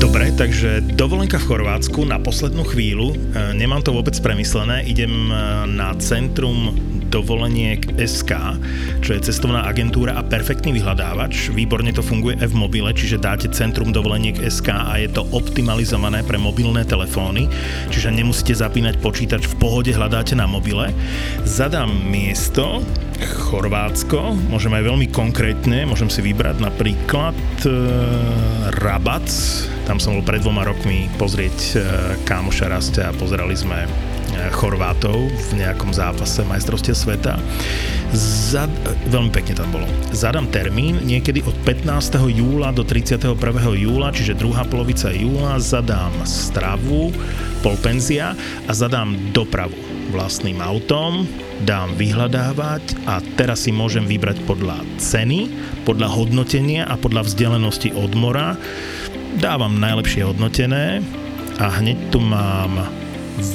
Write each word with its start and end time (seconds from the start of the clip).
Dobre, 0.00 0.32
takže 0.32 0.80
dovolenka 0.96 1.36
v 1.36 1.44
Chorvátsku 1.44 2.08
na 2.08 2.16
poslednú 2.16 2.64
chvíľu. 2.64 3.12
E, 3.12 3.16
nemám 3.52 3.84
to 3.84 3.92
vôbec 3.92 4.16
premyslené. 4.16 4.80
Idem 4.88 5.12
e, 5.28 5.32
na 5.68 5.92
centrum 6.00 6.72
dovoleniek 7.10 7.98
SK, 7.98 8.56
čo 9.02 9.10
je 9.12 9.20
cestovná 9.20 9.66
agentúra 9.66 10.16
a 10.16 10.22
perfektný 10.22 10.78
vyhľadávač. 10.78 11.50
Výborne 11.50 11.90
to 11.90 12.00
funguje 12.00 12.38
aj 12.38 12.48
v 12.48 12.56
mobile, 12.56 12.90
čiže 12.94 13.18
dáte 13.18 13.50
centrum 13.50 13.90
dovoleniek 13.90 14.38
SK 14.38 14.68
a 14.70 14.94
je 15.02 15.10
to 15.10 15.26
optimalizované 15.34 16.22
pre 16.22 16.38
mobilné 16.38 16.86
telefóny, 16.86 17.50
čiže 17.90 18.14
nemusíte 18.14 18.54
zapínať 18.54 19.02
počítač, 19.02 19.50
v 19.50 19.58
pohode 19.58 19.90
hľadáte 19.90 20.38
na 20.38 20.46
mobile. 20.46 20.94
Zadám 21.42 21.90
miesto, 21.90 22.80
Chorvátsko, 23.20 24.32
môžem 24.48 24.72
aj 24.78 24.86
veľmi 24.86 25.06
konkrétne, 25.12 25.84
môžem 25.84 26.08
si 26.08 26.24
vybrať 26.24 26.62
napríklad 26.62 27.36
e, 27.66 27.70
Rabac, 28.80 29.28
tam 29.84 29.98
som 29.98 30.16
bol 30.16 30.24
pred 30.24 30.40
dvoma 30.40 30.62
rokmi 30.62 31.10
pozrieť 31.18 31.58
e, 31.58 31.72
kámoša 32.24 32.70
Rastia 32.70 33.10
a 33.10 33.16
pozerali 33.18 33.58
sme 33.58 33.84
Chorvátov 34.48 35.28
v 35.28 35.50
nejakom 35.60 35.92
zápase 35.92 36.40
majstrovstie 36.48 36.96
sveta. 36.96 37.36
Zad, 38.16 38.72
veľmi 39.12 39.30
pekne 39.30 39.60
tam 39.60 39.68
bolo. 39.70 39.86
Zadám 40.10 40.48
termín 40.48 40.98
niekedy 41.04 41.44
od 41.44 41.54
15. 41.62 42.16
júla 42.32 42.72
do 42.72 42.82
31. 42.82 43.36
júla, 43.76 44.08
čiže 44.10 44.40
druhá 44.40 44.64
polovica 44.64 45.12
júla, 45.12 45.60
zadám 45.60 46.10
stravu, 46.26 47.14
polpenzia 47.60 48.34
a 48.66 48.72
zadám 48.72 49.14
dopravu 49.30 49.76
vlastným 50.10 50.58
autom, 50.58 51.24
dám 51.62 51.94
vyhľadávať 51.94 53.06
a 53.06 53.22
teraz 53.38 53.64
si 53.64 53.70
môžem 53.70 54.04
vybrať 54.04 54.42
podľa 54.44 54.82
ceny, 54.98 55.46
podľa 55.86 56.10
hodnotenia 56.10 56.82
a 56.90 56.98
podľa 56.98 57.30
vzdialenosti 57.30 57.94
od 57.94 58.12
mora. 58.18 58.58
Dávam 59.38 59.78
najlepšie 59.78 60.26
hodnotené 60.26 60.98
a 61.62 61.66
hneď 61.78 62.10
tu 62.10 62.18
mám 62.18 62.90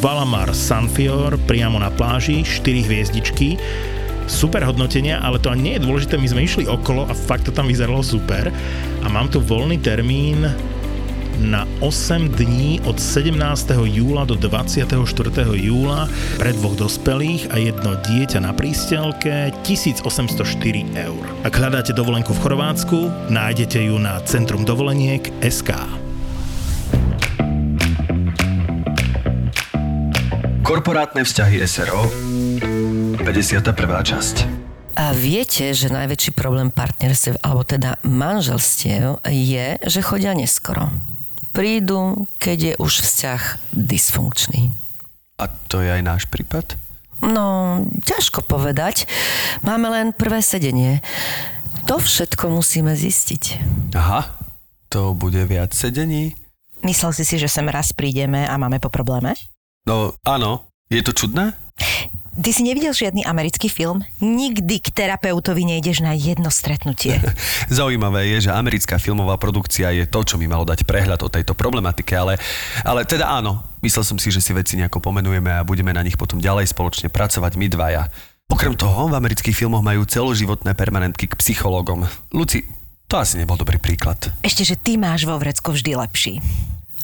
Valamar 0.01 0.51
Sanfior 0.51 1.37
priamo 1.45 1.77
na 1.77 1.93
pláži, 1.93 2.41
4 2.41 2.85
hviezdičky. 2.85 3.57
Super 4.25 4.65
hodnotenia, 4.65 5.21
ale 5.21 5.37
to 5.37 5.53
nie 5.53 5.77
je 5.77 5.85
dôležité, 5.85 6.17
my 6.17 6.25
sme 6.25 6.45
išli 6.45 6.65
okolo 6.65 7.05
a 7.05 7.13
fakt 7.13 7.45
to 7.45 7.53
tam 7.53 7.69
vyzeralo 7.69 8.01
super. 8.01 8.49
A 9.01 9.07
mám 9.07 9.29
tu 9.29 9.37
voľný 9.37 9.77
termín 9.77 10.49
na 11.41 11.67
8 11.83 12.31
dní 12.39 12.79
od 12.87 12.95
17. 12.95 13.35
júla 13.85 14.23
do 14.23 14.39
24. 14.39 14.95
júla 15.59 16.07
pre 16.39 16.55
dvoch 16.55 16.79
dospelých 16.79 17.51
a 17.51 17.59
jedno 17.59 17.99
dieťa 17.99 18.39
na 18.39 18.55
prístelke 18.55 19.51
1804 19.67 20.95
eur. 20.95 21.23
Ak 21.43 21.53
hľadáte 21.59 21.91
dovolenku 21.91 22.31
v 22.31 22.39
Chorvátsku, 22.39 22.99
nájdete 23.29 23.83
ju 23.83 23.99
na 23.99 24.23
Centrum 24.23 24.63
Korporátne 30.65 31.21
vzťahy 31.21 31.61
SRO 31.69 32.09
51. 33.21 33.61
časť 34.01 34.37
a 34.95 35.11
viete, 35.11 35.75
že 35.75 35.91
najväčší 35.91 36.31
problém 36.31 36.71
partnerstiev, 36.71 37.35
alebo 37.43 37.67
teda 37.67 37.99
manželstiev, 38.07 39.19
je, 39.27 39.75
že 39.83 39.99
chodia 39.99 40.31
neskoro. 40.31 40.87
Prídu, 41.51 42.31
keď 42.39 42.57
je 42.57 42.73
už 42.79 43.03
vzťah 43.03 43.41
dysfunkčný. 43.75 44.71
A 45.35 45.51
to 45.67 45.83
je 45.83 45.91
aj 45.91 46.01
náš 46.01 46.23
prípad? 46.31 46.79
No, 47.19 47.83
ťažko 48.07 48.47
povedať. 48.47 49.03
Máme 49.67 49.91
len 49.91 50.15
prvé 50.15 50.39
sedenie. 50.39 51.03
To 51.91 51.99
všetko 51.99 52.55
musíme 52.55 52.95
zistiť. 52.95 53.43
Aha, 53.99 54.31
to 54.87 55.11
bude 55.11 55.43
viac 55.43 55.75
sedení? 55.75 56.39
Myslel 56.87 57.11
si 57.11 57.27
si, 57.27 57.35
že 57.35 57.51
sem 57.51 57.67
raz 57.67 57.91
prídeme 57.91 58.47
a 58.47 58.55
máme 58.55 58.79
po 58.79 58.87
probléme? 58.87 59.35
No 59.85 60.17
áno, 60.25 60.73
je 60.89 60.97
to 61.05 61.13
čudné? 61.13 61.53
Ty 62.35 62.49
si 62.51 62.65
nevidel 62.65 62.89
žiadny 62.89 63.21
americký 63.21 63.69
film? 63.69 64.01
Nikdy 64.17 64.81
k 64.81 64.89
terapeutovi 64.89 65.61
nejdeš 65.61 66.01
na 66.01 66.17
jedno 66.17 66.49
stretnutie. 66.49 67.21
Zaujímavé 67.69 68.33
je, 68.33 68.49
že 68.49 68.51
americká 68.51 68.97
filmová 68.97 69.37
produkcia 69.37 69.93
je 69.93 70.09
to, 70.09 70.25
čo 70.25 70.41
mi 70.41 70.49
malo 70.49 70.65
dať 70.65 70.89
prehľad 70.89 71.21
o 71.21 71.29
tejto 71.29 71.53
problematike, 71.53 72.17
ale, 72.17 72.41
ale 72.81 73.05
teda 73.05 73.29
áno, 73.29 73.61
myslel 73.85 74.03
som 74.03 74.17
si, 74.17 74.33
že 74.33 74.41
si 74.41 74.57
veci 74.57 74.73
nejako 74.73 75.05
pomenujeme 75.05 75.53
a 75.53 75.61
budeme 75.61 75.93
na 75.93 76.01
nich 76.01 76.17
potom 76.17 76.41
ďalej 76.41 76.73
spoločne 76.73 77.13
pracovať 77.13 77.53
my 77.53 77.69
dvaja. 77.69 78.09
Okrem 78.49 78.73
toho, 78.73 79.05
v 79.05 79.17
amerických 79.21 79.53
filmoch 79.53 79.85
majú 79.85 80.01
celoživotné 80.01 80.73
permanentky 80.73 81.29
k 81.29 81.37
psychológom. 81.37 82.09
Luci, 82.33 82.65
to 83.05 83.21
asi 83.21 83.37
nebol 83.37 83.53
dobrý 83.53 83.77
príklad. 83.77 84.33
Ešte, 84.41 84.65
že 84.65 84.75
ty 84.81 84.97
máš 84.97 85.29
vo 85.29 85.37
vrecku 85.37 85.77
vždy 85.77 85.93
lepší. 85.93 86.41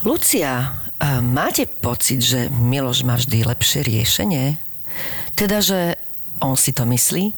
Lucia, 0.02 0.82
máte 1.22 1.70
pocit, 1.70 2.26
že 2.26 2.50
Miloš 2.50 3.06
má 3.06 3.22
vždy 3.22 3.46
lepšie 3.46 3.86
riešenie? 3.86 4.58
Teda, 5.38 5.62
že 5.62 5.94
on 6.42 6.58
si 6.58 6.74
to 6.74 6.90
myslí? 6.90 7.38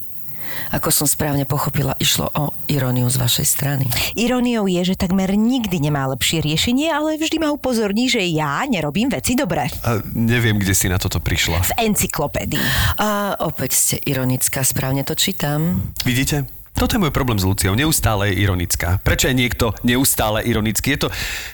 Ako 0.72 0.88
som 0.94 1.03
správne 1.03 1.44
pochopila, 1.44 1.97
išlo 2.00 2.29
o 2.31 2.56
iróniu 2.72 3.09
z 3.12 3.19
vašej 3.19 3.47
strany. 3.47 3.85
Iróniou 4.16 4.69
je, 4.69 4.94
že 4.94 4.96
takmer 4.96 5.35
nikdy 5.35 5.81
nemá 5.81 6.07
lepšie 6.13 6.40
riešenie, 6.46 6.88
ale 6.88 7.19
vždy 7.19 7.41
ma 7.41 7.51
upozorní, 7.51 8.07
že 8.07 8.24
ja 8.31 8.63
nerobím 8.69 9.12
veci 9.12 9.35
dobre. 9.35 9.68
A 9.84 10.00
neviem, 10.16 10.56
kde 10.56 10.72
si 10.72 10.88
na 10.88 11.01
toto 11.01 11.19
prišla. 11.19 11.68
V 11.68 11.91
encyklopédii. 11.91 12.63
A 13.01 13.35
opäť 13.44 13.75
ste 13.75 13.95
ironická, 14.07 14.63
správne 14.63 15.03
to 15.03 15.18
čítam. 15.19 15.91
Vidíte? 16.07 16.47
Toto 16.74 16.98
je 16.98 17.02
môj 17.06 17.14
problém 17.14 17.38
s 17.38 17.46
Luciou. 17.46 17.78
Neustále 17.78 18.34
je 18.34 18.42
ironická. 18.42 18.98
Prečo 19.06 19.30
je 19.30 19.38
niekto 19.38 19.78
neustále 19.86 20.42
ironický? 20.42 20.98
Je 20.98 21.00
to, 21.06 21.08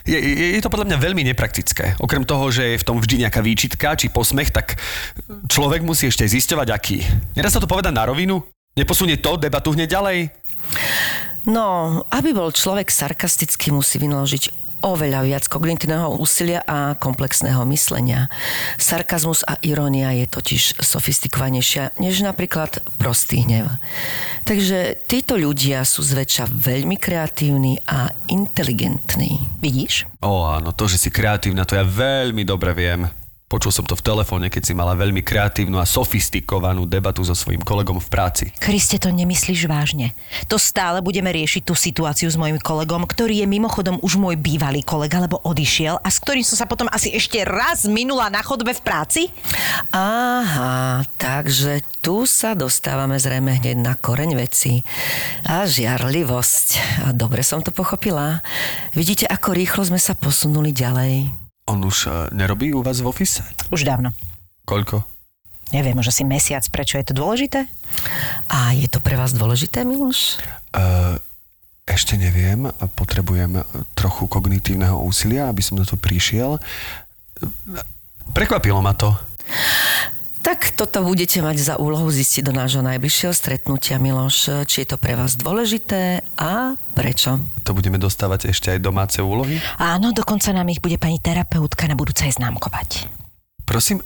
je, 0.08 0.16
je, 0.56 0.62
to 0.64 0.72
podľa 0.72 0.88
mňa 0.88 0.98
veľmi 0.98 1.22
nepraktické. 1.28 2.00
Okrem 2.00 2.24
toho, 2.24 2.48
že 2.48 2.74
je 2.74 2.80
v 2.80 2.86
tom 2.88 2.96
vždy 2.98 3.28
nejaká 3.28 3.44
výčitka 3.44 4.00
či 4.00 4.08
posmech, 4.08 4.48
tak 4.48 4.80
človek 5.46 5.84
musí 5.84 6.08
ešte 6.08 6.24
zisťovať 6.24 6.68
aký. 6.72 7.04
Nedá 7.36 7.52
sa 7.52 7.60
to 7.60 7.68
povedať 7.68 7.92
na 7.92 8.08
rovinu? 8.08 8.40
Neposunie 8.80 9.20
to 9.20 9.36
debatu 9.36 9.76
hneď 9.76 10.00
ďalej? 10.00 10.18
No, 11.48 12.00
aby 12.12 12.36
bol 12.36 12.52
človek 12.52 12.92
sarkastický, 12.92 13.72
musí 13.72 13.96
vynaložiť 13.96 14.59
oveľa 14.82 15.20
viac 15.24 15.44
kognitívneho 15.46 16.16
úsilia 16.16 16.64
a 16.64 16.96
komplexného 16.96 17.62
myslenia. 17.68 18.32
Sarkazmus 18.80 19.44
a 19.44 19.60
irónia 19.60 20.12
je 20.16 20.26
totiž 20.26 20.80
sofistikovanejšia 20.80 21.96
než 22.00 22.24
napríklad 22.24 22.80
prostý 22.96 23.44
hnev. 23.44 23.68
Takže 24.48 24.96
títo 25.06 25.36
ľudia 25.36 25.84
sú 25.84 26.00
zväčša 26.02 26.48
veľmi 26.48 26.96
kreatívni 26.96 27.78
a 27.86 28.10
inteligentní. 28.32 29.60
Vidíš? 29.60 30.08
Ó 30.24 30.48
áno, 30.48 30.72
to, 30.72 30.88
že 30.88 30.96
si 30.96 31.08
kreatívna, 31.12 31.68
to 31.68 31.76
ja 31.76 31.84
veľmi 31.84 32.42
dobre 32.42 32.72
viem. 32.72 33.19
Počul 33.50 33.74
som 33.74 33.82
to 33.82 33.98
v 33.98 34.06
telefóne, 34.06 34.46
keď 34.46 34.62
si 34.62 34.78
mala 34.78 34.94
veľmi 34.94 35.26
kreatívnu 35.26 35.82
a 35.82 35.84
sofistikovanú 35.88 36.86
debatu 36.86 37.26
so 37.26 37.34
svojím 37.34 37.66
kolegom 37.66 37.98
v 37.98 38.06
práci. 38.06 38.44
Kriste, 38.62 39.02
to 39.02 39.10
nemyslíš 39.10 39.66
vážne. 39.66 40.14
To 40.46 40.54
stále 40.54 41.02
budeme 41.02 41.34
riešiť 41.34 41.66
tú 41.66 41.74
situáciu 41.74 42.30
s 42.30 42.38
mojim 42.38 42.62
kolegom, 42.62 43.02
ktorý 43.10 43.42
je 43.42 43.50
mimochodom 43.50 43.98
už 44.06 44.22
môj 44.22 44.38
bývalý 44.38 44.86
kolega, 44.86 45.18
lebo 45.18 45.42
odišiel 45.42 45.98
a 45.98 46.06
s 46.06 46.22
ktorým 46.22 46.46
som 46.46 46.62
sa 46.62 46.70
potom 46.70 46.86
asi 46.94 47.10
ešte 47.10 47.42
raz 47.42 47.90
minula 47.90 48.30
na 48.30 48.38
chodbe 48.38 48.70
v 48.70 48.84
práci? 48.86 49.34
Aha, 49.90 51.02
takže 51.18 51.82
tu 51.98 52.30
sa 52.30 52.54
dostávame 52.54 53.18
zrejme 53.18 53.58
hneď 53.58 53.82
na 53.82 53.98
koreň 53.98 54.38
veci. 54.38 54.86
A 55.42 55.66
žiarlivosť. 55.66 56.68
A 57.02 57.10
dobre 57.10 57.42
som 57.42 57.66
to 57.66 57.74
pochopila. 57.74 58.46
Vidíte, 58.94 59.26
ako 59.26 59.58
rýchlo 59.58 59.82
sme 59.90 59.98
sa 59.98 60.14
posunuli 60.14 60.70
ďalej. 60.70 61.39
On 61.70 61.78
už 61.86 62.10
uh, 62.10 62.12
nerobí 62.34 62.74
u 62.74 62.82
vás 62.82 62.98
v 62.98 63.06
office? 63.06 63.46
Už 63.70 63.86
dávno. 63.86 64.10
Koľko? 64.66 65.06
Neviem, 65.70 65.94
už 66.02 66.10
asi 66.10 66.26
mesiac. 66.26 66.66
Prečo 66.66 66.98
je 66.98 67.06
to 67.06 67.14
dôležité? 67.14 67.70
A 68.50 68.74
je 68.74 68.90
to 68.90 68.98
pre 68.98 69.14
vás 69.14 69.30
dôležité, 69.30 69.86
Miloš? 69.86 70.42
Uh, 70.74 71.14
ešte 71.86 72.18
neviem. 72.18 72.66
Potrebujem 72.98 73.62
trochu 73.94 74.26
kognitívneho 74.26 74.98
úsilia, 74.98 75.46
aby 75.46 75.62
som 75.62 75.78
na 75.78 75.86
to 75.86 75.94
prišiel. 75.94 76.58
Prekvapilo 78.34 78.82
ma 78.82 78.98
to. 78.98 79.14
Tak 80.40 80.72
toto 80.72 81.04
budete 81.04 81.44
mať 81.44 81.56
za 81.60 81.74
úlohu 81.76 82.08
zistiť 82.08 82.48
do 82.48 82.52
nášho 82.56 82.80
najbližšieho 82.80 83.32
stretnutia, 83.36 84.00
Miloš, 84.00 84.64
či 84.64 84.82
je 84.82 84.88
to 84.88 84.96
pre 84.96 85.12
vás 85.12 85.36
dôležité 85.36 86.24
a 86.40 86.80
prečo. 86.96 87.36
To 87.68 87.76
budeme 87.76 88.00
dostávať 88.00 88.48
ešte 88.48 88.72
aj 88.72 88.80
domáce 88.80 89.20
úlohy? 89.20 89.60
Áno, 89.76 90.16
dokonca 90.16 90.48
nám 90.56 90.72
ich 90.72 90.80
bude 90.80 90.96
pani 90.96 91.20
terapeutka 91.20 91.84
na 91.84 91.94
budúce 91.94 92.24
aj 92.24 92.40
známkovať. 92.40 93.12
Prosím? 93.68 94.00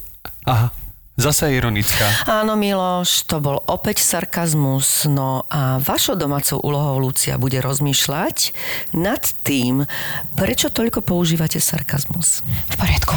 Aha, 0.44 0.74
Zase 1.14 1.54
ironická. 1.54 2.26
Áno, 2.26 2.58
Miloš, 2.58 3.30
to 3.30 3.38
bol 3.38 3.62
opäť 3.70 4.02
sarkazmus. 4.02 5.06
No 5.06 5.46
a 5.46 5.78
vašou 5.78 6.18
domácou 6.18 6.58
úlohou, 6.58 6.98
Lucia, 6.98 7.38
bude 7.38 7.62
rozmýšľať 7.62 8.50
nad 8.98 9.22
tým, 9.46 9.86
prečo 10.34 10.74
toľko 10.74 11.06
používate 11.06 11.62
sarkazmus. 11.62 12.42
V 12.66 12.74
poriadku. 12.74 13.14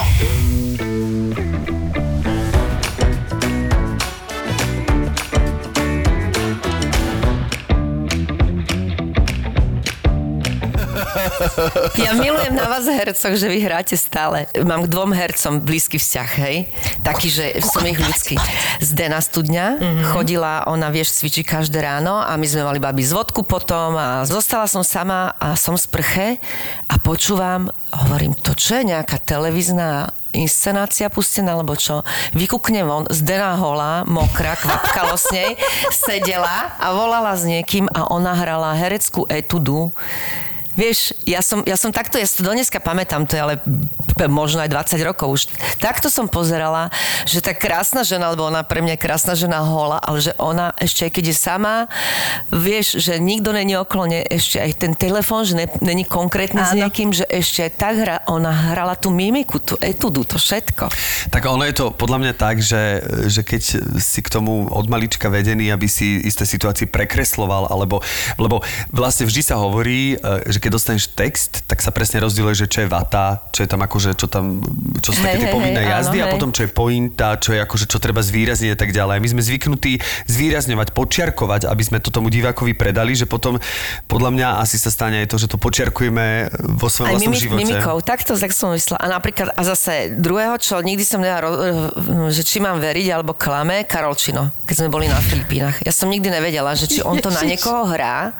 Ja 12.04 12.14
milujem 12.14 12.54
na 12.54 12.70
vás 12.70 12.86
hercov, 12.86 13.38
že 13.38 13.48
vy 13.50 13.60
hráte 13.62 13.96
stále. 13.98 14.50
Mám 14.58 14.86
k 14.86 14.92
dvom 14.92 15.12
hercom 15.14 15.62
blízky 15.62 15.98
vzťah, 15.98 16.30
hej? 16.46 16.58
Taký, 17.02 17.28
že 17.30 17.46
som 17.64 17.84
ich 17.86 17.98
ľudský. 17.98 18.36
Zdena 18.84 19.22
Studňa 19.22 19.66
mm-hmm. 19.78 20.06
chodila, 20.14 20.66
ona 20.70 20.90
vieš, 20.94 21.18
cvičí 21.18 21.42
každé 21.42 21.82
ráno 21.82 22.22
a 22.22 22.34
my 22.38 22.46
sme 22.46 22.66
mali 22.66 22.80
babi 22.82 23.02
z 23.02 23.14
vodku 23.14 23.42
potom 23.44 23.98
a 23.98 24.24
zostala 24.28 24.70
som 24.70 24.82
sama 24.86 25.34
a 25.38 25.58
som 25.58 25.76
z 25.76 25.86
prche 25.90 26.28
a 26.90 26.96
počúvam, 27.02 27.70
hovorím, 27.94 28.38
to 28.38 28.54
čo 28.54 28.82
je 28.82 28.94
nejaká 28.94 29.18
televízna 29.22 30.14
inscenácia 30.36 31.10
pustená, 31.10 31.58
alebo 31.58 31.74
čo. 31.74 32.06
Vykúkne 32.38 32.86
von, 32.86 33.10
Zdena 33.10 33.58
holá, 33.58 34.06
mokrá, 34.06 34.54
kvapkalo 34.60 35.18
s 35.18 35.34
nej, 35.34 35.58
sedela 35.90 36.78
a 36.78 36.94
volala 36.94 37.34
s 37.34 37.48
niekým 37.48 37.90
a 37.90 38.12
ona 38.14 38.38
hrala 38.38 38.78
hereckú 38.78 39.26
etudu 39.32 39.90
Vieš, 40.78 41.18
ja 41.26 41.42
som, 41.42 41.66
ja 41.66 41.74
som 41.74 41.90
takto, 41.90 42.22
ja 42.22 42.30
si 42.30 42.38
to 42.38 42.46
dneska 42.46 42.78
pamätám, 42.78 43.26
to 43.26 43.34
je 43.34 43.42
ale 43.42 43.56
možno 44.26 44.62
aj 44.66 44.70
20 44.70 45.10
rokov 45.10 45.28
už. 45.30 45.42
Takto 45.78 46.10
som 46.10 46.26
pozerala, 46.26 46.94
že 47.30 47.42
tá 47.42 47.54
krásna 47.54 48.02
žena, 48.02 48.34
lebo 48.34 48.50
ona 48.50 48.66
pre 48.66 48.82
mňa 48.86 48.98
je 48.98 49.02
krásna 49.02 49.34
žena 49.38 49.62
hola, 49.62 50.02
ale 50.02 50.22
že 50.22 50.34
ona 50.42 50.74
ešte 50.82 51.06
aj 51.06 51.12
keď 51.14 51.26
je 51.30 51.36
sama, 51.38 51.76
vieš, 52.50 52.98
že 53.02 53.22
nikto 53.22 53.54
není 53.54 53.78
oklone, 53.78 54.26
ešte 54.26 54.58
aj 54.58 54.72
ten 54.78 54.94
telefón, 54.94 55.46
že 55.46 55.58
ne, 55.58 55.66
není 55.82 56.06
konkrétny 56.06 56.62
Áno. 56.62 56.70
s 56.70 56.74
niekým, 56.74 57.14
že 57.14 57.26
ešte 57.30 57.70
aj 57.70 57.72
tak 57.78 57.96
hra, 58.02 58.18
ona 58.26 58.74
hrala 58.74 58.98
tú 58.98 59.14
mimiku, 59.14 59.62
tú 59.62 59.78
etudu, 59.82 60.26
to 60.26 60.42
všetko. 60.42 60.90
Tak 61.34 61.42
ono 61.46 61.66
je 61.66 61.76
to 61.78 61.86
podľa 61.94 62.18
mňa 62.22 62.34
tak, 62.34 62.62
že, 62.62 63.02
že 63.30 63.42
keď 63.42 63.62
si 63.98 64.20
k 64.22 64.30
tomu 64.30 64.70
od 64.70 64.86
malička 64.90 65.30
vedený, 65.30 65.74
aby 65.74 65.86
si 65.86 66.22
isté 66.22 66.46
situácie 66.46 66.86
prekresloval, 66.86 67.70
alebo, 67.70 68.02
lebo 68.38 68.62
vlastne 68.94 69.26
vždy 69.26 69.42
sa 69.42 69.60
hovorí, 69.60 70.16
e, 70.16 70.50
že 70.50 70.58
keď 70.68 70.76
dostaneš 70.76 71.16
text, 71.16 71.64
tak 71.64 71.80
sa 71.80 71.96
presne 71.96 72.20
rozdieluje, 72.20 72.68
že 72.68 72.68
čo 72.68 72.84
je 72.84 72.92
vata, 72.92 73.40
čo 73.56 73.64
je 73.64 73.72
tam 73.72 73.80
akože, 73.88 74.20
čo 74.20 74.28
tam, 74.28 74.60
čo 75.00 75.16
sú 75.16 75.24
také 75.24 75.48
tie 75.48 75.56
povinné 75.56 75.80
hej, 75.80 75.96
jazdy 75.96 76.18
áno, 76.20 76.28
a 76.28 76.34
potom 76.36 76.52
čo 76.52 76.68
je 76.68 76.70
pointa, 76.76 77.40
čo 77.40 77.56
je 77.56 77.64
akože, 77.64 77.88
čo 77.88 78.04
treba 78.04 78.20
zvýrazniť 78.20 78.76
a 78.76 78.78
tak 78.78 78.92
ďalej. 78.92 79.24
My 79.24 79.30
sme 79.32 79.42
zvyknutí 79.48 80.04
zvýrazňovať, 80.28 80.92
počiarkovať, 80.92 81.72
aby 81.72 81.84
sme 81.88 82.04
to 82.04 82.12
tomu 82.12 82.28
divákovi 82.28 82.76
predali, 82.76 83.16
že 83.16 83.24
potom 83.24 83.56
podľa 84.12 84.36
mňa 84.36 84.48
asi 84.60 84.76
sa 84.76 84.92
stane 84.92 85.24
aj 85.24 85.32
to, 85.32 85.40
že 85.40 85.48
to 85.48 85.56
počiarkujeme 85.56 86.52
vo 86.76 86.92
svojom 86.92 87.16
vlastnom 87.16 87.32
mimi, 87.32 87.40
živote. 87.40 87.64
Mimikou, 87.64 88.04
takto 88.04 88.36
tak 88.36 88.52
som 88.52 88.76
myslela. 88.76 89.00
A 89.00 89.08
napríklad, 89.08 89.56
a 89.56 89.62
zase 89.64 90.20
druhého, 90.20 90.60
čo 90.60 90.84
nikdy 90.84 91.08
som 91.08 91.24
nedala, 91.24 91.48
že 92.28 92.44
či 92.44 92.60
mám 92.60 92.84
veriť 92.84 93.08
alebo 93.16 93.32
klame, 93.40 93.88
Karol 93.88 94.20
Čino, 94.20 94.52
keď 94.68 94.84
sme 94.84 94.90
boli 94.92 95.08
na 95.08 95.16
Filipínach. 95.24 95.80
Ja 95.80 95.96
som 95.96 96.12
nikdy 96.12 96.28
nevedela, 96.28 96.76
že 96.76 96.92
či 96.92 97.00
on 97.00 97.24
to 97.24 97.32
na 97.32 97.48
niekoho 97.56 97.88
hrá, 97.88 98.36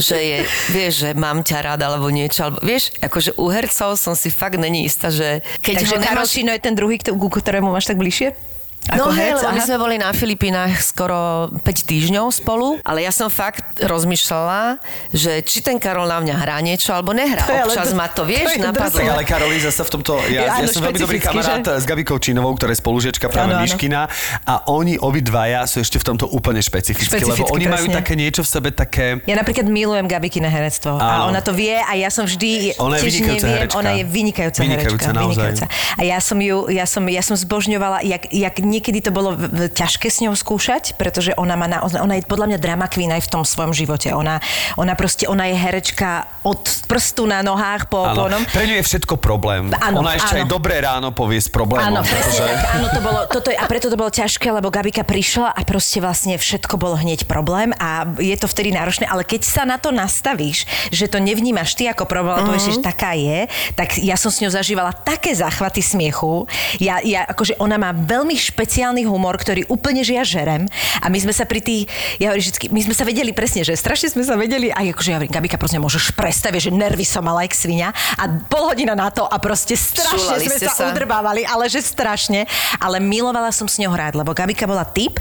že 0.00 0.16
je, 0.16 0.38
vieš, 0.72 1.04
že 1.04 1.10
mám 1.18 1.44
ťa 1.44 1.57
rád 1.62 1.80
alebo 1.84 2.08
niečo. 2.08 2.48
Alebo, 2.48 2.58
vieš, 2.64 2.94
akože 2.98 3.36
u 3.36 3.46
hercov 3.52 3.98
som 3.98 4.14
si 4.14 4.32
fakt 4.32 4.56
není 4.58 4.88
istá, 4.88 5.12
že 5.12 5.44
keď 5.62 5.74
Takže 5.84 5.96
Karol 6.02 6.26
Šino 6.26 6.50
je 6.54 6.62
ten 6.62 6.74
druhý, 6.74 6.96
ku 7.00 7.28
ktorému 7.28 7.70
máš 7.70 7.90
tak 7.90 8.00
bližšie? 8.00 8.47
Ako 8.88 9.12
no 9.12 9.12
hej, 9.12 9.36
my 9.36 9.60
sme 9.60 9.76
boli 9.76 9.96
na 10.00 10.16
Filipínach 10.16 10.80
skoro 10.80 11.52
5 11.52 11.60
týždňov 11.62 12.32
spolu, 12.32 12.80
ale 12.80 13.04
ja 13.04 13.12
som 13.12 13.28
fakt 13.28 13.84
rozmýšľala, 13.84 14.80
že 15.12 15.44
či 15.44 15.60
ten 15.60 15.76
Karol 15.76 16.08
na 16.08 16.24
mňa 16.24 16.34
hrá 16.40 16.56
niečo, 16.64 16.96
alebo 16.96 17.12
nehrá. 17.12 17.44
To 17.44 17.68
Občas 17.68 17.92
to, 17.92 18.00
ma 18.00 18.08
to, 18.08 18.24
vieš, 18.24 18.56
to 18.56 18.64
napadlo. 18.64 18.96
Tak 18.96 19.12
ale 19.12 19.24
Karolí 19.28 19.60
zase 19.60 19.84
v 19.84 19.90
tomto, 19.92 20.16
ja, 20.32 20.56
ja, 20.56 20.64
ja 20.64 20.68
som 20.72 20.80
veľmi 20.80 21.00
dobrý 21.04 21.18
kamarát 21.20 21.60
že? 21.60 21.80
s 21.80 21.84
Gabikou 21.84 22.16
Čínovou, 22.16 22.56
ktorá 22.56 22.72
je 22.72 22.80
spolužiečka 22.80 23.28
práve 23.28 23.52
ano, 23.52 23.62
Miškina 23.64 24.08
a 24.48 24.54
oni 24.72 24.96
obidvaja 24.96 25.68
sú 25.68 25.84
ešte 25.84 26.00
v 26.00 26.04
tomto 26.08 26.24
úplne 26.32 26.64
špecifické, 26.64 27.20
lebo 27.20 27.44
oni 27.52 27.68
presne. 27.68 27.74
majú 27.76 27.86
také 27.92 28.12
niečo 28.16 28.40
v 28.40 28.48
sebe 28.48 28.68
také... 28.72 29.20
Ja 29.28 29.36
napríklad 29.36 29.68
milujem 29.68 30.08
Gabikine 30.08 30.48
herectvo 30.48 30.96
a 30.96 31.28
ona 31.28 31.44
to 31.44 31.52
vie 31.52 31.76
a 31.76 31.92
ja 31.92 32.08
som 32.08 32.24
vždy... 32.24 32.80
Ona 32.80 32.96
je 32.96 33.02
vynikajúca 33.04 33.44
neviem, 33.44 33.58
herečka. 33.60 33.78
Ona 33.78 33.90
je 33.92 34.04
vynikajúca, 34.08 34.60
vynikajúca 34.64 35.08
herečka. 35.12 35.28
Vynikajúca. 35.28 35.66
A 35.68 36.00
ja 36.08 36.18
som 36.24 36.38
ju, 36.40 36.56
ja 36.72 36.86
som, 36.88 37.02
ja 37.04 37.22
som 37.22 37.36
zbožňovala, 37.36 38.00
jak, 38.06 38.22
jak 38.32 38.54
niekedy 38.78 39.02
to 39.02 39.10
bolo 39.10 39.34
ťažké 39.74 40.06
s 40.06 40.22
ňou 40.22 40.38
skúšať, 40.38 40.94
pretože 40.94 41.34
ona 41.34 41.58
má 41.58 41.66
naozaj, 41.66 41.98
ona 41.98 42.14
je 42.16 42.24
podľa 42.24 42.54
mňa 42.54 42.58
drama 42.62 42.86
queen 42.86 43.10
aj 43.10 43.26
v 43.26 43.30
tom 43.34 43.42
svojom 43.42 43.74
živote. 43.74 44.14
Ona, 44.14 44.38
ona 44.78 44.94
proste, 44.94 45.26
ona 45.26 45.50
je 45.50 45.58
herečka 45.58 46.30
od 46.46 46.62
prstu 46.86 47.26
na 47.26 47.42
nohách 47.42 47.90
po 47.90 48.06
áno. 48.06 48.30
Pre 48.54 48.64
ňu 48.64 48.78
je 48.78 48.84
všetko 48.86 49.18
problém. 49.18 49.74
Áno, 49.82 50.06
ona 50.06 50.14
ešte 50.14 50.38
áno. 50.38 50.40
aj 50.40 50.46
dobré 50.46 50.78
ráno 50.78 51.10
povie 51.10 51.42
s 51.42 51.50
problémom. 51.50 51.98
Áno, 51.98 52.00
presne, 52.06 52.46
áno, 52.78 52.86
to 52.94 53.00
bolo, 53.02 53.20
toto 53.26 53.48
je, 53.50 53.58
a 53.58 53.64
preto 53.66 53.90
to 53.90 53.98
bolo 53.98 54.14
ťažké, 54.14 54.46
lebo 54.54 54.70
Gabika 54.70 55.02
prišla 55.02 55.52
a 55.52 55.60
proste 55.66 55.98
vlastne 55.98 56.38
všetko 56.38 56.78
bolo 56.78 56.94
hneď 56.94 57.26
problém 57.26 57.74
a 57.76 58.06
je 58.22 58.36
to 58.38 58.46
vtedy 58.46 58.70
náročné, 58.70 59.10
ale 59.10 59.26
keď 59.26 59.42
sa 59.42 59.62
na 59.66 59.76
to 59.76 59.90
nastavíš, 59.90 60.64
že 60.94 61.10
to 61.10 61.18
nevnímaš 61.18 61.74
ty 61.74 61.90
ako 61.90 62.06
problém, 62.06 62.38
mm-hmm. 62.38 62.48
povieš, 62.54 62.78
že 62.78 62.84
taká 62.84 63.18
je, 63.18 63.50
tak 63.74 63.98
ja 63.98 64.14
som 64.14 64.30
s 64.30 64.38
ňou 64.38 64.54
zažívala 64.54 64.94
také 64.94 65.34
záchvaty 65.34 65.82
smiechu. 65.82 66.46
Ja, 66.78 67.02
ja 67.02 67.26
akože 67.26 67.58
ona 67.58 67.80
má 67.80 67.90
veľmi 67.90 68.36
špeciálny 68.68 69.08
humor, 69.08 69.40
ktorý 69.40 69.64
úplne 69.72 70.04
že 70.04 70.20
ja 70.20 70.28
žerem. 70.28 70.68
A 71.00 71.08
my 71.08 71.16
sme 71.24 71.32
sa 71.32 71.48
pri 71.48 71.64
tých, 71.64 71.88
ja 72.20 72.28
hovorím 72.28 72.44
vždy, 72.44 72.68
my 72.68 72.80
sme 72.84 72.92
sa 72.92 73.08
vedeli 73.08 73.32
presne, 73.32 73.64
že 73.64 73.72
strašne 73.72 74.12
sme 74.12 74.28
sa 74.28 74.36
vedeli, 74.36 74.68
a 74.68 74.84
akože 74.84 75.08
ja 75.08 75.16
hovorím, 75.16 75.32
Gabika, 75.32 75.56
prosím, 75.56 75.88
môžeš 75.88 76.12
prestaviť, 76.12 76.68
že 76.68 76.70
nervy 76.76 77.08
som 77.08 77.24
mala 77.24 77.48
jak 77.48 77.56
svinia. 77.56 77.96
A 78.20 78.28
pol 78.28 78.68
hodina 78.68 78.92
na 78.92 79.08
to 79.08 79.24
a 79.24 79.40
proste 79.40 79.72
strašne 79.72 80.20
Šulali 80.20 80.52
sme 80.52 80.68
sa, 80.68 80.76
sa 80.76 80.92
udrbávali, 80.92 81.48
ale 81.48 81.72
že 81.72 81.80
strašne. 81.80 82.44
Ale 82.76 83.00
milovala 83.00 83.48
som 83.56 83.64
s 83.64 83.80
ňou 83.80 83.88
hrať, 83.88 84.20
lebo 84.20 84.36
Gabika 84.36 84.68
bola 84.68 84.84
typ, 84.84 85.16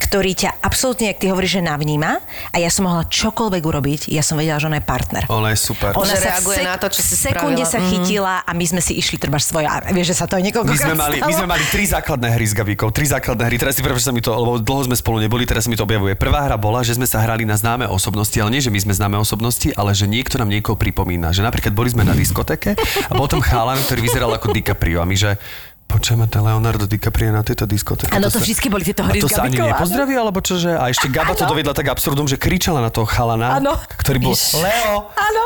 ktorý 0.00 0.32
ťa 0.32 0.64
absolútne, 0.64 1.12
ak 1.12 1.20
ty 1.20 1.28
hovoríš, 1.28 1.60
že 1.60 1.62
navníma 1.62 2.18
a 2.50 2.56
ja 2.56 2.72
som 2.72 2.88
mohla 2.88 3.04
čokoľvek 3.06 3.62
urobiť, 3.62 4.00
ja 4.10 4.24
som 4.24 4.40
vedela, 4.40 4.56
že 4.56 4.66
ona 4.66 4.80
je 4.80 4.86
partner. 4.88 5.22
Ona 5.28 5.52
je 5.52 5.58
super. 5.60 5.92
Ona 5.92 6.16
sa 6.16 6.40
reaguje 6.40 6.56
sek- 6.56 6.66
na 6.66 6.76
to, 6.80 6.86
čo 6.88 7.00
si 7.04 7.14
sekunde 7.14 7.62
spravila. 7.62 7.70
sa 7.70 7.78
mhm. 7.78 7.88
chytila 7.92 8.34
a 8.40 8.50
my 8.56 8.64
sme 8.64 8.80
si 8.80 8.96
išli 8.96 9.20
treba 9.20 9.36
svoje, 9.36 9.68
vieš, 9.92 10.16
že 10.16 10.16
sa 10.16 10.24
to 10.24 10.40
aj 10.40 10.44
niekoľko 10.48 10.72
my 10.72 10.78
sme, 10.80 10.96
mali, 10.96 11.16
my 11.20 11.32
sme 11.36 11.48
mali 11.52 11.64
tri 11.68 11.84
základné 11.84 12.28
hry 12.32 12.46
s 12.48 12.54
Gabikou, 12.56 12.79
tri 12.88 13.04
základné 13.04 13.44
hry 13.44 13.60
teraz 13.60 13.76
si 13.76 13.84
prepáč, 13.84 14.08
sa 14.08 14.16
mi 14.16 14.24
to, 14.24 14.32
lebo 14.32 14.56
dlho 14.56 14.88
sme 14.88 14.96
spolu 14.96 15.20
neboli, 15.20 15.44
teraz 15.44 15.68
sa 15.68 15.70
mi 15.70 15.76
to 15.76 15.84
objavuje. 15.84 16.16
Prvá 16.16 16.48
hra 16.48 16.56
bola, 16.56 16.80
že 16.80 16.96
sme 16.96 17.04
sa 17.04 17.20
hrali 17.20 17.44
na 17.44 17.60
známe 17.60 17.84
osobnosti, 17.84 18.32
ale 18.40 18.56
nie, 18.56 18.64
že 18.64 18.72
my 18.72 18.80
sme 18.80 18.96
známe 18.96 19.20
osobnosti, 19.20 19.68
ale 19.76 19.92
že 19.92 20.08
niekto 20.08 20.40
nám 20.40 20.48
niekoho 20.48 20.80
pripomína. 20.80 21.36
Že 21.36 21.44
napríklad 21.44 21.76
boli 21.76 21.92
sme 21.92 22.08
na 22.08 22.16
diskoteke 22.16 22.80
a 22.80 23.12
potom 23.12 23.44
chálan, 23.44 23.76
ktorý 23.84 24.00
vyzeral 24.00 24.32
ako 24.32 24.56
DiCaprio 24.56 25.04
a 25.04 25.06
my, 25.06 25.12
že 25.12 25.36
Počujeme, 25.90 26.30
ten 26.30 26.38
Leonardo 26.46 26.86
DiCaprio 26.86 27.34
na 27.34 27.42
tejto 27.42 27.66
diskoteke. 27.66 28.14
Áno, 28.14 28.30
to, 28.30 28.38
to 28.38 28.46
vždy 28.46 28.70
boli 28.70 28.86
tieto 28.86 29.02
hry 29.02 29.18
A 29.18 29.26
to 29.26 29.26
sa 29.26 29.42
ani 29.42 29.58
nepozdraví, 29.58 30.14
alebo 30.14 30.38
čože? 30.38 30.70
A 30.70 30.86
ešte 30.86 31.10
Gaba 31.10 31.34
ano. 31.34 31.40
to 31.42 31.50
dovedla 31.50 31.74
tak 31.74 31.90
absurdum, 31.90 32.30
že 32.30 32.38
kričala 32.38 32.78
na 32.78 32.94
toho 32.94 33.10
chalana, 33.10 33.58
ano. 33.58 33.74
ktorý 33.98 34.22
bol 34.22 34.38
Leo. 34.38 35.10
Áno. 35.18 35.42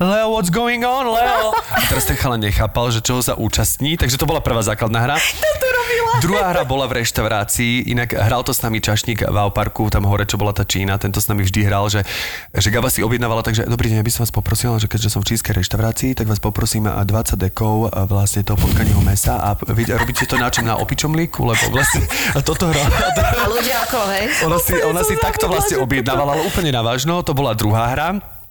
Leo, 0.00 0.32
what's 0.32 0.48
going 0.48 0.82
on, 0.88 1.04
Leo? 1.04 1.52
A 1.76 1.84
teraz 1.84 2.08
ten 2.08 2.16
chalan 2.16 2.40
nechápal, 2.40 2.88
že 2.90 3.04
čoho 3.04 3.20
sa 3.20 3.36
účastní, 3.36 4.00
takže 4.00 4.16
to 4.16 4.24
bola 4.24 4.40
prvá 4.40 4.64
základná 4.64 4.98
hra. 4.98 5.16
To 5.20 5.68
robila. 5.68 6.12
Druhá 6.24 6.44
hra 6.50 6.64
bola 6.66 6.88
v 6.88 7.04
reštaurácii, 7.04 7.86
inak 7.92 8.16
hral 8.16 8.40
to 8.40 8.56
s 8.56 8.64
nami 8.64 8.80
čašník 8.80 9.22
v 9.22 9.36
Auparku, 9.36 9.92
tam 9.92 10.08
hore, 10.08 10.24
čo 10.26 10.40
bola 10.40 10.56
tá 10.56 10.64
Čína, 10.66 10.96
tento 10.96 11.20
s 11.20 11.28
nami 11.28 11.46
vždy 11.46 11.68
hral, 11.68 11.86
že, 11.92 12.02
že 12.50 12.68
Gaba 12.72 12.88
si 12.88 13.04
objednávala, 13.04 13.44
takže 13.46 13.68
dobrý 13.68 13.92
deň, 13.94 14.02
aby 14.02 14.10
som 14.10 14.24
vás 14.26 14.34
poprosil, 14.34 14.74
že 14.80 14.88
keďže 14.90 15.12
som 15.12 15.20
v 15.20 15.36
čínskej 15.36 15.60
reštaurácii, 15.60 16.16
tak 16.18 16.26
vás 16.26 16.40
poprosím 16.42 16.88
20 16.88 17.06
dekov 17.38 17.92
vlastne 18.10 18.42
toho 18.42 18.56
potkaného 18.58 18.98
mesa 19.04 19.38
a 19.38 19.54
vy 19.54 19.86
robíte 19.92 20.24
to 20.24 20.40
na 20.40 20.48
čom? 20.48 20.64
Na 20.66 20.82
opičom 20.82 21.14
líku, 21.14 21.46
lebo 21.46 21.68
vlastne 21.70 22.06
a 22.32 22.42
toto 22.42 22.70
hra. 22.70 22.80
A 23.38 23.46
ľudia 23.46 23.86
ako, 23.86 24.00
hej? 24.14 24.24
Ona 24.46 24.58
si, 24.58 24.72
ona 24.82 25.02
si 25.06 25.14
takto 25.20 25.46
vlastne 25.46 25.78
objednávala, 25.78 26.38
ale 26.38 26.42
úplne 26.48 26.74
na 26.74 26.82
vážno, 26.82 27.22
to 27.22 27.34
bola 27.34 27.54
druhá 27.54 27.92
hra. 27.94 28.41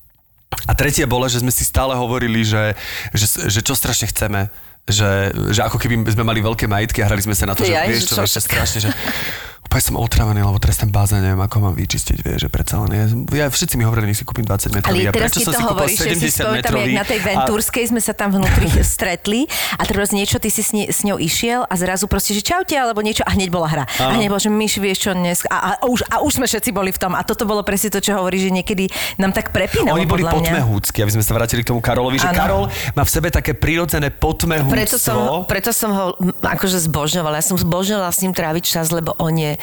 A 0.67 0.71
tretia 0.75 1.07
bola, 1.07 1.31
že 1.31 1.41
sme 1.41 1.49
si 1.49 1.63
stále 1.63 1.95
hovorili, 1.95 2.43
že, 2.43 2.75
že, 3.15 3.49
že 3.49 3.59
čo 3.63 3.73
strašne 3.75 4.07
chceme. 4.11 4.51
Že, 4.81 5.09
že 5.53 5.61
ako 5.61 5.77
keby 5.77 6.09
sme 6.09 6.25
mali 6.25 6.41
veľké 6.41 6.65
majetky 6.65 7.05
a 7.05 7.07
hrali 7.07 7.21
sme 7.21 7.37
sa 7.37 7.45
na 7.45 7.53
to, 7.53 7.61
že 7.61 7.69
vieš, 7.85 8.09
čo, 8.09 8.17
čo 8.17 8.41
strašne, 8.41 8.81
že 8.81 8.89
úplne 9.71 9.87
som 9.87 9.95
otravený, 10.03 10.43
lebo 10.43 10.59
teraz 10.59 10.83
ten 10.83 10.91
bazén 10.91 11.23
neviem, 11.23 11.39
ako 11.39 11.71
mám 11.71 11.75
vyčistiť, 11.79 12.19
vieš, 12.19 12.43
že 12.43 12.49
predsa 12.51 12.83
len 12.83 12.91
je, 12.91 13.03
ja 13.39 13.47
všetci 13.47 13.79
mi 13.79 13.87
hovorili, 13.87 14.11
nech 14.11 14.19
si 14.19 14.27
kúpim 14.27 14.43
20 14.43 14.75
metrový. 14.75 15.07
Ale 15.07 15.15
teraz 15.15 15.31
prečo 15.31 15.47
som 15.47 15.47
to 15.47 15.51
si 15.55 15.63
hovoríš, 15.63 15.99
že 16.11 16.15
si 16.27 16.43
metrový, 16.43 16.91
na 16.91 17.07
tej 17.07 17.19
Ventúrskej 17.23 17.83
a... 17.87 17.89
sme 17.95 18.01
sa 18.03 18.11
tam 18.11 18.35
vnútri 18.35 18.67
stretli 18.83 19.47
a 19.79 19.87
teraz 19.87 20.11
niečo, 20.11 20.43
ty 20.43 20.51
si 20.51 20.59
s, 20.59 20.75
ne, 20.75 20.91
s 20.91 21.07
ňou 21.07 21.15
išiel 21.23 21.63
a 21.63 21.73
zrazu 21.79 22.11
proste, 22.11 22.35
že 22.35 22.43
čaute, 22.43 22.75
alebo 22.75 22.99
niečo 22.99 23.23
a 23.23 23.31
hneď 23.31 23.47
bola 23.47 23.71
hra. 23.71 23.85
Áno. 23.95 24.11
A 24.11 24.13
hneď 24.19 24.43
že 24.43 24.51
myš, 24.51 24.73
vieš 24.83 25.07
čo 25.07 25.11
dnes, 25.15 25.47
a, 25.47 25.79
a, 25.79 25.87
už, 25.87 26.03
a 26.11 26.19
už 26.19 26.43
sme 26.43 26.45
všetci 26.51 26.75
boli 26.75 26.91
v 26.91 26.99
tom 26.99 27.15
a 27.15 27.23
toto 27.23 27.47
bolo 27.47 27.63
presne 27.63 27.95
to, 27.95 28.03
čo 28.03 28.19
hovorí, 28.19 28.43
že 28.43 28.51
niekedy 28.51 28.91
nám 29.23 29.31
tak 29.31 29.55
prepínalo. 29.55 29.95
Oni 29.95 30.03
boli 30.03 30.27
potmehúcky, 30.27 30.99
aby 30.99 31.15
sme 31.15 31.23
sa 31.23 31.31
vrátili 31.31 31.63
k 31.63 31.71
tomu 31.71 31.79
Karolovi, 31.79 32.19
že 32.19 32.27
ano. 32.27 32.35
Karol 32.35 32.63
má 32.91 33.07
v 33.07 33.11
sebe 33.11 33.31
také 33.31 33.55
prirodzené 33.55 34.11
potmehúctvo. 34.11 34.75
Preto 34.75 34.97
som, 34.99 35.47
preto 35.47 35.71
som 35.71 35.89
ho 35.95 36.05
akože 36.43 36.83
zbožňovala. 36.91 37.39
Ja 37.39 37.45
som 37.45 37.55
zbožňovala 37.55 38.09
s 38.09 38.19
ním 38.25 38.33
tráviť 38.35 38.63
čas, 38.65 38.89
lebo 38.89 39.13
on 39.21 39.37
je 39.37 39.60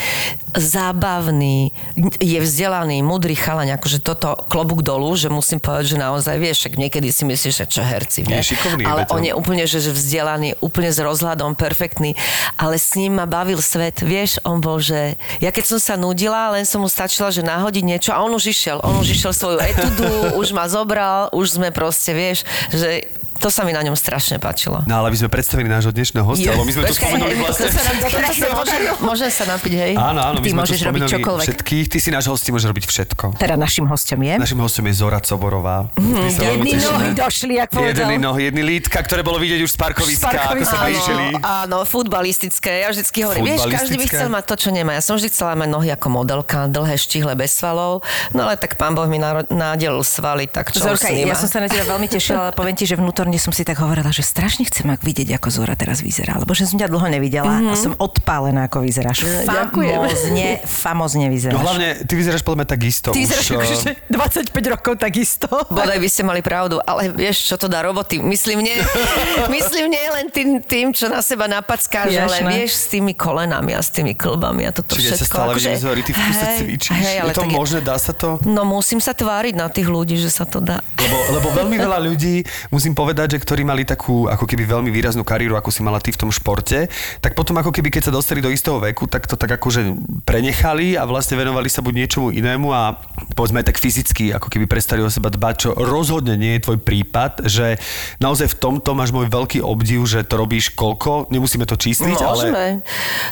zábavný, 0.56 1.70
je 2.18 2.38
vzdelaný, 2.40 3.04
mudrý 3.04 3.36
chalaň, 3.36 3.78
akože 3.78 4.00
toto 4.00 4.34
klobúk 4.48 4.80
dolu, 4.82 5.12
že 5.14 5.28
musím 5.28 5.60
povedať, 5.60 5.94
že 5.94 5.96
naozaj 6.00 6.36
vieš, 6.40 6.56
však 6.64 6.74
niekedy 6.80 7.08
si 7.12 7.22
myslíš, 7.28 7.54
že 7.64 7.66
čo 7.68 7.82
herci, 7.84 8.24
vieš. 8.24 8.56
šikovný 8.56 8.84
ale 8.88 9.04
on 9.12 9.22
je 9.22 9.32
úplne, 9.34 9.64
že, 9.68 9.82
že 9.82 9.92
vzdelaný, 9.92 10.56
úplne 10.64 10.90
s 10.90 10.98
rozhľadom, 10.98 11.54
perfektný, 11.54 12.16
ale 12.56 12.80
s 12.80 12.96
ním 12.96 13.20
ma 13.20 13.26
bavil 13.28 13.60
svet, 13.60 14.00
vieš, 14.00 14.40
on 14.42 14.62
bol, 14.62 14.80
že 14.80 15.18
ja 15.42 15.50
keď 15.52 15.76
som 15.76 15.78
sa 15.78 15.94
nudila, 15.98 16.54
len 16.56 16.64
som 16.64 16.80
mu 16.80 16.88
stačila, 16.88 17.28
že 17.28 17.44
nahodiť 17.44 17.84
niečo 17.84 18.10
a 18.14 18.22
on 18.24 18.32
už 18.32 18.50
išiel, 18.50 18.80
on 18.80 18.98
už 18.98 19.14
išiel 19.14 19.32
svoju 19.34 19.58
etudu, 19.60 20.38
už 20.40 20.56
ma 20.56 20.66
zobral, 20.70 21.28
už 21.36 21.60
sme 21.60 21.68
proste, 21.74 22.16
vieš, 22.16 22.46
že 22.72 23.17
to 23.38 23.48
sa 23.48 23.62
mi 23.62 23.72
na 23.72 23.82
ňom 23.86 23.94
strašne 23.94 24.42
páčilo. 24.42 24.82
No 24.84 25.00
ale 25.00 25.14
aby 25.14 25.18
sme 25.22 25.28
predstavili 25.30 25.70
nášho 25.70 25.94
dnešného 25.94 26.26
hostia, 26.26 26.52
lebo 26.52 26.66
my 26.66 26.72
sme 26.74 26.82
tu 26.84 26.92
Počkaj, 26.92 27.06
spomenuli 27.06 27.34
hej, 27.34 27.42
vlastne... 27.42 27.64
to 27.64 27.72
sa 27.72 27.82
nám 27.86 27.96
dokonca 27.98 29.28
sa 29.28 29.44
napiť, 29.54 29.72
hej? 29.76 29.92
Áno, 29.94 30.20
áno, 30.24 30.38
my 30.40 30.46
Ty 30.46 30.50
sme 30.50 30.58
tu 30.58 30.62
môžeš 30.64 30.80
robiť 30.88 31.02
čokoľvek. 31.20 31.46
všetkých. 31.46 31.86
Ty 31.92 31.98
si 32.00 32.08
náš 32.10 32.24
host, 32.32 32.42
ty 32.42 32.50
môžeš 32.50 32.68
robiť 32.72 32.84
všetko. 32.88 33.24
Teda 33.36 33.54
našim 33.60 33.84
hostom 33.86 34.18
je. 34.24 34.34
Našim 34.40 34.58
hostom 34.58 34.84
je 34.88 34.94
Zora 34.96 35.20
Coborová. 35.20 35.92
My 36.00 36.32
veľmi 36.32 36.64
Jedny 36.64 36.72
nohy 36.80 37.08
došli, 37.12 37.52
jak 37.60 37.68
povedal. 37.70 38.08
Jedny 38.08 38.16
nohy, 38.18 38.40
jedny 38.48 38.62
lítka, 38.64 38.98
ktoré 39.04 39.20
bolo 39.20 39.36
vidieť 39.38 39.60
už 39.62 39.70
z 39.70 39.78
parkoviska, 39.78 40.36
ako 40.56 40.64
sa 40.64 40.76
blížili. 40.88 41.26
Áno, 41.44 41.84
futbalistické. 41.84 42.82
Ja 42.82 42.88
vždycky 42.88 43.18
hovorím, 43.22 43.54
vieš, 43.54 43.68
každý 43.68 43.96
by 44.00 44.06
chcel 44.08 44.28
mať 44.32 44.44
to, 44.48 44.54
čo 44.56 44.68
nemá. 44.72 44.96
Ja 44.96 45.02
som 45.04 45.14
vždy 45.20 45.28
chcela 45.28 45.52
mať 45.54 45.68
nohy 45.68 45.88
ako 45.92 46.06
modelka, 46.08 46.66
dlhé, 46.66 46.96
štihle, 46.96 47.36
bez 47.36 47.52
svalov. 47.52 48.00
No 48.32 48.48
ale 48.48 48.56
tak 48.56 48.80
pán 48.80 48.96
Boh 48.96 49.06
mi 49.06 49.20
nadelil 49.20 50.00
svaly, 50.02 50.48
tak 50.48 50.72
čo 50.72 50.80
Zorka, 50.80 51.12
ja 51.12 51.36
som 51.36 51.50
sa 51.50 51.60
na 51.60 51.68
teba 51.68 51.84
veľmi 51.84 52.08
tešila, 52.08 52.48
ale 52.48 52.52
poviem 52.56 52.72
ti, 52.72 52.88
že 52.88 52.96
vnútorne 52.96 53.27
som 53.36 53.52
si 53.52 53.60
tak 53.60 53.76
hovorila, 53.76 54.08
že 54.08 54.24
strašne 54.24 54.64
chcem 54.64 54.88
ak 54.88 55.04
vidieť, 55.04 55.36
ako 55.36 55.52
Zora 55.52 55.76
teraz 55.76 56.00
vyzerá, 56.00 56.40
lebo 56.40 56.56
že 56.56 56.64
som 56.64 56.80
ťa 56.80 56.88
dlho 56.88 57.04
nevidela 57.04 57.60
a 57.68 57.76
som 57.76 57.92
odpálená, 57.94 58.64
ako 58.64 58.80
vyzeráš. 58.80 59.28
Ďakujem. 59.44 59.98
Famozne, 59.98 60.48
famozne 60.88 61.26
vyzeráš. 61.28 61.52
No 61.52 61.60
hlavne, 61.60 62.00
ty 62.00 62.12
vyzeráš 62.14 62.40
podľa 62.40 62.64
mňa 62.64 62.68
takisto. 62.70 63.08
Ty 63.12 63.18
už, 63.18 63.24
vyzeráš 63.26 63.46
ako, 63.50 63.60
eh, 63.60 63.68
že 63.68 63.90
25 64.08 64.72
rokov 64.72 64.92
takisto. 64.96 65.46
Bodaj 65.76 65.98
by 65.98 66.08
ste 66.08 66.22
mali 66.22 66.40
pravdu, 66.40 66.80
ale 66.80 67.10
vieš, 67.10 67.44
čo 67.44 67.58
to 67.58 67.66
dá 67.66 67.82
roboty? 67.82 68.16
Myslím 68.16 68.62
nie, 68.62 68.78
myslím 69.58 69.90
nie 69.90 70.06
len 70.08 70.26
tým, 70.30 70.48
tým 70.62 70.94
čo 70.94 71.10
na 71.10 71.18
seba 71.20 71.50
napackáš, 71.50 72.14
ale 72.14 72.38
Jasné. 72.38 72.48
vieš, 72.54 72.70
s 72.72 72.86
tými 72.88 73.12
kolenami 73.12 73.74
a 73.74 73.82
s 73.82 73.90
tými 73.90 74.14
klbami 74.14 74.62
a 74.64 74.70
toto 74.70 74.94
Čiže 74.94 75.02
ja 75.02 75.10
sa 75.10 75.16
všetko. 75.18 75.34
stále 75.34 75.50
akože- 75.52 75.76
Zori, 75.78 76.02
ty 76.02 76.12
v 76.14 76.18
kuse 76.18 76.46
Hej, 76.46 76.58
cvičíš. 76.62 76.94
hej, 76.94 77.16
ale 77.18 77.30
je 77.30 77.36
to 77.36 77.42
tak 77.42 77.50
možné, 77.50 77.78
dá 77.82 77.96
sa 77.98 78.12
to? 78.14 78.38
No 78.46 78.62
musím 78.62 79.02
sa 79.02 79.10
tváriť 79.10 79.58
na 79.58 79.66
tých 79.66 79.90
ľudí, 79.90 80.14
že 80.14 80.30
sa 80.30 80.46
to 80.46 80.62
dá. 80.62 80.78
Lebo, 80.98 81.16
lebo 81.34 81.48
veľmi 81.50 81.76
veľa 81.76 81.98
ľudí, 81.98 82.42
musím 82.68 82.94
povedať, 82.94 83.17
že 83.26 83.42
ktorí 83.42 83.66
mali 83.66 83.82
takú 83.82 84.30
ako 84.30 84.46
keby 84.46 84.68
veľmi 84.68 84.90
výraznú 84.94 85.26
kariéru, 85.26 85.58
ako 85.58 85.74
si 85.74 85.82
mala 85.82 85.98
ty 85.98 86.14
v 86.14 86.20
tom 86.22 86.30
športe, 86.30 86.86
tak 87.18 87.34
potom 87.34 87.58
ako 87.58 87.74
keby 87.74 87.90
keď 87.90 88.10
sa 88.10 88.12
dostali 88.14 88.38
do 88.38 88.52
istého 88.52 88.78
veku, 88.78 89.10
tak 89.10 89.26
to 89.26 89.34
tak 89.34 89.50
akože 89.50 89.96
prenechali 90.22 90.94
a 90.94 91.02
vlastne 91.02 91.34
venovali 91.34 91.66
sa 91.66 91.82
buď 91.82 91.94
niečomu 92.04 92.28
inému 92.30 92.68
a 92.70 93.00
povedzme 93.34 93.64
aj 93.64 93.74
tak 93.74 93.80
fyzicky, 93.80 94.30
ako 94.30 94.46
keby 94.46 94.68
prestali 94.68 95.02
o 95.02 95.10
seba 95.10 95.32
dbať, 95.32 95.54
čo 95.58 95.68
rozhodne 95.74 96.38
nie 96.38 96.60
je 96.60 96.64
tvoj 96.68 96.78
prípad, 96.78 97.48
že 97.48 97.80
naozaj 98.20 98.54
v 98.54 98.56
tomto 98.60 98.92
máš 98.92 99.10
môj 99.10 99.26
veľký 99.26 99.64
obdiv, 99.64 100.04
že 100.04 100.22
to 100.22 100.36
robíš 100.36 100.76
koľko, 100.76 101.26
nemusíme 101.32 101.64
to 101.64 101.74
čísliť, 101.74 102.18
ale 102.20 102.44
Môžeme. 102.44 102.66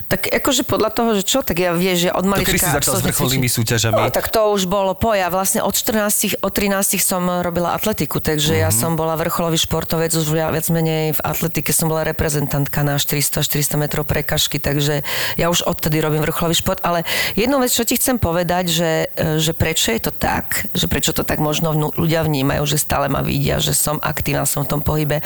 Tak 0.08 0.32
akože 0.32 0.62
podľa 0.64 0.90
toho, 0.94 1.10
že 1.20 1.22
čo, 1.22 1.44
tak 1.44 1.60
ja 1.60 1.76
vieš, 1.76 2.08
že 2.08 2.10
od 2.10 2.24
to 2.24 2.30
malička... 2.32 2.48
kedy 2.54 2.60
si 2.64 2.70
začal 2.72 2.94
s 2.96 3.02
vrcholnými 3.04 3.48
súťažami? 3.50 4.00
No, 4.00 4.10
tak 4.10 4.32
to 4.32 4.40
už 4.54 4.64
bolo 4.64 4.96
po. 4.96 5.12
Ja 5.12 5.28
vlastne 5.28 5.60
od 5.60 5.74
14, 5.74 6.40
od 6.40 6.52
13 6.54 6.96
som 6.96 7.22
robila 7.44 7.76
atletiku, 7.76 8.22
takže 8.22 8.56
Mhm. 8.56 8.62
ja 8.62 8.70
som 8.72 8.96
bola 8.96 9.18
vrcholový 9.18 9.58
športovec, 9.76 10.08
už 10.16 10.32
viac 10.32 10.64
menej 10.72 11.12
v 11.12 11.20
atletike 11.20 11.68
som 11.68 11.92
bola 11.92 12.00
reprezentantka 12.08 12.80
na 12.80 12.96
400 12.96 13.44
400 13.44 13.76
metrov 13.76 14.08
prekažky, 14.08 14.56
takže 14.56 15.04
ja 15.36 15.52
už 15.52 15.68
odtedy 15.68 16.00
robím 16.00 16.24
vrcholový 16.24 16.56
šport, 16.56 16.80
ale 16.80 17.04
jednu 17.36 17.60
vec, 17.60 17.68
čo 17.68 17.84
ti 17.84 18.00
chcem 18.00 18.16
povedať, 18.16 18.72
že, 18.72 19.12
e, 19.12 19.36
že 19.36 19.52
prečo 19.52 19.92
je 19.92 20.00
to 20.00 20.16
tak, 20.16 20.72
že 20.72 20.88
prečo 20.88 21.12
to 21.12 21.28
tak 21.28 21.44
možno 21.44 21.76
vnú- 21.76 21.92
ľudia 21.92 22.24
vnímajú, 22.24 22.64
že 22.64 22.80
stále 22.80 23.12
ma 23.12 23.20
vidia, 23.20 23.60
že 23.60 23.76
som 23.76 24.00
aktívna, 24.00 24.48
som 24.48 24.64
v 24.64 24.72
tom 24.72 24.80
pohybe. 24.80 25.20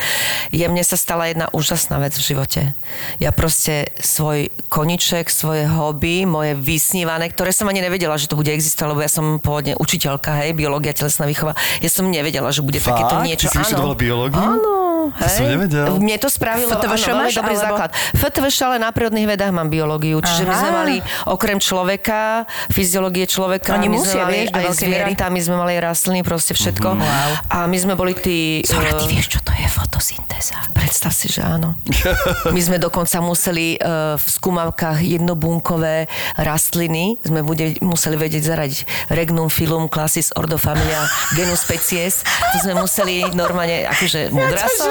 Je 0.51 0.67
mne 0.67 0.83
sa 0.83 0.99
stala 0.99 1.31
jedna 1.31 1.47
úžasná 1.55 2.03
vec 2.03 2.11
v 2.19 2.35
živote. 2.35 2.75
Ja 3.23 3.31
proste 3.31 3.95
svoj 4.03 4.51
koniček, 4.67 5.31
svoje 5.31 5.63
hobby, 5.63 6.27
moje 6.27 6.59
vysnívané, 6.59 7.31
ktoré 7.31 7.55
som 7.55 7.71
ani 7.71 7.79
nevedela, 7.79 8.19
že 8.19 8.27
to 8.27 8.35
bude 8.35 8.51
existovať, 8.51 8.89
lebo 8.91 8.99
ja 8.99 9.07
som 9.07 9.39
pôvodne 9.39 9.79
učiteľka, 9.79 10.43
hej, 10.43 10.51
biológia, 10.59 10.91
telesná 10.91 11.23
výchova. 11.23 11.55
Ja 11.79 11.87
som 11.87 12.11
nevedela, 12.11 12.51
že 12.51 12.59
bude 12.59 12.83
Fakt? 12.83 12.99
takéto 12.99 13.15
Ty 13.15 13.23
niečo. 13.23 13.47
si 13.47 13.55
vyštudovala 13.55 13.95
biológiu? 13.95 14.40
Áno, 14.41 14.80
To 15.09 15.27
som 15.27 15.43
hej. 15.49 15.57
nevedel. 15.57 15.85
Mne 15.97 16.17
to 16.21 16.29
spravilo 16.29 16.69
FTVŠ 16.69 17.03
áno, 17.09 17.17
máš, 17.25 17.33
dobrý 17.33 17.55
alebo- 17.57 17.65
základ. 17.65 17.89
FTVŠ, 18.13 18.57
ale 18.69 18.75
na 18.77 18.89
prírodných 18.93 19.27
vedách 19.33 19.51
mám 19.55 19.67
biológiu. 19.73 20.21
Čiže 20.21 20.43
my 20.45 20.53
Aha. 20.53 20.61
sme 20.61 20.69
mali 20.71 20.95
okrem 21.25 21.57
človeka, 21.57 22.45
fyziológie 22.69 23.25
človeka, 23.25 23.81
Oni 23.81 23.89
my 23.89 23.97
musia, 23.97 24.21
sme 24.21 24.29
mali 24.29 24.39
vieš, 24.45 24.49
aj 24.53 24.65
zvieratá, 24.77 25.25
my 25.33 25.41
sme 25.41 25.55
mali 25.57 25.73
rastliny, 25.81 26.21
proste 26.21 26.53
všetko. 26.53 26.89
Wow. 26.93 27.31
A 27.49 27.57
my 27.65 27.77
sme 27.81 27.93
boli 27.97 28.13
tí... 28.13 28.61
Zora, 28.61 28.93
ty 28.93 29.09
eh, 29.09 29.17
vieš, 29.17 29.37
čo 29.37 29.39
to 29.41 29.55
je 29.55 29.65
fotosyntéza? 29.65 30.59
Predstav 30.75 31.15
si, 31.15 31.31
že 31.31 31.41
áno. 31.41 31.79
My 32.55 32.59
sme 32.59 32.77
dokonca 32.81 33.23
museli 33.23 33.79
uh, 33.79 34.19
v 34.19 34.27
skúmavkách 34.27 34.99
jednobunkové 35.05 36.11
rastliny, 36.35 37.21
sme 37.23 37.45
bude, 37.45 37.79
museli 37.79 38.19
vedieť 38.19 38.43
zaradiť 38.43 38.79
regnum 39.13 39.47
filum 39.47 39.87
classis 39.87 40.35
ordo 40.35 40.59
familia 40.59 41.07
genus 41.37 41.63
species. 41.63 42.25
To 42.25 42.57
sme 42.59 42.73
museli 42.75 43.23
normálne, 43.31 43.87
akože 43.87 44.33
mudrá 44.35 44.67
som. 44.75 44.90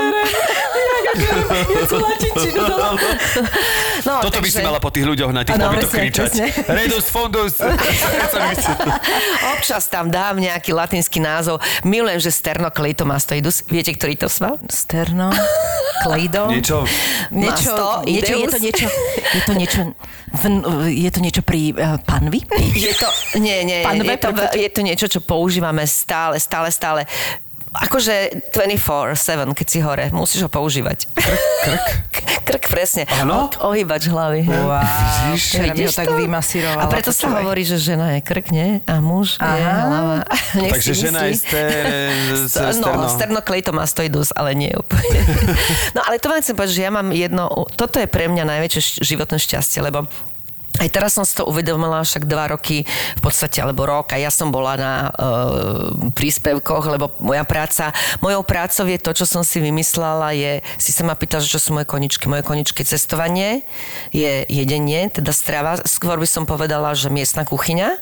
No, 4.01 4.25
Toto 4.25 4.41
by 4.41 4.49
si 4.49 4.61
mala 4.65 4.81
po 4.81 4.89
tých 4.89 5.05
ľuďoch 5.05 5.31
na 5.31 5.45
tých 5.45 5.61
Áno, 5.61 5.71
pobytoch 5.71 5.93
kričať. 5.93 6.31
Redus 6.67 7.07
fundus. 7.13 7.61
Občas 9.55 9.93
tam 9.93 10.09
dám 10.09 10.41
nejaký 10.41 10.73
latinský 10.73 11.21
názov. 11.21 11.61
Milujem, 11.85 12.19
že 12.19 12.33
sternocleitomastoidus. 12.33 13.69
Viete, 13.69 13.93
ktorý 13.93 14.17
to 14.17 14.29
sval? 14.33 14.57
Sterno, 14.73 15.29
kleido. 16.01 16.49
Niečo, 16.49 16.89
Niečo, 17.31 18.03
niečo, 18.09 18.35
je 18.35 18.49
to 18.51 18.59
niečo, 18.59 18.87
je 19.37 19.41
to 19.47 19.53
niečo, 19.55 19.81
v, 20.35 20.43
je 20.91 21.11
to 21.13 21.21
niečo 21.23 21.43
pri 21.47 21.71
uh, 21.77 22.01
panvi? 22.03 22.43
Je 22.75 22.91
to, 22.97 23.09
nie, 23.39 23.63
nie, 23.63 23.87
Panve, 23.87 24.17
je 24.17 24.19
to, 24.19 24.31
je 24.57 24.71
to 24.73 24.81
niečo, 24.83 25.07
čo 25.07 25.21
používame 25.23 25.87
stále, 25.87 26.41
stále, 26.43 26.73
stále. 26.75 27.07
Akože 27.71 28.51
24-7, 28.51 29.15
keď 29.55 29.67
si 29.67 29.79
hore, 29.79 30.11
musíš 30.11 30.43
ho 30.43 30.51
používať. 30.51 31.07
krk. 31.07 31.87
Krk, 32.43 32.65
presne. 32.75 33.07
Áno? 33.13 33.47
O- 33.47 33.71
Ohýbač 33.71 34.11
hlavy. 34.11 34.43
Wow, 34.43 34.83
Vidíš? 35.31 35.43
ho 35.55 35.63
Vidíš 35.65 35.91
tak 35.95 36.11
to? 36.11 36.19
vymasírovala. 36.19 36.83
A 36.83 36.91
preto 36.91 37.15
sa 37.15 37.31
hovorí, 37.31 37.63
že 37.63 37.79
žena 37.79 38.19
je 38.19 38.21
krk, 38.21 38.51
nie? 38.51 38.83
A 38.85 38.99
muž 38.99 39.39
je 39.39 39.47
Aha. 39.47 39.87
hlava. 39.87 40.17
Nech 40.59 40.73
Takže 40.75 40.93
žena 40.93 41.31
je 41.31 41.35
ster, 41.37 41.71
St- 42.43 42.75
sterno. 42.75 42.91
No, 42.97 43.09
sternocleitomastoidus, 43.09 44.35
ale 44.35 44.59
nie 44.59 44.75
úplne. 44.75 45.23
No 45.95 46.03
ale 46.03 46.19
to 46.19 46.27
vám 46.27 46.43
chcem 46.43 46.55
povedať, 46.55 46.75
že 46.75 46.83
ja 46.83 46.91
mám 46.91 47.11
jedno, 47.11 47.47
toto 47.71 47.97
je 47.97 48.11
pre 48.11 48.27
mňa 48.27 48.51
najväčšie 48.51 48.99
životné 48.99 49.39
šťastie, 49.39 49.79
lebo 49.81 50.11
aj 50.81 50.89
teraz 50.89 51.13
som 51.13 51.29
si 51.29 51.37
to 51.37 51.45
uvedomila, 51.45 52.01
však 52.01 52.25
dva 52.25 52.49
roky 52.57 52.89
v 52.89 53.21
podstate, 53.21 53.61
alebo 53.61 53.85
rok 53.85 54.17
a 54.17 54.19
ja 54.19 54.33
som 54.33 54.49
bola 54.49 54.75
na 54.81 54.93
e, 54.97 55.11
príspevkoch, 56.17 56.85
lebo 56.89 57.13
moja 57.21 57.45
práca, 57.45 57.93
mojou 58.25 58.41
prácou 58.41 58.89
je 58.89 58.97
to, 58.97 59.13
čo 59.13 59.29
som 59.29 59.45
si 59.45 59.61
vymyslela, 59.61 60.33
je, 60.33 60.65
si 60.81 60.91
sa 60.97 61.05
ma 61.05 61.13
pýtala, 61.13 61.45
že 61.45 61.53
čo 61.53 61.61
sú 61.61 61.71
moje 61.77 61.85
koničky. 61.85 62.25
Moje 62.33 62.43
koničky 62.43 62.81
je 62.81 62.97
cestovanie, 62.97 63.69
je 64.09 64.49
jedenie, 64.49 65.13
teda 65.13 65.37
strava, 65.37 65.85
skôr 65.85 66.17
by 66.17 66.29
som 66.29 66.49
povedala, 66.49 66.97
že 66.97 67.13
miestna 67.13 67.45
kuchyňa 67.45 68.01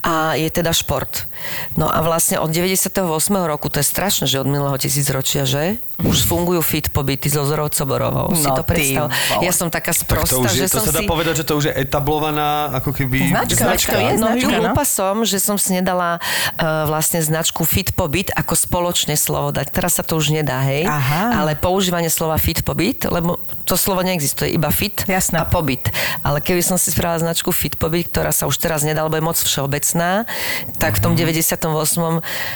a 0.00 0.40
je 0.40 0.48
teda 0.48 0.72
šport. 0.72 1.28
No 1.76 1.92
a 1.92 2.00
vlastne 2.00 2.40
od 2.40 2.48
98. 2.48 3.04
roku, 3.44 3.68
to 3.68 3.84
je 3.84 3.86
strašné, 3.86 4.24
že 4.24 4.40
od 4.40 4.48
minulého 4.48 4.80
tisícročia, 4.80 5.44
že? 5.44 5.76
Už 6.02 6.26
fungujú 6.26 6.58
fit 6.64 6.90
pobyty 6.90 7.30
so 7.30 7.46
Zorou 7.46 7.70
Coborovou. 7.70 8.34
si 8.34 8.42
No 8.48 8.58
to 8.58 8.66
ty 8.66 8.70
predstav. 8.74 9.06
Ja 9.38 9.52
som 9.54 9.70
taká 9.70 9.94
Tak 9.94 10.02
sprostá, 10.02 10.42
to, 10.42 10.46
už 10.46 10.54
je, 10.54 10.66
že 10.66 10.74
to 10.74 10.82
som 10.82 10.86
sa 10.90 10.92
dá 10.94 11.02
si... 11.02 11.06
povedať, 11.06 11.34
že 11.42 11.44
to 11.46 11.54
už 11.54 11.64
je 11.70 11.74
etablovaná 12.14 12.70
ako 12.78 12.90
keby 12.94 13.34
Značka, 13.34 13.64
značka. 13.66 13.92
to 13.92 13.98
je 13.98 14.12
no, 14.14 14.30
značka, 14.30 14.46
no. 14.46 14.58
hlúpa 14.62 14.84
som, 14.86 15.14
že 15.26 15.38
som 15.42 15.56
si 15.58 15.74
nedala 15.74 16.22
uh, 16.22 16.86
vlastne 16.86 17.18
značku 17.18 17.66
Fit 17.66 17.90
Pobyt 17.90 18.30
ako 18.38 18.54
spoločné 18.54 19.18
slovo 19.18 19.50
dať. 19.50 19.74
Teraz 19.74 19.98
sa 19.98 20.06
to 20.06 20.14
už 20.14 20.30
nedá, 20.30 20.62
hej? 20.62 20.86
Aha. 20.86 21.42
Ale 21.42 21.58
používanie 21.58 22.08
slova 22.08 22.38
Fit 22.38 22.62
Pobyt, 22.62 23.02
lebo 23.10 23.42
to 23.64 23.74
slovo 23.74 24.04
neexistuje, 24.04 24.52
iba 24.52 24.68
fit 24.68 25.08
Jasné. 25.08 25.40
a 25.40 25.48
pobyt. 25.48 25.88
Ale 26.20 26.44
keby 26.44 26.60
som 26.60 26.76
si 26.76 26.92
spravila 26.92 27.32
značku 27.32 27.50
Fit 27.50 27.74
Pobyt, 27.80 28.12
ktorá 28.12 28.30
sa 28.30 28.44
už 28.44 28.60
teraz 28.60 28.84
nedá, 28.84 29.02
lebo 29.02 29.16
je 29.16 29.24
moc 29.24 29.38
všeobecná, 29.40 30.28
tak 30.76 31.00
v 31.00 31.00
tom 31.00 31.12
98. 31.16 31.56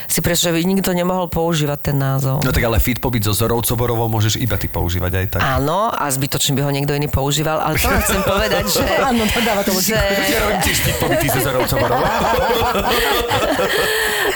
si 0.07 0.21
prečo, 0.21 0.43
že 0.49 0.53
by 0.53 0.61
nikto 0.63 0.93
nemohol 0.93 1.33
používať 1.33 1.93
ten 1.93 1.97
názov. 1.97 2.45
No 2.45 2.53
tak 2.53 2.63
ale 2.63 2.77
fit 2.79 3.01
pobyt 3.01 3.25
so 3.25 3.33
Zorou 3.33 3.65
Coborovou 3.65 4.07
môžeš 4.13 4.37
iba 4.37 4.61
ty 4.61 4.69
používať 4.69 5.13
aj 5.17 5.27
tak. 5.33 5.41
Áno, 5.41 5.89
a 5.89 6.05
zbytočne 6.13 6.53
by 6.55 6.63
ho 6.69 6.71
niekto 6.71 6.93
iný 6.93 7.09
používal, 7.09 7.59
ale 7.65 7.81
to 7.81 7.89
chcem 8.05 8.21
povedať, 8.23 8.65
že, 8.69 8.85
Áno, 9.01 9.25
Dáva 9.49 9.65
to 9.65 9.73
že... 9.81 9.97
Ja 10.29 10.45
robím 10.45 10.61
tiež 10.61 10.79
typový 10.85 11.17
Cezarovca 11.25 11.77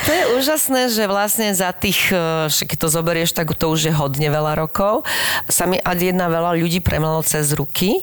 To 0.03 0.11
je 0.11 0.23
úžasné, 0.41 0.89
že 0.89 1.05
vlastne 1.05 1.53
za 1.53 1.69
tých, 1.69 2.09
e, 2.09 2.49
že 2.49 2.65
keď 2.65 2.77
to 2.81 2.87
zoberieš, 2.89 3.31
tak 3.37 3.53
to 3.53 3.69
už 3.69 3.87
je 3.87 3.93
hodne 3.93 4.25
veľa 4.25 4.57
rokov. 4.57 5.05
Sa 5.45 5.69
mi 5.69 5.77
ad 5.77 6.01
jedna 6.01 6.33
veľa 6.33 6.57
ľudí 6.57 6.81
premlelo 6.81 7.21
cez 7.21 7.53
ruky. 7.53 8.01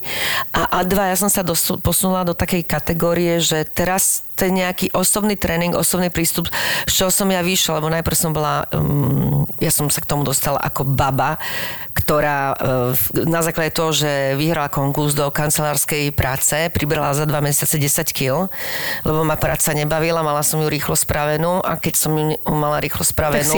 A 0.55 0.81
ad 0.81 0.87
dva 0.87 1.11
ja 1.11 1.17
som 1.19 1.27
sa 1.27 1.43
dosu, 1.43 1.83
posunula 1.83 2.23
do 2.23 2.33
takej 2.33 2.63
kategórie, 2.63 3.43
že 3.43 3.67
teraz 3.67 4.30
ten 4.41 4.57
nejaký 4.57 4.97
osobný 4.97 5.37
tréning, 5.37 5.77
osobný 5.77 6.09
prístup, 6.09 6.49
z 6.89 6.93
čoho 6.97 7.13
som 7.13 7.29
ja 7.29 7.45
vyšla, 7.45 7.77
lebo 7.77 7.93
najprv 7.93 8.17
som 8.17 8.33
bola, 8.33 8.65
um, 8.73 9.45
ja 9.61 9.69
som 9.69 9.93
sa 9.93 10.01
k 10.01 10.09
tomu 10.09 10.25
dostala 10.25 10.57
ako 10.57 10.89
baba, 10.89 11.37
ktorá 11.93 12.57
uh, 12.57 12.97
na 13.29 13.45
základe 13.45 13.77
toho, 13.77 13.93
že 13.93 14.39
vyhrala 14.41 14.73
konkurs 14.73 15.13
do 15.13 15.29
kancelárskej 15.29 16.09
práce, 16.17 16.57
pribrala 16.73 17.13
za 17.13 17.29
dva 17.29 17.45
mesiace 17.45 17.77
10 17.77 18.17
kg, 18.17 18.49
lebo 19.05 19.21
ma 19.29 19.37
práca 19.37 19.77
nebavila, 19.77 20.25
mala 20.25 20.41
som 20.41 20.57
ju 20.65 20.73
rýchlo 20.73 20.97
spravenú 20.97 21.61
a 21.61 21.77
keď 21.77 21.95
som 22.01 22.17
ju 22.17 22.41
mala 22.49 22.81
rýchlo 22.81 23.05
spravenú, 23.05 23.53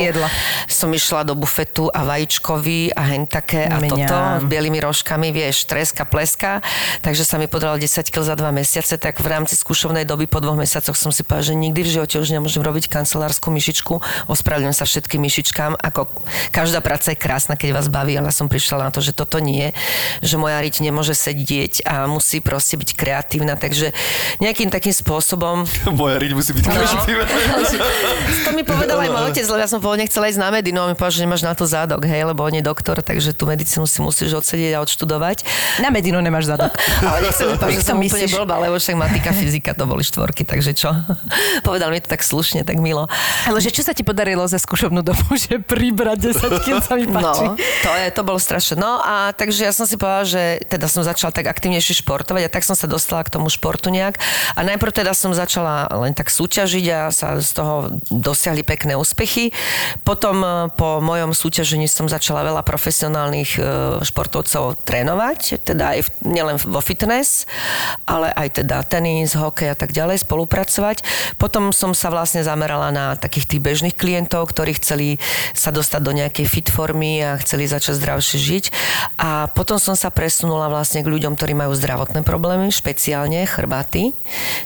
som 0.66 0.90
išla 0.90 1.22
do 1.22 1.38
bufetu 1.38 1.86
a 1.94 2.02
vajíčkový 2.02 2.96
a 2.98 3.02
hen 3.14 3.30
také 3.30 3.70
a 3.70 3.78
Mňam. 3.78 3.90
toto 3.94 4.16
s 4.42 4.44
bielými 4.50 4.82
rožkami, 4.82 5.30
vieš, 5.30 5.68
treska, 5.70 6.02
pleska, 6.02 6.64
takže 7.04 7.22
sa 7.22 7.38
mi 7.38 7.46
podarilo 7.46 7.78
10 7.78 8.10
kg 8.10 8.26
za 8.26 8.34
dva 8.34 8.50
mesiace, 8.50 8.98
tak 8.98 9.20
v 9.20 9.28
rámci 9.28 9.54
skúšovnej 9.54 10.08
doby 10.08 10.26
po 10.26 10.40
dvoch 10.40 10.56
mesiacoch 10.56 10.71
som 10.80 11.12
si 11.12 11.26
povedala, 11.26 11.52
že 11.52 11.54
nikdy 11.58 11.80
v 11.84 11.90
živote 12.00 12.16
už 12.16 12.32
nemôžem 12.32 12.64
robiť 12.64 12.88
kancelárskú 12.88 13.52
myšičku, 13.52 14.00
ospravedlňujem 14.30 14.76
sa 14.78 14.86
všetkým 14.88 15.20
myšičkám, 15.20 15.76
ako 15.76 16.08
každá 16.54 16.80
práca 16.80 17.12
je 17.12 17.18
krásna, 17.18 17.58
keď 17.58 17.76
vás 17.76 17.92
baví, 17.92 18.16
ale 18.16 18.32
som 18.32 18.48
prišla 18.48 18.88
na 18.88 18.90
to, 18.94 19.02
že 19.02 19.12
toto 19.12 19.42
nie, 19.42 19.74
že 20.22 20.38
moja 20.38 20.56
riť 20.62 20.86
nemôže 20.86 21.12
sedieť 21.18 21.82
a 21.84 22.06
musí 22.06 22.38
proste 22.38 22.78
byť 22.78 22.90
kreatívna, 22.94 23.58
takže 23.58 23.90
nejakým 24.38 24.70
takým 24.70 24.94
spôsobom 24.94 25.66
Moja 25.98 26.16
riť 26.22 26.32
musí 26.32 26.54
byť 26.54 26.64
kreatívna. 26.64 27.26
to 28.46 28.50
mi 28.54 28.62
povedal 28.62 29.02
aj 29.02 29.10
môj 29.10 29.24
otec, 29.34 29.46
lebo 29.50 29.60
ja 29.60 29.68
som 29.68 29.82
pôvodne 29.82 30.06
chcela 30.06 30.30
ísť 30.30 30.38
na 30.38 30.54
medinu 30.54 30.78
a 30.84 30.86
mi 30.86 30.94
povedal, 30.94 31.18
že 31.18 31.22
nemáš 31.26 31.42
na 31.42 31.58
to 31.58 31.66
zádok, 31.66 32.06
hej, 32.06 32.22
lebo 32.22 32.46
on 32.46 32.54
je 32.54 32.62
doktor, 32.62 33.02
takže 33.02 33.34
tú 33.34 33.50
medicínu 33.50 33.84
si 33.90 33.98
musíš 33.98 34.38
odsedieť 34.38 34.78
a 34.78 34.82
odštudovať. 34.86 35.42
Na 35.82 35.90
medinu 35.90 36.22
nemáš 36.22 36.46
zadok. 36.46 36.70
Ale 37.08 37.26
nechcem 37.26 37.50
mi 37.50 37.56
povedať, 37.58 37.82
že 37.82 37.82
som 37.82 37.98
úplne 37.98 38.26
myslíš? 38.28 38.32
blbá, 38.38 38.56
lebo 38.62 38.76
však 38.78 38.94
matika, 38.94 39.30
fyzika 39.34 39.70
to 39.74 39.84
boli 39.88 40.06
štvorky, 40.06 40.46
takže 40.46 40.61
čo? 40.70 40.94
Povedal 41.66 41.90
mi 41.90 41.98
to 41.98 42.06
tak 42.06 42.22
slušne, 42.22 42.62
tak 42.62 42.78
milo. 42.78 43.10
Ale 43.50 43.58
že 43.58 43.74
čo 43.74 43.82
sa 43.82 43.90
ti 43.90 44.06
podarilo 44.06 44.46
za 44.46 44.62
skúšobnú 44.62 45.02
dobu, 45.02 45.34
že 45.42 45.58
pribrať 45.58 46.30
10 46.30 46.62
kg 46.62 46.78
sa 46.78 46.94
mi 46.94 47.10
páči. 47.18 47.50
No, 47.50 47.58
to, 47.58 47.90
je, 47.98 48.06
to 48.14 48.22
bolo 48.22 48.38
strašné. 48.38 48.78
No 48.78 49.02
a 49.02 49.34
takže 49.34 49.66
ja 49.66 49.74
som 49.74 49.90
si 49.90 49.98
povedala, 49.98 50.22
že 50.22 50.62
teda 50.70 50.86
som 50.86 51.02
začala 51.02 51.34
tak 51.34 51.50
aktívnejšie 51.50 52.06
športovať 52.06 52.46
a 52.46 52.52
tak 52.52 52.62
som 52.62 52.78
sa 52.78 52.86
dostala 52.86 53.26
k 53.26 53.34
tomu 53.34 53.50
športu 53.50 53.90
nejak. 53.90 54.22
A 54.54 54.60
najprv 54.62 54.94
teda 54.94 55.10
som 55.12 55.34
začala 55.34 55.90
len 56.06 56.14
tak 56.14 56.30
súťažiť 56.30 56.86
a 56.94 57.00
sa 57.10 57.42
z 57.42 57.50
toho 57.58 57.74
dosiahli 58.12 58.62
pekné 58.62 58.94
úspechy. 58.94 59.50
Potom 60.06 60.44
e, 60.44 60.48
po 60.76 61.00
mojom 61.00 61.32
súťažení 61.32 61.88
som 61.88 62.06
začala 62.06 62.44
veľa 62.44 62.62
profesionálnych 62.62 63.50
e, 63.56 63.60
športovcov 64.04 64.84
trénovať, 64.84 65.64
teda 65.64 65.96
aj 65.96 66.00
v, 66.04 66.08
nielen 66.28 66.56
vo 66.60 66.78
fitness, 66.84 67.48
ale 68.04 68.30
aj 68.36 68.62
teda 68.62 68.84
tenis, 68.84 69.32
hokej 69.32 69.72
a 69.72 69.76
tak 69.76 69.96
ďalej, 69.96 70.28
spolupracovať. 70.52 70.96
Potom 71.40 71.72
som 71.72 71.96
sa 71.96 72.12
vlastne 72.12 72.44
zamerala 72.44 72.92
na 72.92 73.16
takých 73.16 73.56
tých 73.56 73.64
bežných 73.64 73.96
klientov, 73.96 74.52
ktorí 74.52 74.76
chceli 74.76 75.16
sa 75.56 75.72
dostať 75.72 76.00
do 76.04 76.12
nejakej 76.12 76.44
fit 76.44 76.68
formy 76.68 77.24
a 77.24 77.40
chceli 77.40 77.64
začať 77.64 77.96
zdravšie 77.96 78.36
žiť. 78.36 78.64
A 79.16 79.48
potom 79.56 79.80
som 79.80 79.96
sa 79.96 80.12
presunula 80.12 80.68
vlastne 80.68 81.00
k 81.00 81.08
ľuďom, 81.08 81.40
ktorí 81.40 81.56
majú 81.56 81.72
zdravotné 81.72 82.20
problémy, 82.20 82.68
špeciálne 82.68 83.48
chrbáty. 83.48 84.12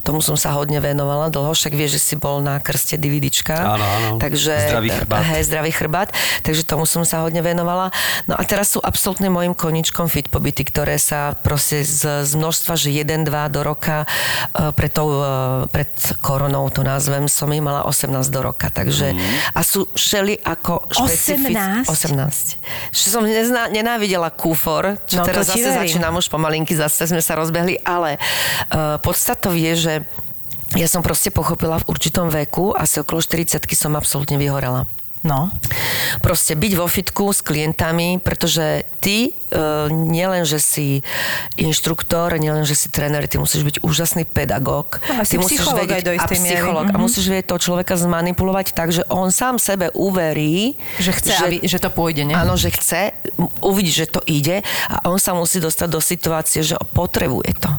Tomu 0.02 0.18
som 0.18 0.34
sa 0.34 0.50
hodne 0.58 0.82
venovala 0.82 1.30
dlho, 1.30 1.54
však 1.54 1.78
vieš, 1.78 2.02
že 2.02 2.02
si 2.02 2.14
bol 2.18 2.42
na 2.42 2.58
krste 2.58 2.98
DVDčka. 2.98 3.78
Áno, 3.78 3.86
áno. 3.86 4.08
Takže, 4.18 4.74
Zdravý 4.74 4.90
chrbát. 4.90 5.22
Hej, 5.22 5.42
zdravý 5.46 5.70
chrbát, 5.70 6.08
takže 6.42 6.66
tomu 6.66 6.82
som 6.88 7.06
sa 7.06 7.22
hodne 7.22 7.38
venovala. 7.46 7.94
No 8.26 8.34
a 8.34 8.42
teraz 8.42 8.74
sú 8.74 8.82
absolútne 8.82 9.30
môjim 9.30 9.54
koničkom 9.54 10.10
fit 10.10 10.26
pobyty, 10.26 10.66
ktoré 10.66 10.98
sa 10.98 11.38
proste 11.38 11.86
z, 11.86 12.26
z 12.26 12.32
množstva, 12.34 12.74
že 12.74 12.90
1-2 12.90 13.30
do 13.52 13.60
roka 13.62 14.02
e, 14.02 14.72
pred, 14.72 14.90
tou, 14.90 15.12
e, 15.12 15.65
pred 15.68 15.88
koronou 16.18 16.66
to 16.70 16.82
nazvem, 16.82 17.26
som 17.30 17.50
ich 17.52 17.62
mala 17.62 17.86
18 17.86 18.26
do 18.30 18.40
roka, 18.42 18.70
takže 18.70 19.12
a 19.52 19.60
sú 19.62 19.86
šeli 19.92 20.38
ako 20.40 20.86
špecific... 20.90 21.54
18? 21.84 21.86
18. 21.86 22.94
Že 22.94 23.06
som 23.06 23.22
nezná, 23.22 23.68
nenávidela 23.70 24.30
kúfor, 24.32 24.98
čo 25.06 25.20
No, 25.20 25.26
teraz 25.26 25.50
zase 25.50 25.66
verím. 25.66 25.78
začínam 25.86 26.14
už 26.18 26.26
pomalinky, 26.28 26.74
zase 26.74 27.06
sme 27.06 27.20
sa 27.20 27.38
rozbehli, 27.38 27.80
ale 27.84 28.18
uh, 28.72 28.98
podstatou 29.00 29.54
je, 29.54 29.72
že 29.76 29.94
ja 30.74 30.90
som 30.90 31.00
proste 31.00 31.30
pochopila 31.30 31.78
v 31.78 31.88
určitom 31.88 32.26
veku, 32.28 32.74
asi 32.74 32.98
okolo 33.00 33.22
40 33.22 33.62
som 33.72 33.94
absolútne 33.94 34.36
vyhorela. 34.36 34.90
No. 35.26 35.50
Proste 36.22 36.54
byť 36.54 36.72
vo 36.72 36.86
fitku 36.86 37.28
s 37.28 37.42
klientami, 37.42 38.22
pretože 38.22 38.86
ty 39.02 39.34
e, 39.46 39.60
nielen, 39.90 40.46
že 40.46 40.56
si 40.56 41.02
inštruktor, 41.56 42.38
nielen, 42.38 42.62
že 42.62 42.74
si 42.74 42.88
tréner, 42.88 43.26
ty 43.26 43.36
musíš 43.36 43.62
byť 43.62 43.76
úžasný 43.82 44.22
pedagóg. 44.22 45.02
No, 45.04 45.26
ty 45.26 45.36
musíš 45.36 45.66
vedieť, 45.66 46.02
do 46.04 46.12
a 46.14 46.22
miery. 46.22 46.36
psychológ. 46.36 46.86
A 46.88 46.96
Mhm. 46.96 47.02
musíš 47.02 47.26
vedieť 47.26 47.46
toho 47.48 47.60
človeka 47.60 47.94
zmanipulovať 47.96 48.66
tak, 48.70 48.94
že 48.94 49.02
on 49.08 49.28
sám 49.28 49.58
sebe 49.58 49.90
uverí, 49.92 50.78
Že 50.98 51.10
chce, 51.12 51.32
že, 51.32 51.44
aby, 51.44 51.56
že 51.66 51.78
to 51.82 51.90
pôjde, 51.90 52.22
ne? 52.22 52.34
Áno, 52.34 52.54
že 52.54 52.70
chce, 52.70 53.10
uvidí, 53.60 53.90
že 53.90 54.06
to 54.06 54.22
ide 54.24 54.62
a 54.86 55.10
on 55.10 55.18
sa 55.18 55.34
musí 55.34 55.58
dostať 55.58 55.88
do 55.90 55.98
situácie, 55.98 56.62
že 56.62 56.78
potrebuje 56.92 57.58
to. 57.58 57.70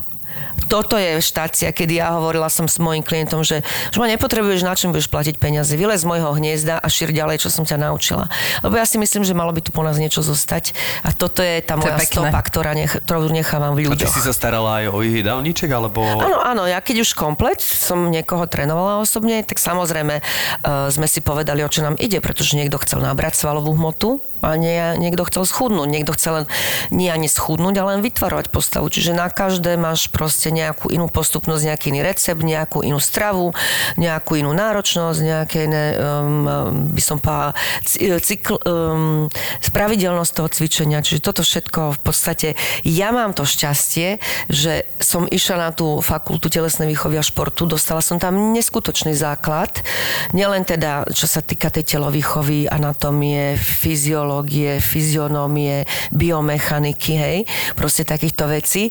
Toto 0.67 0.99
je 0.99 1.23
štácia, 1.23 1.71
kedy 1.71 1.99
ja 2.03 2.13
hovorila 2.15 2.51
som 2.51 2.67
s 2.67 2.77
mojim 2.77 3.01
klientom, 3.01 3.41
že, 3.41 3.63
že 3.63 3.97
ma 3.97 4.07
nepotrebuješ, 4.11 4.61
na 4.67 4.75
čom 4.75 4.91
budeš 4.91 5.07
platiť 5.07 5.39
peniaze. 5.39 5.71
Vylez 5.73 6.03
z 6.03 6.07
môjho 6.07 6.35
hniezda 6.35 6.77
a 6.77 6.87
šír 6.91 7.15
ďalej, 7.15 7.43
čo 7.43 7.49
som 7.49 7.63
ťa 7.63 7.79
naučila. 7.79 8.27
Lebo 8.61 8.75
ja 8.75 8.85
si 8.85 8.99
myslím, 8.99 9.23
že 9.23 9.33
malo 9.33 9.55
by 9.55 9.63
tu 9.63 9.71
po 9.71 9.81
nás 9.81 9.97
niečo 9.97 10.21
zostať 10.21 10.75
a 11.07 11.15
toto 11.15 11.41
je 11.41 11.63
tá 11.63 11.79
To 11.79 11.87
je 11.87 11.95
moja 11.95 11.99
stopa, 12.03 12.39
ktorá 12.43 12.71
nech, 12.75 12.93
ktorú 12.93 13.31
nechávam 13.31 13.73
v 13.73 13.87
A 13.87 13.95
ty 13.95 14.05
ľuďoch. 14.05 14.13
si 14.13 14.21
sa 14.21 14.35
starala 14.35 14.83
aj 14.83 14.85
o 14.91 14.99
ich 15.01 15.23
jedálniček, 15.23 15.71
alebo... 15.71 16.03
Áno, 16.03 16.43
áno, 16.43 16.63
ja 16.67 16.83
keď 16.83 17.07
už 17.07 17.15
komplet 17.15 17.63
som 17.63 18.11
niekoho 18.11 18.45
trénovala 18.45 18.99
osobne, 19.01 19.41
tak 19.41 19.57
samozrejme 19.57 20.19
uh, 20.19 20.91
sme 20.91 21.07
si 21.07 21.23
povedali, 21.23 21.63
o 21.63 21.69
čo 21.71 21.81
nám 21.81 21.95
ide, 21.97 22.19
pretože 22.19 22.59
niekto 22.59 22.77
chcel 22.83 22.99
nabrať 22.99 23.39
svalovú 23.39 23.73
hmotu 23.73 24.19
a 24.41 24.53
nie, 24.53 24.77
niekto 25.01 25.25
chcel 25.25 25.49
schudnúť. 25.49 25.89
Niekto 25.89 26.13
chcel 26.13 26.33
len 26.43 26.45
nie 26.93 27.09
ani 27.09 27.25
schudnúť, 27.25 27.73
ale 27.81 27.97
len 27.97 28.01
vytvarovať 28.05 28.53
postavu. 28.53 28.85
Čiže 28.89 29.17
na 29.17 29.33
každé 29.33 29.81
máš 29.81 30.13
proste 30.13 30.53
nejakú 30.57 30.89
inú 30.89 31.05
postupnosť, 31.05 31.69
nejaký 31.69 31.85
iný 31.93 32.01
recept, 32.01 32.41
nejakú 32.41 32.81
inú 32.81 32.97
stravu, 32.97 33.53
nejakú 34.01 34.41
inú 34.41 34.51
náročnosť, 34.57 35.19
nejaké 35.21 35.57
iné, 35.69 35.85
um, 36.01 36.89
by 36.97 37.01
som 37.01 37.21
povedala, 37.21 37.53
ci- 37.85 38.09
cykl, 38.09 38.57
um, 38.65 39.29
spravidelnosť 39.61 40.31
toho 40.33 40.49
cvičenia. 40.49 41.05
Čiže 41.05 41.21
toto 41.21 41.41
všetko 41.45 41.93
v 41.95 41.99
podstate, 42.01 42.49
ja 42.81 43.13
mám 43.13 43.37
to 43.37 43.45
šťastie, 43.45 44.17
že 44.49 44.87
som 44.97 45.29
išla 45.29 45.69
na 45.69 45.71
tú 45.75 46.01
fakultu 46.01 46.49
telesnej 46.49 46.89
výchovy 46.89 47.21
a 47.21 47.23
športu, 47.23 47.69
dostala 47.69 48.01
som 48.01 48.17
tam 48.17 48.55
neskutočný 48.55 49.13
základ, 49.13 49.85
nielen 50.33 50.65
teda, 50.65 51.05
čo 51.13 51.29
sa 51.29 51.43
týka 51.43 51.69
tej 51.69 51.97
telovýchovy, 51.97 52.65
anatómie, 52.71 53.59
fyziológie, 53.59 54.79
fyzionómie, 54.81 55.83
biomechaniky, 56.15 57.13
hej, 57.13 57.37
proste 57.75 58.07
takýchto 58.07 58.47
vecí. 58.47 58.89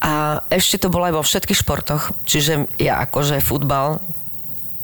A 0.00 0.40
ešte 0.48 0.80
to 0.80 0.88
bolo 0.88 1.03
aj 1.04 1.14
vo 1.14 1.22
všetkých 1.22 1.60
športoch, 1.60 2.12
čiže 2.24 2.68
ja 2.80 3.04
akože 3.04 3.44
futbal, 3.44 4.00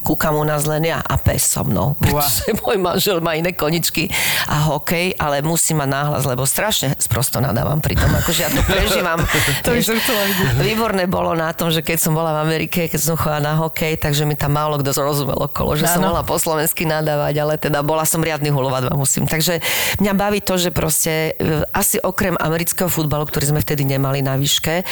kúkam 0.01 0.37
u 0.37 0.45
nás 0.45 0.65
len 0.65 0.85
ja 0.89 1.01
a 1.01 1.15
pes 1.21 1.45
so 1.45 1.65
mnou. 1.65 1.97
Pretože 2.01 2.53
môj 2.65 2.77
manžel 2.81 3.19
má 3.21 3.37
iné 3.37 3.53
koničky 3.53 4.09
a 4.49 4.73
hokej, 4.73 5.17
ale 5.17 5.45
musí 5.45 5.77
mať 5.77 5.89
náhlas, 5.89 6.25
lebo 6.27 6.45
strašne 6.49 6.97
sprosto 6.99 7.39
nadávam 7.39 7.79
pri 7.79 7.97
tom, 7.97 8.11
akože 8.11 8.41
ja 8.41 8.51
to 8.51 8.63
prežívam. 8.65 9.21
To 9.61 9.77
by 9.77 9.83
Vieš, 9.83 9.93
som 9.93 9.99
chcela 10.01 10.23
vidieť. 10.25 10.57
Výborné 10.63 11.05
bolo 11.05 11.37
na 11.37 11.53
tom, 11.53 11.69
že 11.69 11.85
keď 11.85 11.99
som 12.01 12.13
bola 12.17 12.41
v 12.41 12.49
Amerike, 12.49 12.89
keď 12.89 13.01
som 13.01 13.15
chodila 13.19 13.53
na 13.53 13.55
hokej, 13.61 14.01
takže 14.01 14.25
mi 14.25 14.39
tam 14.39 14.57
málo 14.57 14.81
kto 14.81 14.95
zrozumel 14.95 15.37
okolo, 15.37 15.77
že 15.77 15.85
som 15.85 16.01
Áno. 16.01 16.13
mohla 16.13 16.23
po 16.25 16.41
slovensky 16.41 16.89
nadávať, 16.89 17.35
ale 17.41 17.55
teda 17.61 17.85
bola 17.85 18.09
som 18.09 18.25
riadny 18.25 18.49
hulovadva, 18.49 18.97
musím. 18.97 19.29
Takže 19.29 19.61
mňa 20.01 20.13
baví 20.17 20.41
to, 20.41 20.57
že 20.57 20.73
proste 20.73 21.37
e, 21.37 21.65
asi 21.77 22.01
okrem 22.01 22.39
amerického 22.41 22.89
futbalu, 22.89 23.29
ktorý 23.29 23.53
sme 23.53 23.61
vtedy 23.61 23.85
nemali 23.85 24.25
na 24.25 24.41
výške, 24.41 24.87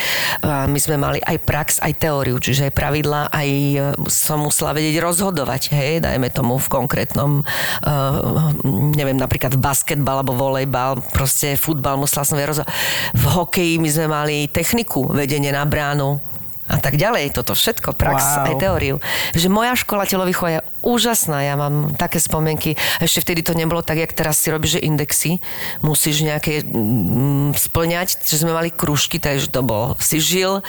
a 0.45 0.69
my 0.69 0.79
sme 0.79 0.97
mali 1.01 1.19
aj 1.25 1.37
prax, 1.43 1.69
aj 1.81 1.93
teóriu, 1.97 2.37
čiže 2.37 2.69
aj 2.69 2.73
pravidla, 2.77 3.33
aj 3.33 3.49
e, 3.49 3.77
som 4.11 4.45
musela 4.45 4.77
vedieť 4.77 4.98
rozhodovať, 5.01 5.73
hej, 5.75 6.05
dajme 6.05 6.29
tomu 6.31 6.59
v 6.59 6.69
konkrétnom, 6.69 7.43
uh, 7.43 8.53
neviem, 8.95 9.17
napríklad 9.17 9.57
basketbal 9.59 10.23
alebo 10.23 10.37
volejbal, 10.37 11.01
proste 11.15 11.55
futbal, 11.59 11.99
musela 11.99 12.27
som 12.27 12.39
rozhodovať. 12.39 12.73
V 13.15 13.25
hokeji 13.27 13.75
my 13.81 13.89
sme 13.89 14.07
mali 14.07 14.37
techniku, 14.51 15.11
vedenie 15.11 15.51
na 15.51 15.65
bránu, 15.65 16.21
a 16.69 16.77
tak 16.77 17.01
ďalej. 17.01 17.33
Toto 17.33 17.57
všetko, 17.57 17.97
prax, 17.97 18.21
Wow. 18.21 18.47
aj 18.53 18.55
teóriu. 18.61 18.97
Že 19.33 19.49
moja 19.49 19.73
škola 19.73 20.05
telovýchova 20.05 20.51
je 20.53 20.61
úžasná. 20.83 21.43
Ja 21.43 21.55
mám 21.59 21.95
také 21.95 22.23
spomienky. 22.23 22.79
Ešte 23.03 23.23
vtedy 23.23 23.41
to 23.43 23.53
nebolo 23.55 23.83
tak, 23.83 23.99
jak 23.99 24.13
teraz 24.15 24.39
si 24.39 24.49
robíš, 24.53 24.79
že 24.79 24.87
indexy 24.87 25.43
musíš 25.83 26.23
nejaké 26.23 26.63
mm, 26.63 27.59
splňať, 27.59 28.23
že 28.23 28.37
sme 28.41 28.55
mali 28.55 28.71
krúžky, 28.71 29.19
takže 29.19 29.51
to 29.51 29.61
bolo. 29.67 29.99
Si 29.99 30.23
žil. 30.23 30.63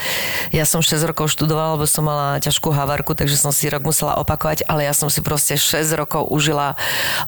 Ja 0.49 0.65
som 0.65 0.81
6 0.81 0.97
rokov 1.05 1.29
študovala, 1.29 1.77
lebo 1.77 1.85
som 1.85 2.05
mala 2.05 2.41
ťažkú 2.41 2.73
havarku, 2.73 3.13
takže 3.13 3.37
som 3.37 3.53
si 3.53 3.69
rok 3.69 3.85
musela 3.85 4.17
opakovať, 4.17 4.65
ale 4.65 4.89
ja 4.89 4.93
som 4.97 5.07
si 5.07 5.21
proste 5.21 5.55
6 5.55 5.85
rokov 5.93 6.25
užila 6.29 6.73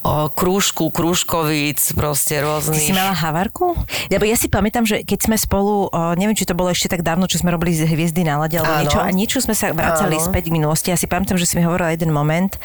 o, 0.01 0.29
krúžku, 0.33 0.89
krúžkovíc, 0.89 1.93
proste 1.93 2.41
rôznych. 2.41 2.81
Ty 2.81 2.89
si 2.89 2.97
mala 2.97 3.13
havarku? 3.13 3.77
Lebo 4.09 4.25
ja 4.25 4.37
si 4.37 4.49
pamätám, 4.49 4.85
že 4.89 5.05
keď 5.05 5.29
sme 5.29 5.37
spolu, 5.37 5.87
o, 5.87 6.17
neviem, 6.17 6.33
či 6.33 6.49
to 6.49 6.57
bolo 6.57 6.73
ešte 6.73 6.89
tak 6.89 7.05
dávno, 7.05 7.29
čo 7.29 7.37
sme 7.37 7.53
robili 7.53 7.77
z 7.77 7.85
Hviezdy 7.85 8.25
na 8.25 8.41
lade, 8.41 8.57
alebo 8.57 8.81
niečo, 8.81 8.99
a 8.99 9.09
niečo 9.13 9.37
sme 9.43 9.53
sa 9.53 9.69
vracali 9.71 10.17
Áno. 10.17 10.25
späť 10.25 10.49
k 10.49 10.55
minulosti. 10.57 10.89
Ja 10.89 10.97
si 10.97 11.05
pamätám, 11.05 11.37
že 11.37 11.45
si 11.45 11.57
mi 11.57 11.63
hovorila 11.63 11.93
jeden 11.93 12.09
moment, 12.09 12.57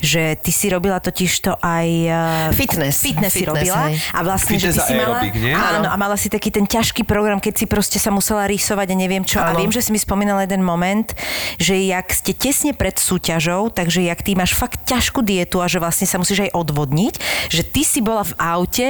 že 0.00 0.36
ty 0.38 0.50
si 0.50 0.66
robila 0.68 0.98
totiž 0.98 1.32
to 1.40 1.52
aj... 1.60 1.88
eh, 2.06 2.56
Fitness. 2.56 3.00
Fitness, 3.00 3.32
si 3.32 3.44
Fitness, 3.44 3.68
robila. 3.68 3.90
hej. 3.90 3.94
A 4.12 4.20
vlastne, 4.22 4.54
Fitness 4.56 4.76
že 4.76 4.78
ty 4.78 4.80
a 4.80 4.86
si 4.86 4.94
mala... 4.94 5.16
aerobik, 5.20 5.34
nie? 5.36 5.54
Áno, 5.54 5.88
a 5.88 5.96
mala 5.96 6.16
si 6.16 6.28
taký 6.28 6.48
ten 6.50 6.64
ťažký 6.64 7.02
program, 7.04 7.38
keď 7.38 7.54
si 7.54 7.66
proste 7.66 7.98
sa 8.00 8.10
musela 8.10 8.46
rysovať 8.46 8.92
a 8.92 8.96
neviem 8.96 9.24
čo. 9.24 9.38
A 9.40 9.52
Áno. 9.52 9.60
viem, 9.60 9.70
že 9.70 9.80
si 9.82 9.90
mi 9.90 10.00
spomínala 10.00 10.44
jeden 10.44 10.62
moment, 10.62 11.06
že 11.56 11.76
jak 11.76 12.10
ste 12.10 12.32
tesne 12.32 12.72
pred 12.72 12.96
súťažou, 12.96 13.70
takže 13.70 14.04
jak 14.04 14.20
ty 14.20 14.34
máš 14.34 14.54
fakt 14.54 14.82
ťažkú 14.86 15.20
dietu 15.20 15.60
a 15.60 15.66
že 15.68 15.78
vlastne 15.78 16.06
sa 16.06 16.16
musíš 16.16 16.48
aj 16.48 16.54
odvodniť, 16.54 17.14
že 17.48 17.62
ty 17.62 17.82
si 17.82 18.00
bola 18.00 18.22
v 18.24 18.32
aute 18.36 18.88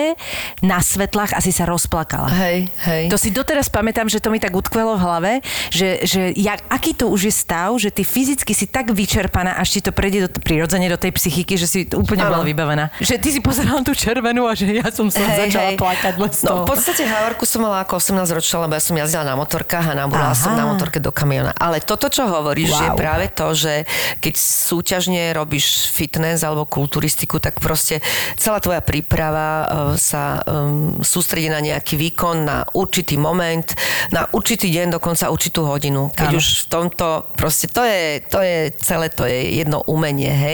na 0.61 0.81
svetlách 0.81 1.35
a 1.37 1.41
si 1.41 1.51
sa 1.51 1.67
rozplakala. 1.67 2.29
Hej, 2.31 2.69
hej. 2.87 3.05
To 3.11 3.17
si 3.19 3.31
doteraz 3.31 3.69
pamätám, 3.69 4.07
že 4.09 4.21
to 4.21 4.31
mi 4.31 4.39
tak 4.39 4.55
utkvelo 4.55 4.97
v 4.97 5.03
hlave, 5.03 5.33
že, 5.71 6.03
že 6.07 6.33
jak, 6.37 6.61
aký 6.69 6.93
to 6.95 7.09
už 7.09 7.31
je 7.31 7.35
stav, 7.35 7.71
že 7.77 7.91
ty 7.91 8.03
fyzicky 8.03 8.53
si 8.53 8.67
tak 8.67 8.91
vyčerpaná, 8.93 9.57
až 9.57 9.79
ti 9.79 9.81
to 9.81 9.91
prejde 9.95 10.27
do, 10.27 10.29
prirodzene 10.61 10.93
do 10.93 11.01
tej 11.01 11.17
psychiky, 11.17 11.57
že 11.57 11.65
si 11.65 11.79
úplne 11.89 12.21
bola 12.21 12.45
vybavená. 12.45 12.93
Že 13.01 13.17
ty 13.17 13.29
si 13.33 13.41
pozerala 13.41 13.81
tú 13.81 13.97
červenú 13.97 14.45
a 14.45 14.53
že 14.53 14.69
ja 14.69 14.93
som 14.93 15.09
sa 15.09 15.25
začala 15.25 15.73
plakať 15.73 16.15
len 16.21 16.29
z 16.29 16.45
toho. 16.45 16.53
No, 16.53 16.69
v 16.69 16.77
podstate 16.77 17.09
havarku 17.09 17.49
som 17.49 17.65
mala 17.65 17.81
ako 17.81 17.97
18 17.97 18.29
ročná, 18.29 18.69
lebo 18.69 18.77
ja 18.77 18.83
som 18.85 18.93
jazdila 18.93 19.25
na 19.25 19.41
motorkách 19.41 19.87
a 19.89 19.95
nabúrala 19.97 20.37
som 20.37 20.53
na 20.53 20.69
motorke 20.69 21.01
do 21.01 21.09
kamiona. 21.09 21.57
Ale 21.57 21.81
toto, 21.81 22.13
čo 22.13 22.29
hovoríš, 22.29 22.77
Wow. 22.77 22.85
je 22.85 22.91
práve 22.93 23.27
to, 23.33 23.47
že 23.57 23.89
keď 24.21 24.35
súťažne 24.37 25.33
robíš 25.33 25.89
fitness 25.89 26.45
alebo 26.45 26.69
kulturistiku, 26.69 27.41
tak 27.41 27.57
proste 27.57 28.05
celá 28.37 28.61
tvoja 28.61 28.85
príprava 28.85 29.49
e, 29.49 29.67
sa 29.97 30.45
um, 30.45 31.01
sústredí 31.01 31.49
na 31.49 31.65
nejaký 31.65 31.97
výkon, 31.97 32.45
na 32.45 32.69
určitý 32.77 33.17
moment, 33.17 33.65
na 34.13 34.29
určitý 34.37 34.69
deň, 34.69 35.01
dokonca 35.01 35.33
určitú 35.33 35.65
hodinu. 35.65 36.13
Keď 36.13 36.29
Áno. 36.31 36.37
už 36.37 36.47
v 36.47 36.67
tomto, 36.69 37.07
proste 37.33 37.65
to 37.73 37.81
je, 37.81 38.21
to 38.29 38.39
je 38.45 38.59
celé, 38.85 39.09
to 39.09 39.25
je 39.25 39.65
jedno 39.65 39.81
umenie, 39.89 40.31
hej. 40.31 40.50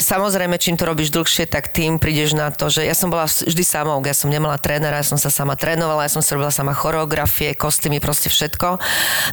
Samozrejme, 0.00 0.56
čím 0.56 0.74
to 0.74 0.88
robíš 0.88 1.12
dlhšie, 1.12 1.46
tak 1.46 1.70
tým 1.70 2.00
prídeš 2.00 2.34
na 2.34 2.48
to, 2.50 2.72
že 2.72 2.86
ja 2.86 2.96
som 2.96 3.12
bola 3.12 3.28
vždy 3.28 3.62
samouk, 3.62 4.08
ja 4.08 4.16
som 4.16 4.32
nemala 4.32 4.56
trénera, 4.56 4.98
ja 4.98 5.06
som 5.06 5.20
sa 5.20 5.28
sama 5.28 5.54
trénovala, 5.54 6.06
ja 6.06 6.12
som 6.12 6.24
si 6.24 6.32
robila 6.32 6.50
sama 6.50 6.72
choreografie, 6.72 7.52
kostýmy, 7.52 8.00
proste 8.00 8.32
všetko 8.32 8.80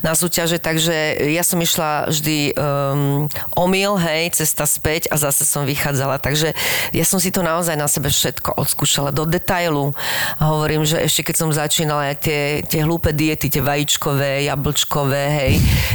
na 0.03 0.13
súťaže, 0.13 0.59
takže 0.59 1.29
ja 1.31 1.41
som 1.41 1.57
išla 1.57 2.11
vždy 2.11 2.53
um, 2.53 3.31
omyl, 3.55 3.95
hej, 3.97 4.35
cesta 4.35 4.67
späť 4.67 5.07
a 5.09 5.15
zase 5.15 5.47
som 5.47 5.63
vychádzala, 5.63 6.19
takže 6.19 6.51
ja 6.91 7.05
som 7.07 7.17
si 7.23 7.31
to 7.31 7.41
naozaj 7.41 7.79
na 7.79 7.87
sebe 7.87 8.11
všetko 8.11 8.59
odskúšala 8.59 9.15
do 9.15 9.23
detailu 9.23 9.95
a 10.37 10.51
hovorím, 10.51 10.83
že 10.83 10.99
ešte 10.99 11.31
keď 11.31 11.35
som 11.39 11.49
začínala 11.55 12.11
aj 12.11 12.17
tie, 12.19 12.41
tie 12.67 12.83
hlúpe 12.83 13.15
diety, 13.15 13.47
tie 13.47 13.63
vajíčkové, 13.63 14.43
jablčkové, 14.51 15.23
hej, 15.31 15.53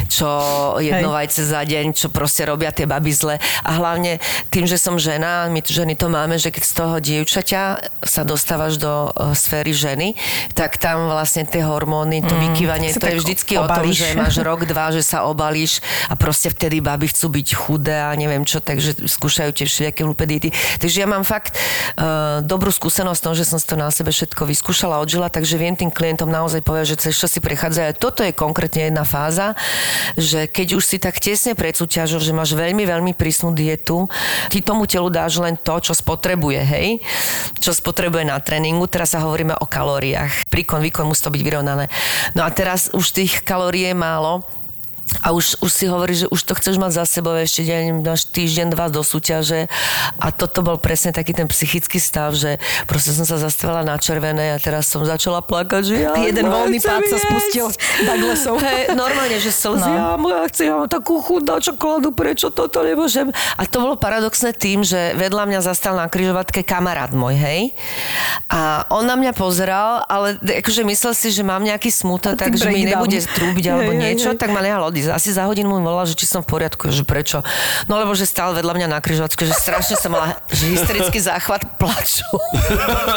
čo 0.08 0.28
jedno 0.80 1.12
Hej. 1.12 1.16
vajce 1.20 1.42
za 1.44 1.60
deň, 1.62 1.84
čo 1.92 2.08
proste 2.08 2.48
robia 2.48 2.72
tie 2.72 2.88
baby 2.88 3.12
zle. 3.12 3.36
A 3.62 3.70
hlavne 3.76 3.91
tým, 4.52 4.64
že 4.64 4.78
som 4.78 4.96
žena, 5.00 5.50
my 5.50 5.60
ženy 5.64 5.98
to 5.98 6.06
máme, 6.06 6.38
že 6.38 6.54
keď 6.54 6.62
z 6.62 6.72
toho 6.76 6.94
dievčaťa 7.02 7.62
sa 8.04 8.22
dostávaš 8.22 8.78
do 8.78 9.10
uh, 9.10 9.34
sféry 9.34 9.74
ženy, 9.74 10.14
tak 10.54 10.78
tam 10.78 11.10
vlastne 11.10 11.42
tie 11.48 11.64
hormóny, 11.66 12.22
to 12.22 12.34
vykývanie, 12.38 12.94
sa 12.94 13.02
to 13.02 13.10
je 13.10 13.18
vždycky 13.18 13.58
o 13.58 13.66
tom, 13.66 13.82
obalíš. 13.82 13.98
že 13.98 14.08
máš 14.14 14.36
rok, 14.38 14.64
dva, 14.68 14.94
že 14.94 15.02
sa 15.02 15.26
obalíš 15.26 15.82
a 16.06 16.14
proste 16.14 16.52
vtedy 16.52 16.78
baby 16.78 17.10
chcú 17.10 17.32
byť 17.32 17.48
chudé 17.56 17.96
a 17.98 18.14
neviem 18.14 18.46
čo, 18.46 18.62
takže 18.62 19.08
skúšajú 19.10 19.50
tie 19.50 19.66
všelijaké 19.66 20.06
hlúpe 20.06 20.24
diety. 20.24 20.54
Takže 20.78 21.02
ja 21.02 21.08
mám 21.10 21.26
fakt 21.26 21.58
uh, 21.58 22.38
dobrú 22.46 22.70
skúsenosť 22.70 23.18
v 23.18 23.24
tom, 23.26 23.34
že 23.34 23.44
som 23.48 23.58
si 23.58 23.66
to 23.66 23.74
na 23.74 23.90
sebe 23.90 24.14
všetko 24.14 24.46
vyskúšala, 24.46 25.02
odžila, 25.02 25.26
takže 25.26 25.58
viem 25.58 25.74
tým 25.74 25.90
klientom 25.90 26.30
naozaj 26.30 26.62
povedať, 26.62 26.94
že 26.94 27.10
cez 27.10 27.18
čo 27.18 27.26
si 27.26 27.42
prechádzajú. 27.42 27.98
Toto 27.98 28.22
je 28.22 28.30
konkrétne 28.30 28.86
jedna 28.86 29.02
fáza, 29.02 29.58
že 30.14 30.46
keď 30.46 30.78
už 30.78 30.84
si 30.86 30.96
tak 31.02 31.18
tesne 31.18 31.58
pred 31.58 31.74
súťažou, 31.74 32.22
že 32.22 32.30
máš 32.30 32.54
veľmi, 32.54 32.86
veľmi 32.86 33.12
prísnu 33.18 33.50
dietu, 33.50 33.81
ty 34.48 34.62
tomu 34.62 34.86
telu 34.86 35.10
dáš 35.10 35.42
len 35.42 35.58
to, 35.58 35.78
čo 35.82 35.92
spotrebuje, 35.92 36.60
hej? 36.62 36.88
Čo 37.58 37.74
spotrebuje 37.74 38.30
na 38.30 38.38
tréningu. 38.38 38.86
Teraz 38.86 39.12
sa 39.12 39.22
hovoríme 39.26 39.58
o 39.58 39.66
kalóriách. 39.66 40.48
Príkon, 40.48 40.80
výkon 40.80 41.10
musí 41.10 41.22
to 41.26 41.34
byť 41.34 41.42
vyrovnané. 41.42 41.90
No 42.38 42.46
a 42.46 42.50
teraz 42.54 42.88
už 42.94 43.12
tých 43.12 43.42
kalórií 43.42 43.90
je 43.90 43.96
málo, 43.98 44.46
a 45.20 45.36
už, 45.36 45.60
už 45.60 45.70
si 45.70 45.84
hovorí, 45.84 46.16
že 46.16 46.26
už 46.32 46.40
to 46.42 46.56
chceš 46.56 46.80
mať 46.80 46.96
za 46.96 47.04
sebou 47.04 47.36
ešte 47.36 47.62
deň, 47.62 48.00
máš 48.00 48.24
týždeň, 48.32 48.72
dva 48.72 48.88
do 48.88 49.04
súťaže 49.04 49.68
a 50.16 50.32
toto 50.32 50.64
bol 50.64 50.80
presne 50.80 51.12
taký 51.12 51.36
ten 51.36 51.44
psychický 51.44 52.00
stav, 52.00 52.32
že 52.32 52.56
proste 52.88 53.12
som 53.12 53.28
sa 53.28 53.36
zastavila 53.36 53.84
na 53.84 54.00
červené 54.00 54.54
a 54.54 54.58
teraz 54.58 54.88
som 54.88 55.04
začala 55.04 55.44
plakať, 55.44 55.82
že 55.84 55.94
ja 56.00 56.12
Jeden 56.16 56.48
voľný 56.48 56.78
pád 56.80 57.02
sa 57.04 57.18
spustil 57.18 57.66
Douglasov. 58.06 58.56
Hej, 58.62 58.94
normálne, 58.96 59.36
že 59.36 59.52
slzy, 59.52 59.82
No. 59.82 59.88
no. 59.88 59.98
ja, 59.98 60.08
moja 60.14 60.42
chci, 60.48 60.62
ja 60.70 60.74
mám 60.78 60.86
takú 60.86 61.18
chuť 61.18 61.42
na 61.42 61.56
čokoládu, 61.58 62.08
prečo 62.14 62.48
toto 62.54 62.86
nemôžem? 62.86 63.28
A 63.58 63.66
to 63.66 63.82
bolo 63.82 63.98
paradoxné 63.98 64.54
tým, 64.54 64.86
že 64.86 65.16
vedľa 65.18 65.44
mňa 65.50 65.60
zastal 65.64 65.98
na 65.98 66.06
kryžovatke 66.06 66.62
kamarát 66.62 67.10
môj, 67.10 67.34
hej. 67.34 67.74
A 68.46 68.86
on 68.92 69.02
na 69.02 69.18
mňa 69.18 69.32
pozeral, 69.34 70.04
ale 70.06 70.38
akože 70.38 70.86
myslel 70.86 71.12
si, 71.16 71.28
že 71.34 71.42
mám 71.42 71.64
nejaký 71.64 71.90
smutok, 71.90 72.38
Ty 72.38 72.46
takže 72.48 72.70
mi 72.70 72.86
nebude 72.86 73.18
trúbiť 73.18 73.64
alebo 73.66 73.90
Hej, 73.90 73.98
hej, 73.98 74.02
niečo, 74.06 74.28
hej. 74.34 74.38
tak 74.38 74.54
ma 74.54 74.60
nehal 74.62 74.84
odísť. 74.86 75.01
Asi 75.10 75.34
za 75.34 75.48
hodinu 75.48 75.72
mi 75.74 75.82
volal, 75.82 76.06
že 76.06 76.14
či 76.14 76.28
som 76.28 76.44
v 76.44 76.48
poriadku, 76.52 76.92
že 76.92 77.02
prečo. 77.02 77.42
No 77.90 77.98
lebo 77.98 78.14
že 78.14 78.28
stál 78.28 78.54
vedľa 78.54 78.78
mňa 78.78 78.88
na 78.92 78.98
kryžovatke, 79.02 79.42
že 79.42 79.56
strašne 79.56 79.98
som 79.98 80.14
mala 80.14 80.38
že 80.52 80.70
hysterický 80.70 81.18
záchvat 81.18 81.80
plaču. 81.80 82.28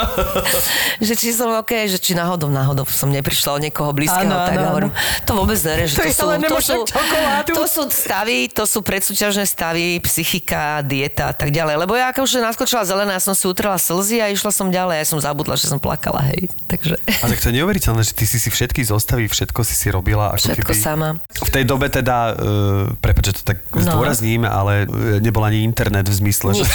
že 1.08 1.14
či 1.14 1.36
som 1.36 1.52
OK, 1.54 1.86
že 1.92 2.00
či 2.00 2.16
náhodou, 2.16 2.48
náhodou 2.48 2.88
som 2.88 3.12
neprišla 3.12 3.58
o 3.58 3.60
niekoho 3.60 3.92
blízkeho, 3.92 4.26
Áno, 4.32 4.48
tak 4.48 4.58
áno, 4.58 4.68
hovorím, 4.72 4.92
to 5.28 5.32
vôbec 5.36 5.60
nere, 5.68 5.84
že 5.92 6.00
To 6.00 6.04
to, 6.08 6.14
sú, 6.16 6.28
to, 6.32 6.58
sú, 6.64 6.76
čokoládu. 6.88 7.52
to 7.52 7.66
sú 7.68 7.82
stavy, 7.92 8.38
to 8.48 8.64
sú 8.64 8.80
predsúťažné 8.80 9.44
stavy, 9.44 10.00
psychika, 10.00 10.80
dieta 10.86 11.32
a 11.32 11.36
tak 11.36 11.52
ďalej. 11.52 11.76
Lebo 11.84 12.00
ja 12.00 12.16
ako 12.16 12.24
už 12.24 12.40
naskočila 12.40 12.88
zelená, 12.88 13.20
ja 13.20 13.24
som 13.24 13.36
si 13.36 13.44
utrela 13.44 13.76
slzy 13.76 14.24
a 14.24 14.32
išla 14.32 14.56
som 14.56 14.72
ďalej. 14.72 15.04
Ja 15.04 15.08
som 15.12 15.20
zabudla, 15.20 15.60
že 15.60 15.68
som 15.68 15.84
plakala, 15.84 16.24
hej. 16.32 16.48
Takže 16.72 16.96
A 17.04 17.26
tak 17.28 17.44
to 17.44 17.52
je 17.52 17.56
neuveriteľné, 17.60 18.08
že 18.08 18.16
ty 18.16 18.24
si 18.24 18.40
si 18.40 18.48
všetky 18.48 18.88
zostavy, 18.88 19.28
všetko 19.28 19.60
si 19.68 19.76
si 19.76 19.92
robila. 19.92 20.32
Ako 20.32 20.56
všetko 20.56 20.72
keby... 20.72 20.80
sama. 20.80 21.10
V 21.36 21.52
tej 21.52 21.68
dobe 21.68 21.75
teda, 21.78 22.18
uh, 22.32 22.92
prepáč, 22.98 23.32
že 23.32 23.34
to 23.40 23.44
tak 23.46 23.58
No. 23.72 23.84
zdôrazním, 23.84 24.44
ale 24.44 24.84
uh, 24.84 25.20
nebol 25.20 25.44
ani 25.44 25.62
internet 25.62 26.08
v 26.08 26.16
zmysle, 26.16 26.56
že, 26.56 26.64
Nič. 26.64 26.72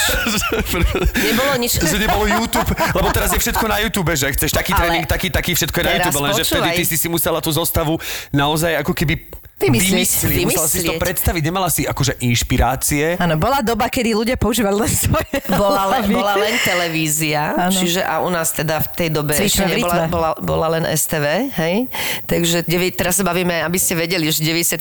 Nebolo 1.26 1.52
nič. 1.56 1.72
že 1.76 1.96
nebolo 1.96 2.24
YouTube, 2.26 2.68
lebo 2.92 3.08
teraz 3.10 3.32
je 3.32 3.40
všetko 3.40 3.64
na 3.64 3.78
YouTube, 3.78 4.12
že 4.12 4.28
chceš 4.30 4.52
taký 4.52 4.72
Ale 4.72 4.78
tréning, 4.78 5.04
taký, 5.04 5.28
taký, 5.28 5.52
všetko 5.54 5.76
je 5.76 5.84
na 5.84 5.92
YouTube, 5.96 6.20
lenže 6.20 6.44
vtedy 6.44 6.68
ty 6.76 6.84
si 6.84 6.96
si 6.96 7.08
musela 7.08 7.40
tú 7.40 7.50
zostavu 7.50 7.96
naozaj 8.30 8.80
ako 8.80 8.92
keby 8.92 9.14
Vymyslieť. 9.60 10.08
vymyslieť. 10.24 10.44
Musela 10.48 10.66
si 10.66 10.80
to 10.80 10.96
predstaviť, 10.96 11.42
nemala 11.44 11.68
si 11.68 11.84
akože 11.84 12.16
inšpirácie. 12.18 13.16
Áno, 13.16 13.36
bola 13.36 13.60
doba, 13.60 13.86
kedy 13.86 14.12
ľudia 14.12 14.34
používali 14.34 14.80
len 14.80 14.90
svoje 14.90 15.36
bola 15.52 15.84
len, 15.90 16.08
hlavy. 16.08 16.14
bola 16.16 16.34
len 16.36 16.54
televízia, 16.58 17.42
Áno. 17.60 17.74
čiže 17.74 18.00
a 18.00 18.18
u 18.18 18.28
nás 18.28 18.50
teda 18.50 18.80
v 18.80 18.88
tej 18.90 19.08
dobe 19.10 19.32
ešte 19.34 19.62
nebola, 19.62 20.06
bola, 20.06 20.30
bola 20.36 20.66
len 20.70 20.84
STV, 20.86 21.26
hej? 21.54 21.76
Takže 22.24 22.64
devi- 22.64 22.90
teraz 22.90 23.16
sa 23.16 23.24
bavíme, 23.24 23.60
aby 23.60 23.76
ste 23.76 23.94
vedeli, 23.94 24.26
že 24.26 24.40
94. 24.40 24.80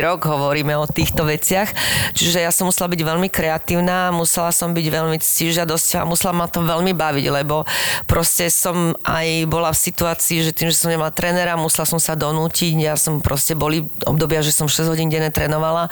rok 0.00 0.22
hovoríme 0.22 0.72
o 0.74 0.86
týchto 0.86 1.22
veciach, 1.22 1.74
čiže 2.12 2.38
ja 2.38 2.50
som 2.50 2.66
musela 2.66 2.86
byť 2.86 3.00
veľmi 3.00 3.28
kreatívna, 3.28 4.10
musela 4.10 4.50
som 4.50 4.70
byť 4.70 4.86
veľmi 4.86 5.18
ctižiadostivá, 5.18 6.04
musela 6.04 6.30
ma 6.32 6.46
to 6.46 6.60
veľmi 6.60 6.92
baviť, 6.92 7.26
lebo 7.32 7.66
proste 8.04 8.46
som 8.46 8.94
aj 9.02 9.26
bola 9.46 9.70
v 9.70 9.78
situácii, 9.80 10.42
že 10.42 10.52
tým, 10.52 10.68
že 10.68 10.76
som 10.76 10.88
nemala 10.88 11.10
trénera, 11.10 11.56
musela 11.56 11.84
som 11.84 11.98
sa 11.98 12.14
donútiť, 12.14 12.78
ja 12.78 12.94
som 12.94 13.18
proste 13.18 13.52
boli 13.52 13.82
obdobia, 14.20 14.44
že 14.44 14.52
som 14.52 14.68
6 14.68 14.92
hodín 14.92 15.08
denne 15.08 15.32
trénovala, 15.32 15.88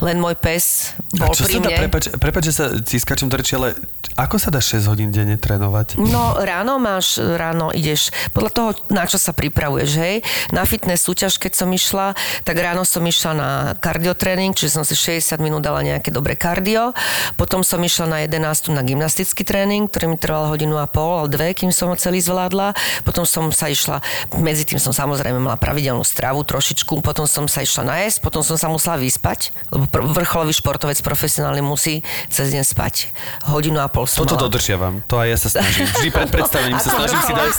len 0.00 0.16
môj 0.16 0.32
pes 0.40 0.96
A 1.20 1.28
bol 1.28 1.36
čo 1.36 1.44
pri 1.44 1.60
sa 1.60 1.68
dá, 1.68 1.68
mne. 1.68 1.78
prepač, 1.84 2.04
prepač, 2.16 2.42
že 2.48 2.54
sa 2.56 2.64
ti 2.80 2.96
skáčem 2.96 3.28
do 3.28 3.36
reči, 3.36 3.52
ale 3.52 3.76
ako 4.16 4.40
sa 4.40 4.48
dá 4.48 4.64
6 4.64 4.88
hodín 4.88 5.12
denne 5.12 5.36
trénovať? 5.36 6.00
No 6.00 6.40
ráno 6.40 6.80
máš, 6.80 7.20
ráno 7.20 7.68
ideš, 7.76 8.08
podľa 8.32 8.52
toho, 8.56 8.70
na 8.88 9.04
čo 9.04 9.20
sa 9.20 9.36
pripravuješ, 9.36 9.90
hej. 10.00 10.24
Na 10.56 10.64
fitness 10.64 11.04
súťaž, 11.04 11.36
keď 11.36 11.52
som 11.52 11.68
išla, 11.68 12.16
tak 12.48 12.56
ráno 12.56 12.88
som 12.88 13.04
išla 13.04 13.32
na 13.36 13.50
kardiotréning, 13.76 14.56
čiže 14.56 14.80
som 14.80 14.88
si 14.88 14.96
60 14.96 15.36
minút 15.44 15.60
dala 15.60 15.84
nejaké 15.84 16.08
dobré 16.08 16.32
kardio. 16.32 16.96
Potom 17.36 17.60
som 17.60 17.76
išla 17.76 18.06
na 18.08 18.18
11 18.24 18.72
na 18.72 18.80
gymnastický 18.80 19.44
tréning, 19.44 19.84
ktorý 19.92 20.16
mi 20.16 20.16
trval 20.16 20.48
hodinu 20.48 20.80
a 20.80 20.88
pol, 20.88 21.20
alebo 21.20 21.28
dve, 21.28 21.52
kým 21.52 21.68
som 21.68 21.92
ho 21.92 21.96
celý 22.00 22.24
zvládla. 22.24 22.72
Potom 23.04 23.28
som 23.28 23.52
sa 23.52 23.68
išla, 23.68 24.00
medzi 24.40 24.64
tým 24.64 24.80
som 24.80 24.96
samozrejme 24.96 25.36
mala 25.36 25.60
pravidelnú 25.60 26.06
stravu 26.06 26.46
trošičku, 26.46 27.04
potom 27.04 27.26
som 27.26 27.50
sa 27.50 27.65
išla 27.66 27.82
najesť, 27.84 28.22
potom 28.22 28.46
som 28.46 28.54
sa 28.54 28.70
musela 28.70 28.94
vyspať, 28.96 29.50
lebo 29.74 29.84
vrcholový 30.14 30.54
športovec 30.54 30.96
profesionálny, 31.02 31.60
musí 31.60 32.00
cez 32.30 32.54
deň 32.54 32.62
spať. 32.62 33.10
Hodinu 33.50 33.82
a 33.82 33.90
pol 33.90 34.06
som 34.06 34.22
Toto 34.22 34.38
mala. 34.38 34.46
dodržiavam, 34.46 35.02
to 35.04 35.18
aj 35.18 35.26
ja 35.26 35.36
sa 35.36 35.48
snažím. 35.58 35.84
Vždy 35.90 36.08
pred 36.14 36.28
predstavením 36.30 36.78
sa 36.78 36.90
snažím 36.94 37.20
si 37.26 37.32
dať 37.34 37.50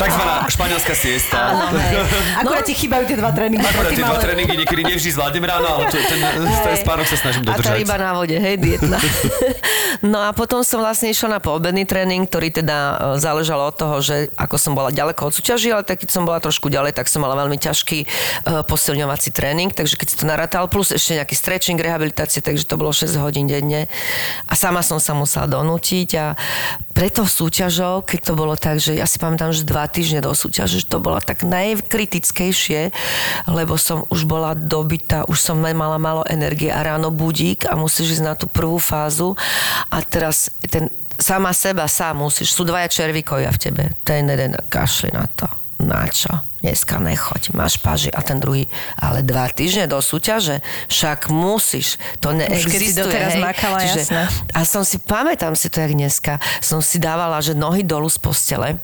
takzvaná 0.00 0.34
španielská 0.48 0.94
siesta. 0.96 1.36
Áno. 1.52 1.78
Akurát 2.40 2.64
ti 2.64 2.72
chýbajú 2.72 3.04
tie 3.04 3.16
dva 3.20 3.30
tréningy. 3.30 3.62
Predtým, 3.62 3.98
tie 4.00 4.04
dva 4.06 4.18
tréningy 4.18 4.54
niekedy 4.64 4.82
nevždy 4.88 5.10
zvládnem 5.12 5.44
ráno, 5.44 5.68
ale 5.68 5.92
to, 5.92 5.98
ten, 6.00 6.20
ten 6.40 6.76
spánok 6.80 7.06
sa 7.06 7.16
snažím 7.20 7.42
A 7.44 7.52
tá 7.52 7.60
dodržať. 7.60 7.76
ryba 7.82 7.96
na 8.00 8.10
vode, 8.16 8.36
hej, 8.36 8.56
dietna. 8.56 8.98
no 10.12 10.18
a 10.22 10.30
potom 10.32 10.62
som 10.64 10.80
vlastne 10.80 11.10
išla 11.12 11.36
na 11.36 11.40
poobedný 11.42 11.84
tréning, 11.84 12.24
ktorý 12.24 12.48
teda 12.54 12.76
e, 12.78 12.94
záležal 13.20 13.60
od 13.60 13.74
toho, 13.76 14.00
že 14.00 14.30
ako 14.38 14.56
som 14.56 14.72
bola 14.72 14.94
ďaleko 14.94 15.28
od 15.28 15.32
súťaží, 15.34 15.68
ale 15.74 15.82
tak 15.84 16.00
keď 16.00 16.08
som 16.14 16.22
bola 16.24 16.38
trošku 16.38 16.70
ďalej, 16.70 16.94
tak 16.96 17.10
som 17.10 17.20
mala 17.20 17.36
veľmi 17.36 17.58
ťažký 17.58 17.98
e, 18.02 18.06
posilňovací 19.02 19.34
tréning, 19.34 19.74
takže 19.74 19.98
keď 19.98 20.06
si 20.06 20.16
to 20.22 20.30
narátal, 20.30 20.70
plus 20.70 20.94
ešte 20.94 21.18
nejaký 21.18 21.34
stretching, 21.34 21.74
rehabilitácie, 21.82 22.38
takže 22.38 22.62
to 22.62 22.78
bolo 22.78 22.94
6 22.94 23.18
hodín 23.18 23.50
denne. 23.50 23.90
A 24.46 24.54
sama 24.54 24.78
som 24.86 25.02
sa 25.02 25.10
musela 25.18 25.50
donútiť 25.50 26.08
a 26.22 26.38
preto 26.94 27.26
súťažou, 27.26 28.06
keď 28.06 28.20
to 28.22 28.32
bolo 28.38 28.54
tak, 28.54 28.78
že 28.78 28.94
ja 28.94 29.10
si 29.10 29.18
pamätám, 29.18 29.50
že 29.50 29.66
dva 29.66 29.90
týždne 29.90 30.22
do 30.22 30.30
súťaže, 30.30 30.78
že 30.78 30.86
to 30.86 31.02
bolo 31.02 31.18
tak 31.18 31.42
najkritickejšie, 31.42 32.94
lebo 33.50 33.74
som 33.74 34.06
už 34.06 34.22
bola 34.22 34.54
dobitá, 34.54 35.26
už 35.26 35.42
som 35.42 35.58
mala 35.58 35.98
málo 35.98 36.22
energie 36.30 36.70
a 36.70 36.78
ráno 36.78 37.10
budík 37.10 37.66
a 37.66 37.74
musíš 37.74 38.22
ísť 38.22 38.22
na 38.22 38.38
tú 38.38 38.46
prvú 38.46 38.78
fázu. 38.78 39.34
A 39.90 39.98
teraz 40.06 40.54
ten 40.70 40.86
sama 41.18 41.50
seba 41.50 41.90
sám 41.90 42.22
musíš, 42.22 42.54
sú 42.54 42.62
dvaja 42.62 42.86
červíkovia 42.86 43.50
v 43.50 43.58
tebe, 43.58 43.82
ten 44.06 44.30
jeden 44.30 44.54
kašli 44.70 45.10
na 45.10 45.26
to, 45.26 45.50
na 45.82 46.06
čo? 46.06 46.30
Dneska 46.62 47.02
nechoď, 47.02 47.58
máš 47.58 47.82
paži 47.82 48.06
a 48.14 48.22
ten 48.22 48.38
druhý, 48.38 48.70
ale 48.94 49.26
dva 49.26 49.50
týždne 49.50 49.90
do 49.90 49.98
súťaže, 49.98 50.62
však 50.86 51.26
musíš, 51.34 51.98
to 52.22 52.30
Už 52.30 52.38
keď 52.38 52.48
si 52.48 52.94
neexistuje. 52.94 53.02
doteraz 53.02 53.32
hej. 53.34 53.42
makala, 53.42 53.78
jasné. 53.82 54.22
A 54.54 54.62
som 54.62 54.86
si, 54.86 55.02
pamätám 55.02 55.58
si 55.58 55.66
to, 55.66 55.82
jak 55.82 55.90
dneska, 55.90 56.38
som 56.62 56.78
si 56.78 57.02
dávala, 57.02 57.42
že 57.42 57.58
nohy 57.58 57.82
dolu 57.82 58.06
z 58.06 58.18
postele, 58.22 58.78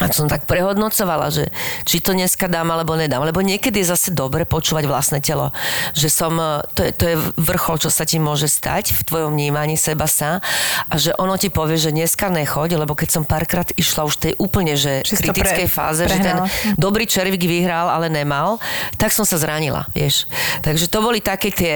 a 0.00 0.10
som 0.10 0.26
tak 0.26 0.46
prehodnocovala, 0.46 1.30
že 1.30 1.50
či 1.84 2.00
to 2.00 2.12
dneska 2.12 2.46
dám 2.46 2.70
alebo 2.70 2.94
nedám. 2.94 3.22
Lebo 3.22 3.40
niekedy 3.40 3.82
je 3.82 3.92
zase 3.92 4.10
dobre 4.10 4.42
počúvať 4.44 4.84
vlastné 4.86 5.18
telo. 5.20 5.54
Že 5.92 6.08
som, 6.08 6.32
e, 6.34 6.62
to 6.74 6.80
je, 6.82 6.90
to 6.94 7.04
je 7.10 7.16
vrchol, 7.36 7.76
čo 7.78 7.90
sa 7.90 8.02
ti 8.02 8.18
môže 8.18 8.46
stať 8.46 8.94
v 8.94 9.00
tvojom 9.04 9.30
vnímaní 9.34 9.76
seba 9.76 10.06
sa. 10.06 10.38
A 10.88 10.94
že 10.98 11.14
ono 11.16 11.36
ti 11.36 11.48
povie, 11.48 11.78
že 11.78 11.90
dneska 11.90 12.30
nechoď, 12.30 12.78
lebo 12.78 12.94
keď 12.94 13.08
som 13.10 13.22
párkrát 13.22 13.68
išla 13.74 14.06
už 14.06 14.16
tej 14.18 14.32
úplne, 14.38 14.74
že 14.74 15.02
Že 15.02 15.14
si 15.14 15.22
to 15.22 15.32
kritickej 15.32 15.68
pre- 15.68 15.74
fáze, 15.74 16.02
že 16.06 16.18
ten 16.18 16.38
prehnala. 16.38 16.74
dobrý 16.74 17.04
červík 17.04 17.42
vyhral, 17.42 17.90
ale 17.90 18.08
nemal, 18.08 18.58
tak 18.96 19.10
som 19.10 19.22
sa 19.22 19.36
zranila, 19.36 19.86
vieš. 19.92 20.26
Takže 20.60 20.86
to 20.86 20.98
boli 21.00 21.20
také 21.20 21.50
tie 21.50 21.74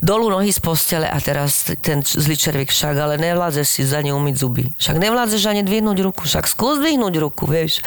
dolu 0.00 0.32
nohy 0.32 0.48
z 0.48 0.60
postele 0.60 1.04
a 1.04 1.20
teraz 1.20 1.68
ten 1.84 2.00
zlý 2.00 2.34
červík 2.34 2.72
však, 2.72 2.96
ale 2.96 3.20
nevládzeš 3.20 3.66
si 3.68 3.82
za 3.84 4.00
ne 4.00 4.10
umyť 4.10 4.34
zuby. 4.34 4.64
Však 4.80 4.96
nevládzeš 4.96 5.42
ani 5.46 5.60
dvihnúť 5.60 5.98
ruku, 6.00 6.24
však 6.24 6.48
skús 6.48 6.80
dvihnúť 6.80 7.14
ruku, 7.20 7.44
vieš. 7.44 7.84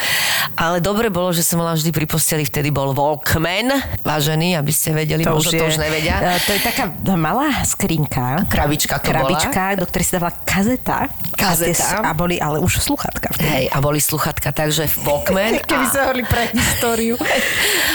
Ale 0.54 0.78
dobre 0.78 1.10
bolo, 1.10 1.34
že 1.34 1.42
som 1.42 1.58
mala 1.58 1.74
vždy 1.74 1.90
pri 1.90 2.06
posteli, 2.06 2.46
vtedy 2.46 2.70
bol 2.70 2.94
Walkman, 2.94 3.74
vážený, 4.06 4.54
aby 4.56 4.70
ste 4.70 4.94
vedeli, 4.94 5.26
možno 5.26 5.58
to 5.58 5.66
už 5.66 5.82
nevedia. 5.82 6.38
e, 6.38 6.42
To 6.46 6.52
je 6.54 6.62
taká 6.62 6.86
malá 7.18 7.66
skrinka. 7.66 8.46
Krabička 8.46 9.02
to 9.02 9.10
bola. 9.10 9.34
Krabička, 9.34 9.64
do 9.82 9.86
ktorej 9.90 10.06
sa 10.06 10.14
dávala 10.22 10.34
kazeta. 10.46 10.98
Kazeta. 11.34 11.82
A, 11.82 11.98
tie- 11.98 12.06
a 12.06 12.12
boli 12.14 12.36
ale 12.38 12.62
už 12.62 12.78
sluchatka. 12.78 13.34
Hej, 13.42 13.74
a 13.74 13.78
boli 13.82 13.98
sluchatka, 13.98 14.54
takže 14.54 14.86
Walkman. 15.02 15.58
Keby 15.70 15.86
a... 15.86 15.90
sa 15.90 16.00
hovorili 16.06 16.26
pre 16.30 16.44
históriu. 16.54 17.18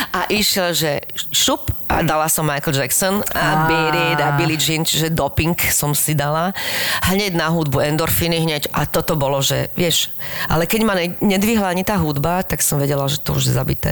A 0.09 0.25
išiel, 0.33 0.73
že 0.73 1.05
šup 1.31 1.69
a 1.99 2.07
dala 2.07 2.31
som 2.31 2.47
Michael 2.47 2.79
Jackson 2.79 3.27
a 3.35 3.67
Beat 3.67 4.15
It 4.15 4.19
a 4.23 4.39
Billie 4.39 4.55
Jean, 4.55 4.87
čiže 4.87 5.11
doping 5.11 5.59
som 5.75 5.99
si 5.99 6.15
dala. 6.15 6.55
Hneď 7.03 7.35
na 7.35 7.51
hudbu, 7.51 7.83
endorfiny 7.83 8.39
hneď 8.39 8.71
a 8.71 8.87
toto 8.87 9.19
bolo, 9.19 9.43
že 9.43 9.75
vieš, 9.75 10.15
ale 10.47 10.71
keď 10.71 10.81
ma 10.87 10.95
ne- 10.95 11.19
nedvihla 11.19 11.75
ani 11.75 11.83
tá 11.83 11.99
hudba, 11.99 12.47
tak 12.47 12.63
som 12.63 12.79
vedela, 12.79 13.11
že 13.11 13.19
to 13.19 13.35
už 13.35 13.51
je 13.51 13.59
zabité. 13.59 13.91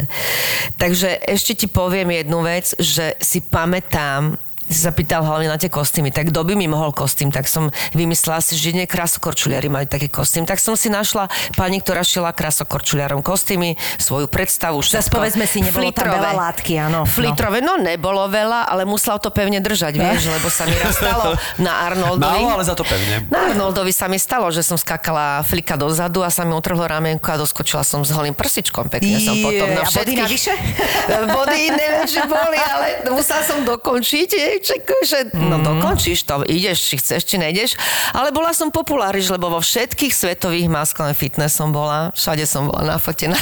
Takže 0.79 1.19
ešte 1.19 1.59
ti 1.59 1.67
poviem 1.67 2.15
jednu 2.15 2.47
vec, 2.47 2.79
že 2.79 3.19
si 3.19 3.43
pamätám, 3.43 4.39
si 4.67 4.83
sa 4.83 4.91
pýtal 4.91 5.23
hlavne 5.23 5.47
na 5.47 5.59
tie 5.59 5.71
kostýmy, 5.71 6.11
tak 6.11 6.35
kto 6.35 6.43
by 6.43 6.59
mi 6.59 6.67
mohol 6.67 6.91
kostým, 6.91 7.31
tak 7.31 7.47
som 7.47 7.71
vymyslela 7.95 8.43
si, 8.43 8.59
že 8.59 8.75
nie 8.75 8.87
krasokorčuliari 8.87 9.71
mali 9.71 9.87
taký 9.87 10.11
kostým, 10.11 10.43
tak 10.43 10.59
som 10.59 10.75
si 10.75 10.91
našla 10.91 11.31
pani, 11.55 11.79
ktorá 11.79 12.03
šila 12.03 12.35
krasokorčuliarom 12.35 13.23
kostýmy, 13.23 13.79
svoju 14.03 14.27
predstavu, 14.27 14.83
Zas 14.83 15.07
všetko. 15.07 15.15
povedzme 15.23 15.45
si, 15.47 15.63
nebolo 15.63 15.95
tam 15.95 16.11
Flitrové. 16.11 16.19
veľa 16.19 16.33
látky, 16.35 16.73
áno. 16.83 17.01
Flitrové, 17.07 17.59
no 17.63 17.79
nebolo 17.79 18.27
veľa, 18.27 18.67
ale 18.67 18.83
musela 18.83 19.23
to 19.23 19.31
pevne 19.31 19.63
držať, 19.63 19.95
vieš, 19.95 20.29
lebo 20.35 20.51
sa 20.51 20.67
mi 20.67 20.75
raz 20.83 20.99
stalo 20.99 21.39
na 21.63 21.87
Arnoldovi. 21.87 22.43
Málo, 22.43 22.59
ale 22.59 22.65
za 22.67 22.75
to 22.75 22.83
pevne. 22.83 23.23
Na 23.31 23.55
Arnoldovi 23.55 23.95
sa 23.95 24.11
mi 24.11 24.19
stalo, 24.19 24.51
že 24.51 24.67
som 24.67 24.75
skakala 24.75 25.47
flika 25.47 25.79
dozadu 25.79 26.27
a 26.27 26.31
sa 26.33 26.43
mi 26.43 26.59
utrhlo 26.59 26.83
ramienko 26.83 27.31
a 27.31 27.37
doskočila 27.39 27.87
som 27.87 28.03
s 28.03 28.11
holým 28.11 28.35
prsičkom. 28.35 28.91
Pekne 28.91 29.23
som 29.23 29.39
potom 29.39 29.71
na 29.71 29.87
a 29.87 29.89
body 29.89 29.95
všetkých... 29.95 30.19
navyše? 30.27 30.53
Body 31.37 31.63
neviem, 31.71 32.07
či 32.09 32.21
boli, 32.27 32.59
ale 32.59 32.87
musela 33.15 33.43
som 33.45 33.63
dokončiť. 33.63 34.56
Čekuj, 34.57 35.01
že 35.07 35.19
no 35.37 35.61
dokončíš 35.61 36.27
to, 36.27 36.43
ideš, 36.47 36.79
či 36.83 36.95
chceš, 36.99 37.23
či 37.25 37.37
nejdeš. 37.39 37.77
Ale 38.17 38.33
bola 38.33 38.51
som 38.57 38.73
populáriš, 38.73 39.31
lebo 39.31 39.53
vo 39.53 39.61
všetkých 39.61 40.13
svetových 40.13 40.69
maskách 40.69 41.13
fitness 41.13 41.57
som 41.57 41.71
bola. 41.71 42.11
Všade 42.17 42.45
som 42.49 42.69
bola 42.69 42.97
nafotená. 42.97 43.37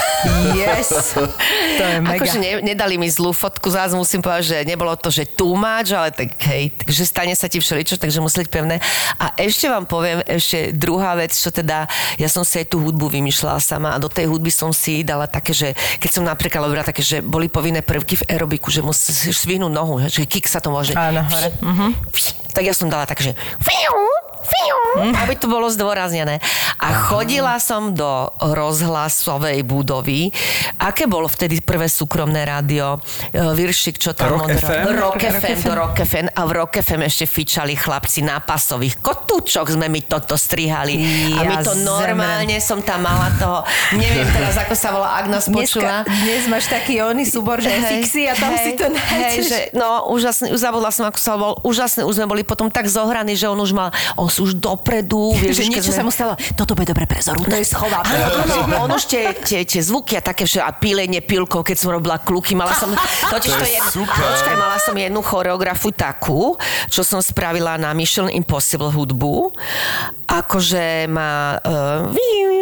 Yes. 0.55 0.91
To 1.75 1.83
je 1.83 1.99
mega. 1.99 2.23
Akože 2.23 2.39
ne, 2.39 2.53
nedali 2.63 2.95
mi 2.95 3.11
zlú 3.11 3.35
fotku, 3.35 3.67
zás 3.67 3.91
musím 3.99 4.23
povedať, 4.23 4.45
že 4.47 4.59
nebolo 4.63 4.95
to, 4.95 5.11
že 5.11 5.27
too 5.27 5.59
much, 5.59 5.91
ale 5.91 6.15
tak 6.15 6.39
hej, 6.47 6.71
takže 6.71 7.03
stane 7.03 7.35
sa 7.35 7.51
ti 7.51 7.59
všeličo, 7.59 7.99
takže 7.99 8.23
musí 8.23 8.47
byť 8.47 8.51
pevné. 8.51 8.79
A 9.19 9.35
ešte 9.35 9.67
vám 9.67 9.91
poviem, 9.91 10.23
ešte 10.23 10.71
druhá 10.71 11.19
vec, 11.19 11.35
čo 11.35 11.51
teda, 11.51 11.91
ja 12.15 12.29
som 12.31 12.47
si 12.47 12.63
aj 12.63 12.71
tú 12.71 12.79
hudbu 12.79 13.11
vymýšľala 13.11 13.59
sama 13.59 13.91
a 13.95 13.99
do 13.99 14.07
tej 14.07 14.31
hudby 14.31 14.55
som 14.55 14.71
si 14.71 15.03
dala 15.03 15.27
také, 15.27 15.51
že 15.51 15.69
keď 15.99 16.11
som 16.15 16.23
napríklad 16.23 16.63
robila 16.63 16.87
také, 16.87 17.03
že 17.03 17.19
boli 17.19 17.51
povinné 17.51 17.83
prvky 17.83 18.23
v 18.23 18.27
aerobiku, 18.31 18.71
že 18.71 18.87
musíš 18.87 19.35
svihnúť 19.43 19.73
nohu, 19.75 19.99
že 20.07 20.23
kick 20.31 20.47
sa 20.47 20.63
to 20.63 20.71
môže. 20.71 20.95
Áno, 21.11 21.21
hore. 21.29 21.49
Mhm. 21.61 21.89
Tak 22.55 22.63
ja 22.63 22.71
som 22.71 22.87
dala 22.87 23.03
tak, 23.03 23.19
že 23.19 23.35
aby 24.95 25.35
to 25.35 25.51
bolo 25.51 25.67
zdôraznené. 25.67 26.39
A 26.79 26.95
chodila 27.11 27.59
som 27.59 27.91
do 27.91 28.31
rozhlasovej 28.39 29.67
budovy. 29.67 30.31
Aké 30.79 31.11
bolo 31.11 31.27
vtedy 31.27 31.59
prvé 31.59 31.91
súkromné 31.91 32.47
rádio? 32.47 33.03
E, 33.35 33.41
Viršik, 33.41 33.99
čo 33.99 34.15
tam 34.15 34.39
Rock? 34.39 34.55
FM? 34.55 34.85
Rock 34.95 35.23
FM, 35.23 35.59
do 35.67 35.73
Rock 35.75 35.97
FM. 36.07 36.27
A 36.31 36.41
v 36.47 36.51
Rock 36.55 36.73
FM 36.85 37.03
ešte 37.03 37.25
fičali 37.27 37.75
chlapci 37.75 38.23
na 38.23 38.39
pasových 38.39 39.03
kotúčok. 39.03 39.75
Sme 39.75 39.91
mi 39.91 40.05
toto 40.05 40.39
strihali. 40.39 40.95
a 41.35 41.43
my 41.43 41.55
Ja 41.59 41.67
to 41.67 41.75
normálne 41.83 42.57
som 42.63 42.79
tam 42.85 43.03
mala 43.03 43.35
toho... 43.35 43.67
Neviem 43.99 44.29
teraz, 44.31 44.55
ako 44.61 44.75
sa 44.79 44.89
volá, 44.95 45.19
ak 45.19 45.27
nás 45.27 45.51
počula. 45.51 46.07
Dneska, 46.07 46.23
dnes 46.23 46.43
máš 46.47 46.65
taký 46.71 47.03
oný 47.03 47.25
súbor, 47.27 47.59
že 47.59 47.73
fixy 47.75 48.31
a 48.31 48.39
tam 48.39 48.55
si 48.55 48.79
to 48.79 48.87
hej, 48.87 48.95
nájdeš. 48.95 49.47
že, 49.51 49.61
no, 49.75 50.07
úžasný, 50.15 50.55
zabudla 50.55 50.94
som, 50.95 51.05
ako 51.11 51.19
sa 51.19 51.33
bol 51.35 51.53
úžasný, 51.67 52.07
už 52.07 52.23
sme 52.23 52.31
boli 52.31 52.43
potom 52.47 52.71
tak 52.71 52.87
zohraní, 52.87 53.35
že 53.35 53.51
on 53.51 53.59
už 53.59 53.75
mal, 53.75 53.91
on 54.15 54.31
už 54.31 54.55
dopredu, 54.57 55.35
vieš, 55.43 55.61
že 55.61 55.65
niečo 55.67 55.91
sme- 55.91 55.99
sa 55.99 56.03
mu 56.07 56.13
stalo. 56.15 56.33
Toto 56.55 56.79
bude 56.79 56.87
dobre 56.87 57.11
pre 57.11 57.19
Zoru. 57.19 57.43
To 57.43 57.59
je 57.59 57.67
schová. 57.67 58.07
Áno, 58.07 58.47
áno, 58.47 58.55
on 58.87 58.91
už 58.95 59.11
tie, 59.11 59.35
tie, 59.35 59.67
tie 59.67 59.83
zvuky 59.83 60.15
a 60.15 60.23
také 60.23 60.47
všetko, 60.47 60.63
a 60.63 60.73
pílenie 60.73 61.19
pilkov, 61.19 61.67
keď 61.67 61.77
som 61.77 61.91
robila 61.91 62.23
kluky, 62.23 62.55
mala 62.55 62.73
som, 62.79 62.95
totiž 63.29 63.51
To 63.51 63.59
to, 63.59 63.67
je 63.67 63.75
je, 63.75 63.81
super. 63.91 64.23
počkaj, 64.23 64.55
mala 64.55 64.79
som 64.79 64.95
jednu 64.95 65.21
choreografu 65.21 65.91
takú, 65.91 66.55
čo 66.87 67.03
som 67.03 67.19
spravila 67.19 67.75
na 67.75 67.91
Mission 67.91 68.31
Impossible 68.31 68.93
hudbu, 68.93 69.51
akože 70.25 71.07
ma, 71.11 71.59
uh, 71.61 72.11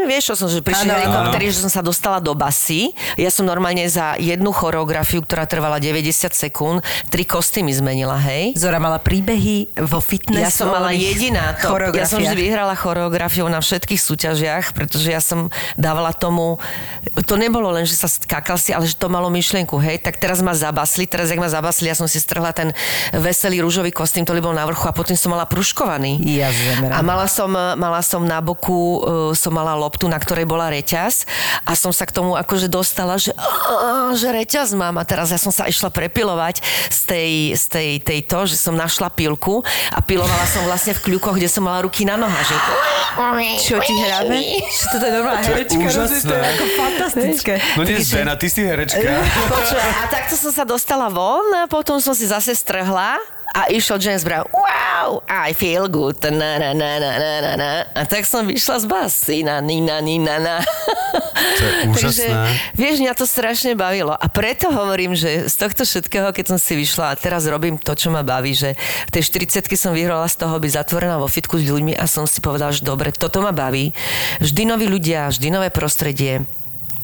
vieš, 0.06 0.32
čo 0.32 0.44
som, 0.44 0.48
že 0.50 0.60
prišli 0.60 0.88
helikoptery, 0.88 1.50
že 1.50 1.62
som 1.62 1.70
sa 1.70 1.80
dostala 1.80 2.18
do 2.18 2.34
basy, 2.34 2.90
ja 3.16 3.30
som 3.30 3.46
normálne 3.46 3.86
za 3.86 4.14
jednu 4.18 4.50
choreografiu, 4.50 5.22
ktorá 5.22 5.46
trvala 5.46 5.78
90 5.78 6.30
sekúnd, 6.32 6.78
tri 7.08 7.22
kostýmy 7.22 7.72
zmenila, 7.72 8.18
hej. 8.22 8.54
Zora 8.54 8.78
mala 8.78 9.02
príbehy 9.02 9.74
vo 9.82 9.98
fitness. 9.98 10.42
Ja 10.46 10.52
som 10.54 10.70
mala 10.70 10.94
jediná 10.94 11.58
to. 11.58 11.74
Ja 11.92 12.06
som 12.06 12.22
vždy 12.22 12.36
vyhrala 12.38 12.78
choreografiou 12.78 13.50
na 13.50 13.58
všetkých 13.58 13.98
súťažiach, 13.98 14.72
pretože 14.72 15.10
ja 15.10 15.18
som 15.18 15.50
dávala 15.74 16.14
tomu, 16.14 16.62
to 17.26 17.34
nebolo 17.34 17.74
len, 17.74 17.82
že 17.82 17.98
sa 17.98 18.06
skákal 18.06 18.56
si, 18.56 18.70
ale 18.70 18.86
že 18.86 18.94
to 18.94 19.10
malo 19.10 19.28
myšlienku, 19.28 19.74
hej, 19.82 19.98
tak 19.98 20.22
teraz 20.22 20.38
ma 20.40 20.54
zabasli, 20.54 21.04
teraz 21.10 21.28
jak 21.28 21.40
ma 21.42 21.50
zabasli, 21.50 21.90
ja 21.90 21.96
som 21.98 22.06
si 22.06 22.22
strhla 22.22 22.54
ten 22.54 22.70
veselý 23.10 23.60
rúžový 23.64 23.90
kostým, 23.90 24.22
ktorý 24.22 24.38
bol 24.38 24.54
na 24.54 24.64
vrchu 24.68 24.86
a 24.86 24.94
potom 24.94 25.16
som 25.18 25.34
mala 25.34 25.48
pruškovaný. 25.48 26.22
Ja 26.22 26.52
zemerám. 26.52 26.96
A 26.96 26.98
mala 27.02 27.26
som, 27.26 27.50
mala 27.52 28.00
som 28.04 28.22
na 28.22 28.38
boku, 28.38 29.02
uh, 29.02 29.32
som 29.34 29.50
mala 29.50 29.74
loptu, 29.74 30.06
na 30.06 30.20
ktorej 30.20 30.46
bola 30.46 30.70
reťaz 30.70 31.26
a 31.66 31.72
som 31.74 31.90
sa 31.90 32.06
k 32.06 32.14
tomu 32.14 32.38
akože 32.38 32.68
dostala, 32.70 33.18
že, 33.18 33.34
"Á, 33.34 34.12
že 34.14 34.28
reťaz 34.30 34.76
mám 34.76 35.00
a 35.00 35.04
teraz 35.04 35.32
ja 35.32 35.40
som 35.40 35.50
sa 35.50 35.66
išla 35.66 35.90
prepilovať 35.90 36.60
z 36.92 37.00
tej, 37.08 37.30
z 37.56 37.64
tej, 37.68 37.90
tejto, 38.12 38.44
že 38.44 38.60
som 38.60 38.76
našla 38.76 39.08
pilku 39.08 39.64
a 39.88 39.98
pilovala 40.04 40.44
som 40.44 40.68
vlastne 40.68 40.92
v 40.92 41.00
kľukoch, 41.08 41.40
kde 41.40 41.48
som 41.48 41.64
mala 41.64 41.80
ruky 41.80 42.04
na 42.04 42.20
nohách, 42.20 42.44
že 42.44 42.56
Čo 43.56 43.80
ti 43.80 43.94
hráme? 43.96 44.36
Čo 44.68 44.86
to 44.92 44.96
je 45.00 45.12
je 45.12 45.20
herečka? 45.48 45.86
To 46.28 46.34
je 46.36 46.44
ako 46.44 46.64
fantastické. 46.76 47.52
No 47.76 47.82
nie 47.88 47.98
žena, 48.04 48.36
ty 48.36 48.52
si 48.52 48.60
herečka. 48.60 49.00
Počúvaj, 49.48 49.90
a 49.96 50.04
takto 50.12 50.34
som 50.36 50.52
sa 50.52 50.64
dostala 50.68 51.08
von 51.08 51.44
a 51.56 51.64
potom 51.64 51.96
som 52.00 52.12
si 52.12 52.28
zase 52.28 52.52
strhla 52.52 53.16
a 53.52 53.68
išiel 53.68 54.00
James 54.00 54.24
Brown, 54.24 54.48
wow, 54.48 55.20
I 55.28 55.52
feel 55.52 55.84
good, 55.88 56.16
na, 56.24 56.56
na, 56.56 56.72
na, 56.72 56.90
na, 56.96 57.12
na, 57.20 57.52
na. 57.56 57.72
A 57.92 58.08
tak 58.08 58.24
som 58.24 58.48
vyšla 58.48 58.80
z 58.80 58.86
basy, 58.88 59.38
na, 59.44 59.60
ni, 59.60 59.84
na, 59.84 60.00
ni, 60.00 60.16
na, 60.16 60.40
na. 60.40 60.56
To 60.62 61.62
je 61.62 61.72
úžasné. 61.92 62.00
Takže, 62.00 62.26
vieš, 62.72 62.96
mňa 63.04 63.12
to 63.12 63.28
strašne 63.28 63.76
bavilo. 63.76 64.16
A 64.16 64.26
preto 64.32 64.72
hovorím, 64.72 65.12
že 65.12 65.52
z 65.52 65.54
tohto 65.60 65.84
všetkého, 65.84 66.32
keď 66.32 66.56
som 66.56 66.58
si 66.58 66.72
vyšla 66.72 67.12
a 67.12 67.18
teraz 67.18 67.44
robím 67.44 67.76
to, 67.76 67.92
čo 67.92 68.08
ma 68.08 68.24
baví, 68.24 68.56
že 68.56 68.72
v 69.08 69.20
tej 69.20 69.22
40 69.52 69.68
som 69.76 69.92
vyhrala 69.92 70.24
z 70.32 70.40
toho 70.40 70.56
byť 70.56 70.72
zatvorená 70.72 71.20
vo 71.20 71.28
fitku 71.28 71.60
s 71.60 71.68
ľuďmi 71.68 71.92
a 71.92 72.08
som 72.08 72.24
si 72.24 72.40
povedala, 72.40 72.72
že 72.72 72.80
dobre, 72.80 73.12
toto 73.12 73.44
ma 73.44 73.52
baví. 73.52 73.92
Vždy 74.40 74.64
noví 74.64 74.88
ľudia, 74.88 75.28
vždy 75.28 75.52
nové 75.52 75.68
prostredie 75.68 76.48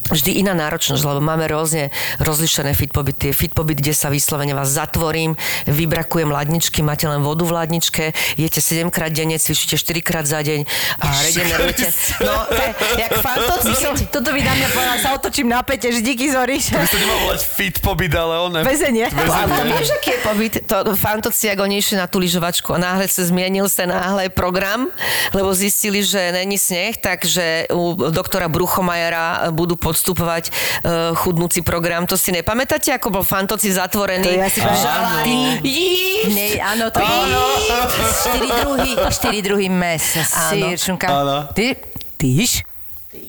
vždy 0.09 0.41
iná 0.41 0.57
náročnosť, 0.57 1.01
lebo 1.05 1.21
máme 1.21 1.45
rôzne 1.49 1.93
rozlišené 2.21 2.73
fitpobyty. 2.73 3.31
Fitpobyt, 3.31 3.79
kde 3.79 3.93
sa 3.93 4.09
vyslovene 4.09 4.53
vás 4.57 4.73
zatvorím, 4.73 5.37
vybrakujem 5.69 6.29
ladničky, 6.29 6.81
máte 6.81 7.05
len 7.05 7.21
vodu 7.21 7.45
v 7.45 7.53
ladničke, 7.55 8.11
jete 8.35 8.59
7 8.59 8.89
krát 8.89 9.13
denne, 9.13 9.37
cvičíte 9.37 9.77
4 9.77 10.01
krát 10.01 10.25
za 10.25 10.41
deň 10.41 10.65
a 10.99 11.05
regenerujete. 11.23 11.87
No, 12.19 12.45
to 12.51 12.55
je, 12.55 12.71
jak 12.99 13.11
fantoci. 13.21 13.71
Som... 13.79 13.93
Toto 13.95 14.29
by 14.35 14.41
na 14.43 14.53
mňa 14.53 14.67
povedal, 14.75 14.97
sa 14.99 15.09
otočím 15.15 15.47
na 15.47 15.63
pete, 15.63 15.87
že 15.87 16.03
díky 16.03 16.27
Zori. 16.27 16.59
To 16.59 16.75
by 16.75 16.89
sa 16.89 16.99
nemal 16.99 17.17
volať 17.25 17.41
fit 17.45 17.75
pobyt, 17.79 18.11
ale 18.11 18.33
on... 18.43 18.51
Väzenie. 18.65 19.07
Ale 19.13 19.63
vieš, 19.71 19.95
aký 19.95 20.09
je 20.13 20.19
pobyt? 20.19 20.53
To 20.67 20.75
fantoci, 20.99 21.47
ako 21.53 21.63
oni 21.63 21.79
išli 21.79 21.95
na 21.95 22.11
tú 22.11 22.19
lyžovačku 22.19 22.75
a 22.75 22.79
náhle 22.81 23.07
sa 23.07 23.23
zmienil 23.23 23.71
sa 23.71 23.87
náhle 23.87 24.27
program, 24.33 24.91
lebo 25.31 25.53
zistili, 25.55 26.03
že 26.03 26.33
není 26.35 26.59
sneh, 26.59 26.97
takže 26.99 27.71
u 27.71 27.95
doktora 28.11 28.51
Bruchomajera 28.51 29.53
budú 29.55 29.79
pod 29.79 29.98
podstupovať 29.99 30.47
uh, 30.47 31.11
chudnúci 31.11 31.59
program. 31.59 32.07
To 32.07 32.15
si 32.15 32.31
nepamätáte, 32.31 32.95
ako 32.95 33.19
bol 33.19 33.23
fantoci 33.27 33.67
zatvorený? 33.67 34.23
To 34.23 34.39
ja 34.39 34.47
si. 34.47 34.63
Nej, 36.31 36.55
áno, 36.63 36.87
to 36.87 37.03
bolo. 37.03 37.39
4 38.31 38.63
druhý, 38.63 38.91
4 38.95 39.43
druhý 39.43 39.67
mes. 39.67 39.99
Sírčunka. 40.23 41.11
Áno. 41.11 41.51
Ty, 41.51 41.75
tyš? 42.15 42.63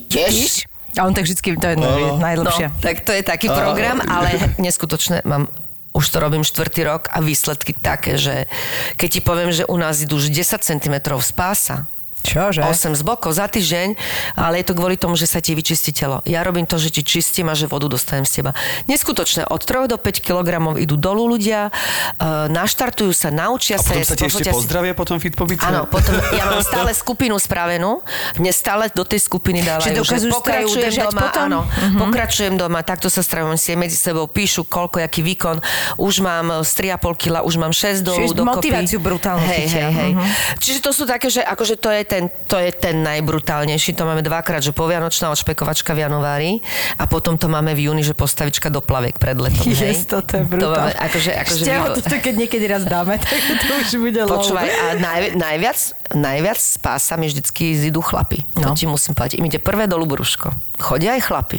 Tyš? 0.06 0.70
A 0.94 1.06
on 1.06 1.14
tak 1.14 1.26
vždycky, 1.26 1.58
to 1.58 1.66
je 1.74 1.76
najdlhšie. 2.22 2.66
No, 2.70 2.78
tak 2.78 3.02
to 3.02 3.10
je 3.14 3.22
taký 3.26 3.50
program, 3.50 3.98
ale 4.06 4.54
neskutočné, 4.62 5.26
mám 5.26 5.50
už 5.90 6.06
to 6.06 6.22
robím 6.22 6.46
štvrtý 6.46 6.86
rok 6.86 7.10
a 7.10 7.18
výsledky 7.18 7.74
také, 7.74 8.14
že 8.14 8.46
keď 8.94 9.08
ti 9.10 9.20
poviem, 9.22 9.50
že 9.50 9.66
u 9.66 9.74
nás 9.74 9.98
idú 9.98 10.22
už 10.22 10.30
10 10.30 10.62
cm 10.62 10.94
z 11.02 11.30
pása, 11.34 11.90
Čože? 12.20 12.60
8 12.62 12.94
z 12.96 13.02
bokov 13.02 13.32
za 13.32 13.48
týždeň, 13.48 13.96
ale 14.36 14.60
je 14.60 14.64
to 14.68 14.74
kvôli 14.76 15.00
tomu, 15.00 15.16
že 15.16 15.24
sa 15.24 15.40
ti 15.40 15.56
vyčistí 15.56 15.90
telo. 15.90 16.20
Ja 16.28 16.44
robím 16.44 16.68
to, 16.68 16.76
že 16.76 16.92
ti 16.92 17.00
čistím 17.00 17.48
a 17.48 17.54
že 17.56 17.64
vodu 17.64 17.88
dostanem 17.88 18.28
z 18.28 18.40
teba. 18.40 18.50
Neskutočné. 18.86 19.48
Od 19.48 19.60
3 19.60 19.88
do 19.88 19.96
5 19.96 20.20
kg 20.20 20.48
idú 20.76 20.94
dolu 21.00 21.36
ľudia, 21.36 21.72
uh, 21.72 22.46
naštartujú 22.52 23.12
sa, 23.16 23.32
naučia 23.32 23.80
A 23.80 23.82
sa. 23.82 23.96
potom 23.96 24.00
jesť, 24.04 24.10
sa 24.12 24.16
ti 24.16 24.24
ešte 24.28 24.50
pozdravia 24.52 24.92
po 24.92 25.04
tom 25.08 25.18
fit 25.18 25.32
pobyte? 25.32 25.64
Áno, 25.64 25.88
potom 25.88 26.12
ja 26.38 26.44
mám 26.46 26.60
stále 26.60 26.92
skupinu 26.92 27.40
spravenú, 27.40 28.04
mne 28.36 28.52
stále 28.52 28.92
do 28.92 29.02
tej 29.02 29.24
skupiny 29.24 29.64
dávajú, 29.64 29.88
Čiže 29.88 29.96
dokážu 30.04 30.28
pokračujem 30.30 30.92
doma, 31.00 31.22
potom? 31.30 31.42
áno, 31.48 31.60
uh-huh. 31.64 32.00
pokračujem 32.04 32.54
doma, 32.60 32.80
takto 32.84 33.08
sa 33.08 33.24
stravujem 33.24 33.56
si 33.56 33.72
medzi 33.78 33.96
sebou, 33.96 34.28
píšu 34.28 34.68
koľko, 34.68 35.00
aký 35.00 35.24
výkon, 35.24 35.62
už 35.96 36.20
mám 36.20 36.62
z 36.66 36.70
3,5 36.94 37.16
kg, 37.16 37.34
už 37.46 37.54
mám 37.56 37.72
6 37.72 38.04
dolu 38.04 38.18
Čiže 38.20 38.34
dokopy. 38.36 38.68
motiváciu 38.68 38.98
brutálnu 39.00 39.46
hej, 39.46 39.66
hej, 39.70 39.90
hej. 39.90 40.10
Mhm. 40.14 40.28
Čiže 40.60 40.78
to 40.84 40.90
sú 40.92 41.04
také, 41.08 41.32
že 41.32 41.40
akože 41.40 41.74
to 41.80 41.88
je 41.90 42.02
ten, 42.10 42.22
to 42.44 42.58
je 42.58 42.70
ten 42.72 43.00
najbrutálnejší, 43.00 43.94
to 43.94 44.02
máme 44.02 44.18
dvakrát, 44.20 44.58
že 44.58 44.74
povianočná 44.74 45.30
odšpekovačka 45.30 45.94
v 45.94 46.02
januári 46.02 46.50
a 46.96 47.06
potom 47.06 47.34
to 47.34 47.46
máme 47.46 47.70
v 47.70 47.86
júni, 47.86 48.02
že 48.02 48.12
postavička 48.12 48.66
do 48.66 48.82
plaviek 48.82 49.14
pred 49.14 49.38
letom. 49.38 49.62
Yes, 49.64 50.02
je 50.02 50.10
To 50.10 50.18
brutálne. 50.42 50.90
máme, 50.90 50.94
akože, 50.98 51.30
akože 51.32 51.62
Ešte 51.62 51.70
ho 51.72 51.86
výbo- 51.86 52.02
to, 52.02 52.16
keď 52.18 52.34
niekedy 52.36 52.64
raz 52.66 52.82
dáme, 52.82 53.14
tak 53.16 53.38
to 53.38 53.72
už 53.78 53.90
bude. 53.96 54.20
Počúvaj, 54.20 54.66
a 54.66 54.84
najvi, 54.98 55.28
najviac, 55.34 55.78
najviac 56.10 56.58
z 56.58 56.76
pása 56.76 57.14
mi 57.14 57.26
vždycky 57.26 57.70
zidú 57.72 58.00
chlapi. 58.00 58.42
No. 58.54 58.66
To 58.66 58.74
ti 58.74 58.84
musím 58.84 59.14
povedať. 59.14 59.38
Im 59.38 59.46
ide 59.46 59.56
prvé 59.56 59.86
dolu 59.86 60.04
brúško. 60.04 60.50
Chodia 60.76 61.14
aj 61.14 61.22
chlapi. 61.22 61.58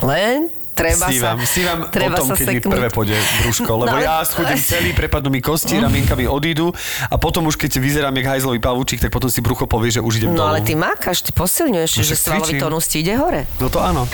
Len 0.00 0.50
treba 0.74 1.06
Snívam, 1.06 1.38
sa... 1.38 1.46
snívam 1.46 1.78
treba 1.88 2.12
o 2.12 2.18
tom, 2.18 2.26
sa 2.26 2.34
keď 2.34 2.46
mi 2.46 2.58
seknúť. 2.58 2.72
prvé 2.72 2.88
pôjde 2.88 3.14
brúško, 3.40 3.72
lebo 3.78 3.86
No, 3.88 3.98
ja 3.98 4.20
schudím 4.20 4.58
celý, 4.58 4.90
prepadnú 4.90 5.28
mi 5.28 5.38
kosti, 5.38 5.78
ramienka 5.78 6.12
mi 6.12 6.26
odídu 6.26 6.74
a 7.04 7.14
potom 7.14 7.46
už 7.46 7.54
keď 7.56 7.78
vyzerám 7.78 8.12
jak 8.12 8.26
hajzlový 8.28 8.58
pavúčik, 8.58 8.98
tak 8.98 9.08
potom 9.08 9.26
si 9.26 9.38
brucho 9.38 9.64
povie, 9.64 9.88
že 9.90 10.00
už 10.00 10.18
idem 10.18 10.30
No 10.30 10.42
dolu. 10.42 10.48
ale 10.50 10.60
ty 10.60 10.74
mákaš, 10.74 11.22
ty 11.22 11.30
posilňuješ, 11.30 11.90
No, 11.92 12.02
že 12.02 12.14
svalový 12.14 12.42
cvičím. 12.50 12.60
tónus 12.60 12.84
ti 12.84 12.96
ide 12.98 13.14
hore. 13.14 13.46
No 13.56 13.66
to 13.66 13.78
áno. 13.78 14.04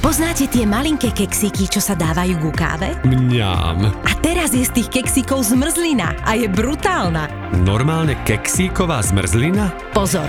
Poznáte 0.00 0.44
tie 0.44 0.64
malinké 0.64 1.10
keksíky, 1.10 1.64
čo 1.64 1.80
sa 1.80 1.94
dávajú 1.94 2.36
ku 2.38 2.50
káve? 2.50 2.92
Mňam. 3.02 3.88
A 4.04 4.12
teraz 4.18 4.52
je 4.52 4.60
z 4.60 4.72
tých 4.74 4.92
keksíkov 4.92 5.40
zmrzlina 5.42 6.20
a 6.20 6.34
je 6.34 6.44
brutálna. 6.44 7.24
Normálne 7.56 8.12
keksíková 8.20 9.00
zmrzlina? 9.00 9.72
Pozor! 9.92 10.28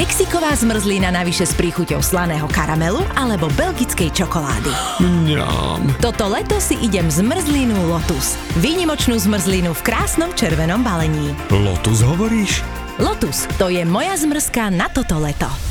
Keksíková 0.00 0.56
zmrzlina 0.56 1.12
navyše 1.12 1.44
s 1.44 1.52
príchuťou 1.52 2.00
slaného 2.00 2.48
karamelu 2.48 3.04
alebo 3.20 3.52
belgickej 3.52 4.08
čokolády. 4.16 4.72
Mňam. 4.96 6.00
Toto 6.00 6.24
leto 6.24 6.56
si 6.56 6.72
idem 6.80 7.12
zmrzlinu 7.12 7.76
Lotus. 7.84 8.32
Výnimočnú 8.64 9.20
zmrzlinu 9.20 9.76
v 9.76 9.84
krásnom 9.84 10.32
červenom 10.32 10.80
balení. 10.80 11.36
Lotus 11.52 12.00
hovoríš? 12.00 12.64
Lotus, 12.96 13.44
to 13.60 13.68
je 13.68 13.84
moja 13.84 14.16
zmrzka 14.16 14.72
na 14.72 14.88
toto 14.88 15.20
leto. 15.20 15.69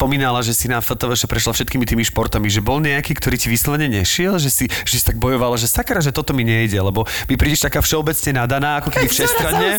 Spomínala, 0.00 0.40
že 0.40 0.56
si 0.56 0.64
na 0.64 0.80
FTV 0.80 1.12
prešla 1.28 1.52
všetkými 1.52 1.84
tými 1.84 2.00
športami, 2.08 2.48
že 2.48 2.64
bol 2.64 2.80
nejaký, 2.80 3.12
ktorý 3.20 3.36
ti 3.36 3.52
vyslovene 3.52 3.84
nešiel, 3.84 4.40
že 4.40 4.48
si, 4.48 4.64
že 4.88 4.96
si 4.96 5.04
tak 5.04 5.20
bojovala, 5.20 5.60
že 5.60 5.68
sakra, 5.68 6.00
že 6.00 6.08
toto 6.08 6.32
mi 6.32 6.40
nejde, 6.40 6.80
lebo 6.80 7.04
mi 7.28 7.36
prídeš 7.36 7.68
taká 7.68 7.84
všeobecne 7.84 8.40
nadaná, 8.40 8.80
ako 8.80 8.96
keby 8.96 9.12
všestranne. 9.12 9.76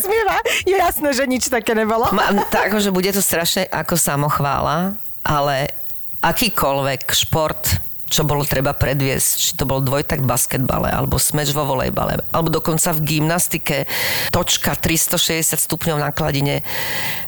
Je 0.62 0.78
jasné, 0.78 1.10
že 1.10 1.26
nič 1.26 1.50
také 1.50 1.74
nebolo. 1.74 2.06
Mám, 2.14 2.46
tak, 2.54 2.70
že 2.78 2.94
bude 2.94 3.10
to 3.10 3.18
strašne 3.18 3.66
ako 3.66 3.98
samochvála, 3.98 4.94
ale 5.26 5.74
akýkoľvek 6.22 7.02
šport, 7.10 7.82
čo 8.12 8.28
bolo 8.28 8.44
treba 8.44 8.76
predviesť, 8.76 9.30
či 9.40 9.50
to 9.56 9.64
bol 9.64 9.80
dvojtakt 9.80 10.20
v 10.20 10.28
basketbale, 10.28 10.92
alebo 10.92 11.16
smeč 11.16 11.56
vo 11.56 11.64
volejbale, 11.64 12.20
alebo 12.28 12.52
dokonca 12.52 12.92
v 12.92 13.00
gymnastike, 13.00 13.88
točka 14.28 14.76
360 14.76 15.56
stupňov 15.56 15.96
na 15.96 16.12
kladine, 16.12 16.60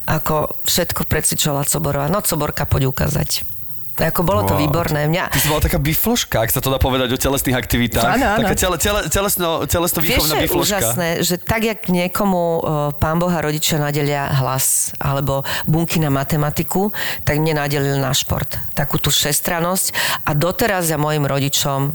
ako 0.04 0.60
všetko 0.68 1.08
precvičovala 1.08 1.64
Coborová. 1.64 2.12
No 2.12 2.20
Coborka, 2.20 2.68
poď 2.68 2.92
ukázať. 2.92 3.48
Ako 3.94 4.26
bolo 4.26 4.42
to 4.42 4.58
Wow. 4.58 4.62
výborné. 4.66 5.06
Mňa, 5.06 5.30
Ty 5.30 5.38
si 5.38 5.46
bola 5.46 5.62
taká 5.62 5.78
bifloška, 5.78 6.42
ak 6.42 6.50
sa 6.50 6.58
to 6.58 6.66
dá 6.66 6.82
povedať 6.82 7.14
o 7.14 7.18
telesných 7.18 7.54
aktivitách. 7.54 8.18
Áno, 8.18 8.26
áno. 8.34 8.38
Taká 8.42 8.56
tele, 8.58 8.76
tele, 8.82 9.00
telesno, 9.06 9.48
telesno 9.70 9.98
Vieš, 10.02 10.10
výchovná 10.10 10.34
bifloška. 10.42 10.66
úžasné, 10.66 11.08
že 11.22 11.38
tak, 11.38 11.62
jak 11.62 11.86
niekomu 11.86 12.42
uh, 12.58 12.60
pán 12.98 13.22
Boha 13.22 13.38
rodičia 13.38 13.78
nadelia 13.78 14.34
hlas 14.34 14.90
alebo 14.98 15.46
bunky 15.70 16.02
na 16.02 16.10
matematiku, 16.10 16.90
tak 17.22 17.38
mne 17.38 17.62
nadelil 17.62 18.02
na 18.02 18.10
šport. 18.10 18.58
Takú 18.74 18.98
tú 18.98 19.14
všestranosť 19.14 19.94
a 20.26 20.34
doteraz 20.34 20.90
ja 20.90 20.98
mojim 20.98 21.22
rodičom 21.22 21.94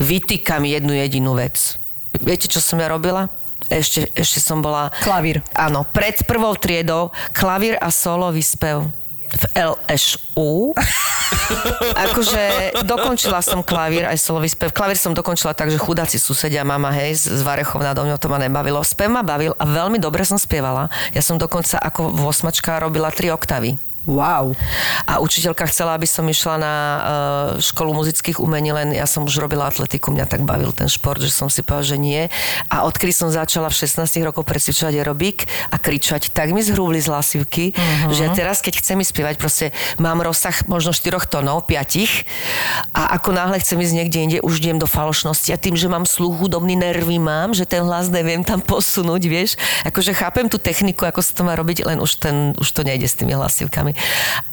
vytýkam 0.00 0.64
jednu 0.64 0.96
jedinú 0.96 1.36
vec. 1.36 1.76
Viete, 2.24 2.48
čo 2.48 2.64
som 2.64 2.80
ja 2.80 2.88
robila? 2.88 3.28
Ešte, 3.68 4.08
ešte 4.12 4.40
som 4.40 4.60
bola... 4.60 4.92
Klavír. 5.00 5.40
Áno, 5.56 5.84
pred 5.88 6.20
prvou 6.24 6.52
triedou 6.56 7.12
klavír 7.32 7.76
a 7.80 7.88
solový 7.88 8.44
spev 8.44 8.88
v 9.34 9.44
LŠU. 9.56 10.72
akože 11.94 12.42
dokončila 12.88 13.44
som 13.44 13.60
klavír 13.60 14.08
aj 14.08 14.18
solový 14.20 14.48
spev. 14.48 14.72
Klavír 14.72 14.96
som 14.96 15.12
dokončila 15.12 15.52
tak, 15.52 15.68
že 15.68 15.78
chudáci 15.80 16.16
susedia, 16.16 16.64
mama, 16.64 16.90
hej, 16.94 17.16
z 17.18 17.42
Varechov 17.44 17.84
nado 17.84 18.04
mňou 18.04 18.18
to 18.18 18.28
ma 18.30 18.38
nebavilo. 18.40 18.80
Spev 18.80 19.12
ma 19.12 19.22
bavil 19.26 19.52
a 19.58 19.64
veľmi 19.66 20.00
dobre 20.00 20.24
som 20.24 20.40
spievala. 20.40 20.88
Ja 21.12 21.20
som 21.20 21.36
dokonca 21.36 21.78
ako 21.78 22.12
v 22.12 22.22
osmačka 22.28 22.80
robila 22.80 23.12
tri 23.12 23.28
oktavy. 23.28 23.93
Wow. 24.04 24.52
A 25.08 25.20
učiteľka 25.24 25.64
chcela, 25.72 25.96
aby 25.96 26.04
som 26.04 26.28
išla 26.28 26.54
na 26.60 26.74
uh, 26.74 27.00
školu 27.56 27.96
muzických 27.96 28.36
umení, 28.36 28.76
len 28.76 28.92
ja 28.92 29.08
som 29.08 29.24
už 29.24 29.40
robila 29.40 29.68
atletiku, 29.68 30.12
mňa 30.12 30.28
tak 30.28 30.44
bavil 30.44 30.76
ten 30.76 30.92
šport, 30.92 31.20
že 31.24 31.32
som 31.32 31.48
si 31.48 31.64
povedala, 31.64 31.88
že 31.88 31.96
nie. 31.96 32.22
A 32.68 32.84
odkedy 32.84 33.16
som 33.16 33.32
začala 33.32 33.72
v 33.72 33.76
16 33.80 34.04
rokoch 34.28 34.44
precvičovať 34.44 35.00
aerobik 35.00 35.48
a 35.72 35.80
kričať, 35.80 36.36
tak 36.36 36.52
mi 36.52 36.60
zhrúvli 36.60 37.00
z 37.00 37.08
hlasivky, 37.08 37.72
uh-huh. 37.72 38.12
že 38.12 38.28
ja 38.28 38.30
teraz, 38.36 38.60
keď 38.60 38.84
chcem 38.84 39.00
ísť 39.00 39.10
spievať, 39.16 39.34
proste 39.40 39.66
mám 39.96 40.20
rozsah 40.20 40.54
možno 40.68 40.92
4 40.92 41.16
tónov, 41.32 41.64
5 41.64 42.28
a 42.92 43.16
ako 43.16 43.32
náhle 43.32 43.56
chcem 43.60 43.80
ísť 43.80 43.94
niekde 43.96 44.18
inde, 44.20 44.38
už 44.44 44.60
idem 44.60 44.76
do 44.76 44.88
falošnosti 44.88 45.48
a 45.48 45.58
tým, 45.60 45.78
že 45.78 45.88
mám 45.88 46.04
sluch, 46.04 46.36
hudobný 46.36 46.76
nervy 46.76 47.16
mám, 47.16 47.56
že 47.56 47.64
ten 47.64 47.80
hlas 47.80 48.12
neviem 48.12 48.44
tam 48.44 48.60
posunúť, 48.60 49.22
vieš. 49.24 49.56
Akože 49.86 50.12
chápem 50.12 50.50
tú 50.50 50.60
techniku, 50.60 51.08
ako 51.08 51.24
sa 51.24 51.32
to 51.32 51.42
má 51.46 51.56
robiť, 51.56 51.88
len 51.88 51.98
už, 52.02 52.20
ten, 52.20 52.52
už 52.58 52.68
to 52.68 52.82
nejde 52.84 53.08
s 53.08 53.16
tými 53.16 53.32
hlasivkami. 53.32 53.93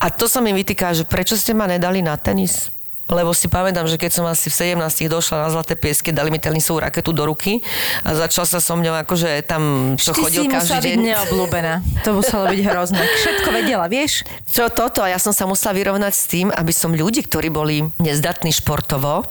A 0.01 0.07
to 0.09 0.25
sa 0.25 0.41
mi 0.41 0.51
vytýka, 0.55 0.95
že 0.95 1.05
prečo 1.05 1.37
ste 1.37 1.53
ma 1.53 1.69
nedali 1.69 2.01
na 2.01 2.17
tenis? 2.17 2.73
Lebo 3.11 3.35
si 3.35 3.51
pamätám, 3.51 3.85
že 3.85 3.99
keď 3.99 4.11
som 4.15 4.25
asi 4.25 4.47
v 4.47 4.79
17 4.79 5.11
došla 5.11 5.45
na 5.45 5.49
Zlaté 5.51 5.75
piesky, 5.75 6.15
dali 6.15 6.31
mi 6.31 6.39
tenisovú 6.39 6.79
raketu 6.79 7.11
do 7.11 7.27
ruky 7.27 7.59
a 8.07 8.15
začal 8.15 8.47
sa 8.47 8.63
so 8.63 8.73
mňou 8.79 8.95
akože 9.03 9.43
tam, 9.43 9.93
čo 9.99 10.15
Ty 10.15 10.21
chodil 10.23 10.43
si 10.43 10.49
každý 10.49 10.79
byť 10.79 10.95
deň. 10.95 11.03
neobľúbená. 11.11 11.73
To 12.07 12.15
muselo 12.15 12.47
byť 12.47 12.61
hrozné. 12.63 13.03
Všetko 13.03 13.49
vedela, 13.51 13.85
vieš? 13.91 14.23
Čo 14.47 14.71
toto? 14.71 15.03
A 15.03 15.11
ja 15.11 15.19
som 15.19 15.35
sa 15.35 15.43
musela 15.43 15.75
vyrovnať 15.75 16.13
s 16.15 16.25
tým, 16.31 16.47
aby 16.55 16.71
som 16.71 16.95
ľudí, 16.95 17.27
ktorí 17.27 17.51
boli 17.51 17.83
nezdatní 17.99 18.55
športovo, 18.55 19.27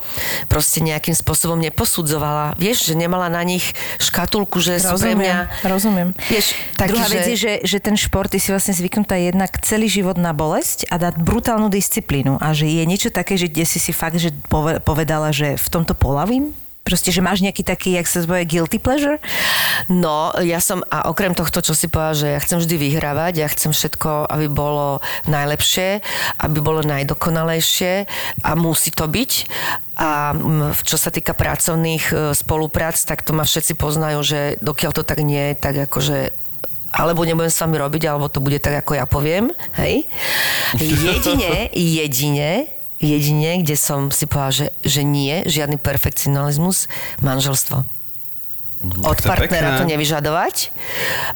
proste 0.53 0.85
nejakým 0.85 1.16
spôsobom 1.16 1.57
neposudzovala. 1.57 2.61
Vieš, 2.61 2.93
že 2.93 2.95
nemala 2.95 3.33
na 3.33 3.41
nich 3.41 3.64
škatulku, 3.97 4.61
že 4.61 4.76
sú 4.76 5.01
pre 5.01 5.16
mňa... 5.16 5.64
rozumiem. 5.64 6.12
Vieš, 6.28 6.53
taký, 6.76 6.93
Druhá 6.93 7.09
že... 7.09 7.14
vec 7.16 7.24
je, 7.33 7.39
že, 7.41 7.53
že 7.64 7.78
ten 7.81 7.97
šport, 7.97 8.28
ty 8.28 8.37
si 8.37 8.53
vlastne 8.53 8.76
zvyknutá 8.76 9.16
jednak 9.16 9.57
celý 9.64 9.89
život 9.89 10.20
na 10.20 10.37
bolesť 10.37 10.85
a 10.93 11.01
dať 11.01 11.16
brutálnu 11.16 11.72
disciplínu. 11.72 12.37
A 12.37 12.53
že 12.53 12.68
je 12.68 12.85
niečo 12.85 13.09
také, 13.09 13.41
že 13.41 13.49
si 13.71 13.79
si 13.79 13.95
fakt 13.95 14.18
že 14.18 14.35
pove- 14.51 14.83
povedala, 14.83 15.31
že 15.31 15.55
v 15.55 15.68
tomto 15.71 15.95
polavím? 15.95 16.51
Proste, 16.81 17.12
že 17.12 17.21
máš 17.21 17.45
nejaký 17.45 17.61
taký, 17.61 17.95
jak 17.95 18.09
sa 18.09 18.25
zvoje, 18.25 18.49
guilty 18.49 18.81
pleasure? 18.81 19.21
No, 19.93 20.33
ja 20.41 20.64
som, 20.64 20.81
a 20.89 21.12
okrem 21.12 21.37
tohto, 21.37 21.61
čo 21.61 21.77
si 21.77 21.93
povedal, 21.93 22.16
že 22.16 22.29
ja 22.33 22.41
chcem 22.41 22.57
vždy 22.57 22.77
vyhrávať, 22.81 23.33
ja 23.37 23.53
chcem 23.53 23.71
všetko, 23.71 24.27
aby 24.27 24.49
bolo 24.49 25.05
najlepšie, 25.29 26.01
aby 26.41 26.59
bolo 26.64 26.81
najdokonalejšie 26.81 28.09
a 28.43 28.51
musí 28.57 28.91
to 28.97 29.05
byť. 29.07 29.33
A 30.01 30.33
čo 30.81 30.97
sa 30.97 31.12
týka 31.12 31.37
pracovných 31.37 32.05
e, 32.11 32.14
spoluprác, 32.33 32.97
tak 33.05 33.29
to 33.29 33.37
ma 33.37 33.45
všetci 33.45 33.77
poznajú, 33.77 34.25
že 34.25 34.41
dokiaľ 34.64 34.97
to 34.97 35.05
tak 35.05 35.21
nie 35.21 35.53
je, 35.53 35.61
tak 35.61 35.77
akože 35.85 36.33
alebo 36.91 37.23
nebudem 37.23 37.55
s 37.55 37.62
vami 37.62 37.79
robiť, 37.79 38.03
alebo 38.11 38.27
to 38.27 38.43
bude 38.43 38.59
tak, 38.59 38.83
ako 38.83 38.99
ja 38.99 39.07
poviem. 39.07 39.55
Hej? 39.79 40.11
Jedine, 40.81 41.71
jedine, 41.71 42.80
jedine, 43.01 43.64
kde 43.64 43.74
som 43.74 44.12
si 44.12 44.28
povedala, 44.28 44.53
že, 44.53 44.66
že 44.84 45.03
nie, 45.03 45.42
žiadny 45.48 45.80
perfekcionalizmus, 45.80 46.86
manželstvo 47.24 47.99
od 48.81 49.16
to 49.20 49.28
partnera 49.28 49.76
pekné. 49.76 49.78
to 49.78 49.85
nevyžadovať. 49.93 50.57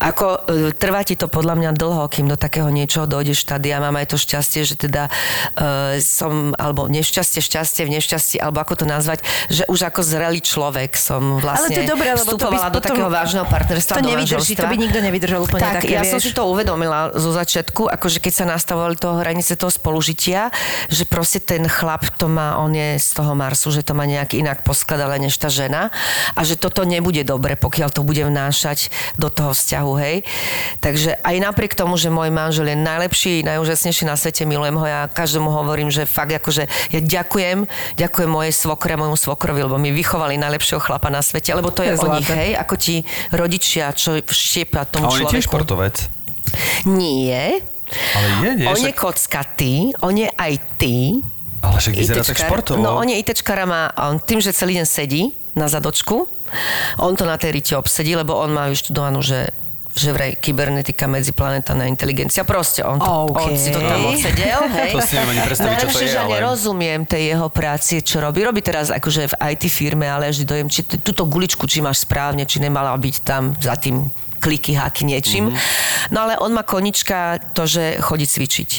Ako 0.00 0.26
e, 0.26 0.38
trvá 0.72 1.04
ti 1.04 1.12
to 1.12 1.28
podľa 1.28 1.60
mňa 1.60 1.70
dlho, 1.76 2.08
kým 2.08 2.24
do 2.24 2.40
takého 2.40 2.72
niečoho 2.72 3.04
dojdeš 3.04 3.44
tady. 3.44 3.68
Ja 3.68 3.84
mám 3.84 4.00
aj 4.00 4.12
to 4.12 4.16
šťastie, 4.16 4.64
že 4.64 4.80
teda 4.80 5.12
uh, 5.12 6.00
som, 6.00 6.56
alebo 6.56 6.88
nešťastie, 6.88 7.44
šťastie 7.44 7.84
v 7.84 8.00
nešťastí, 8.00 8.40
alebo 8.40 8.64
ako 8.64 8.84
to 8.84 8.86
nazvať, 8.88 9.20
že 9.52 9.68
už 9.68 9.92
ako 9.92 10.00
zrelý 10.00 10.40
človek 10.40 10.96
som 10.96 11.36
vlastne 11.38 11.76
Ale 11.76 11.76
to 11.76 11.82
je 11.84 11.92
dobré, 11.92 12.10
lebo 12.16 12.32
to 12.32 12.48
by 12.48 12.56
vstupovala 12.56 12.68
do 12.72 12.80
potom- 12.80 12.88
takého 12.96 13.10
vážneho 13.12 13.46
partnerstva, 13.46 13.92
To 13.92 14.02
do 14.02 14.10
nevydrží, 14.16 14.52
to 14.56 14.66
by 14.66 14.76
nikto 14.80 14.98
nevydržal 15.04 15.40
úplne 15.44 15.62
tak, 15.64 15.74
také, 15.84 15.94
ja 16.00 16.02
som 16.08 16.18
vieš. 16.18 16.32
si 16.32 16.32
to 16.32 16.48
uvedomila 16.48 17.12
zo 17.12 17.30
začiatku, 17.36 17.92
akože 17.92 18.18
keď 18.24 18.32
sa 18.32 18.44
nastavovali 18.48 18.96
toho 18.96 19.20
hranice 19.20 19.52
toho 19.60 19.68
spolužitia, 19.68 20.48
že 20.88 21.04
proste 21.04 21.44
ten 21.44 21.68
chlap 21.68 22.08
to 22.16 22.26
má, 22.30 22.56
on 22.56 22.72
je 22.72 22.96
z 22.96 23.08
toho 23.12 23.36
Marsu, 23.36 23.68
že 23.68 23.84
to 23.84 23.92
má 23.92 24.08
nejak 24.08 24.32
inak 24.32 24.64
poskladané 24.64 25.28
než 25.28 25.36
tá 25.36 25.52
žena 25.52 25.92
a 26.32 26.40
že 26.42 26.56
toto 26.56 26.88
nebude 26.88 27.20
dobre, 27.34 27.54
pokiaľ 27.54 27.90
to 27.90 28.00
bude 28.00 28.22
vnášať 28.22 28.88
do 29.14 29.26
toho 29.26 29.50
vzťahu, 29.50 29.92
hej. 29.98 30.16
Takže 30.78 31.18
aj 31.18 31.36
napriek 31.40 31.74
tomu, 31.74 31.94
že 31.94 32.08
môj 32.08 32.30
manžel 32.30 32.66
je 32.66 32.76
najlepší, 32.76 33.42
najúžasnejší 33.42 34.04
na 34.04 34.14
svete, 34.14 34.42
milujem 34.44 34.74
ho, 34.74 34.84
ja 34.84 35.06
každému 35.06 35.50
hovorím, 35.50 35.90
že 35.90 36.04
fakt 36.04 36.30
akože 36.30 36.66
ja 36.88 37.00
ďakujem, 37.00 37.66
ďakujem 37.94 38.30
mojej 38.30 38.54
svokre, 38.54 38.94
môjmu 38.94 39.16
svokrovi, 39.16 39.60
lebo 39.60 39.74
mi 39.74 39.90
vychovali 39.90 40.36
najlepšieho 40.36 40.78
chlapa 40.78 41.10
na 41.10 41.20
svete, 41.20 41.50
lebo 41.50 41.68
to 41.68 41.82
je, 41.82 41.94
To 41.94 42.06
je 42.06 42.06
o 42.06 42.14
nich, 42.14 42.28
hej, 42.28 42.54
ako 42.54 42.74
ti 42.76 43.02
rodičia, 43.30 43.90
čo 43.90 44.20
štiepia 44.20 44.82
A 44.82 44.88
tomu 44.88 45.08
on 45.08 45.18
je 45.18 45.26
tiež 45.26 45.42
človeku. 45.42 45.48
športovec. 45.50 45.96
Nie. 46.84 47.60
Ale 48.14 48.26
je, 48.40 48.50
nie? 48.56 48.66
On 48.66 48.76
je 48.76 48.90
Však- 48.90 48.98
kockatý, 48.98 49.74
on 50.00 50.14
je 50.14 50.28
aj 50.28 50.52
ty. 50.76 51.20
Ale 51.64 51.80
však 51.80 51.94
vyzerá 51.96 52.20
tak 52.20 52.36
športovo. 52.36 52.76
No 52.76 52.96
on 52.96 53.08
je 53.08 53.16
ITčkar 53.16 53.56
a 53.56 53.66
má, 53.66 53.82
on 54.04 54.20
tým, 54.20 54.36
že 54.36 54.52
celý 54.52 54.76
deň 54.76 54.86
sedí 54.86 55.32
na 55.54 55.66
zadočku, 55.70 56.26
on 56.98 57.14
to 57.14 57.24
na 57.26 57.38
tej 57.38 57.54
rite 57.54 57.72
obsedí, 57.78 58.14
lebo 58.18 58.34
on 58.34 58.50
má 58.54 58.66
vyštudovanú, 58.70 59.22
že 59.22 59.54
že 59.94 60.10
vraj 60.10 60.34
kybernetika, 60.42 61.06
medziplanetárna 61.06 61.86
inteligencia. 61.86 62.42
Proste 62.42 62.82
on, 62.82 62.98
to, 62.98 63.06
on 63.06 63.30
OK. 63.30 63.54
si 63.54 63.70
to 63.70 63.78
tam 63.78 64.10
odsedel. 64.10 64.60
Hej. 64.74 64.90
To 64.90 65.00
si 65.06 65.14
neviem 65.14 65.30
ani 65.38 65.42
predstaviť, 65.46 65.76
čo 65.78 65.88
to 65.94 65.98
je, 66.02 66.08
že 66.10 66.18
ale- 66.18 66.34
nerozumiem 66.42 67.00
tej 67.06 67.22
jeho 67.30 67.46
práci, 67.46 68.02
čo 68.02 68.18
robí. 68.18 68.42
Robí 68.42 68.58
teraz 68.58 68.90
akože 68.90 69.30
v 69.30 69.34
IT 69.54 69.70
firme, 69.70 70.10
ale 70.10 70.26
ja 70.28 70.34
vždy 70.34 70.44
dojem, 70.50 70.66
či 70.66 70.82
túto 70.98 71.22
guličku, 71.30 71.70
či 71.70 71.78
máš 71.78 72.02
správne, 72.02 72.42
či 72.42 72.58
nemala 72.58 72.90
byť 72.98 73.16
tam 73.22 73.54
za 73.62 73.78
tým 73.78 74.10
kliky, 74.44 74.76
haky 74.76 75.02
niečím. 75.08 75.48
Mhm. 75.48 75.56
Mm-hmm. 75.56 76.12
No 76.12 76.28
ale 76.28 76.36
on 76.36 76.52
má 76.52 76.60
konička 76.60 77.40
to, 77.56 77.64
že 77.64 77.96
chodí 78.04 78.28
cvičiť. 78.28 78.70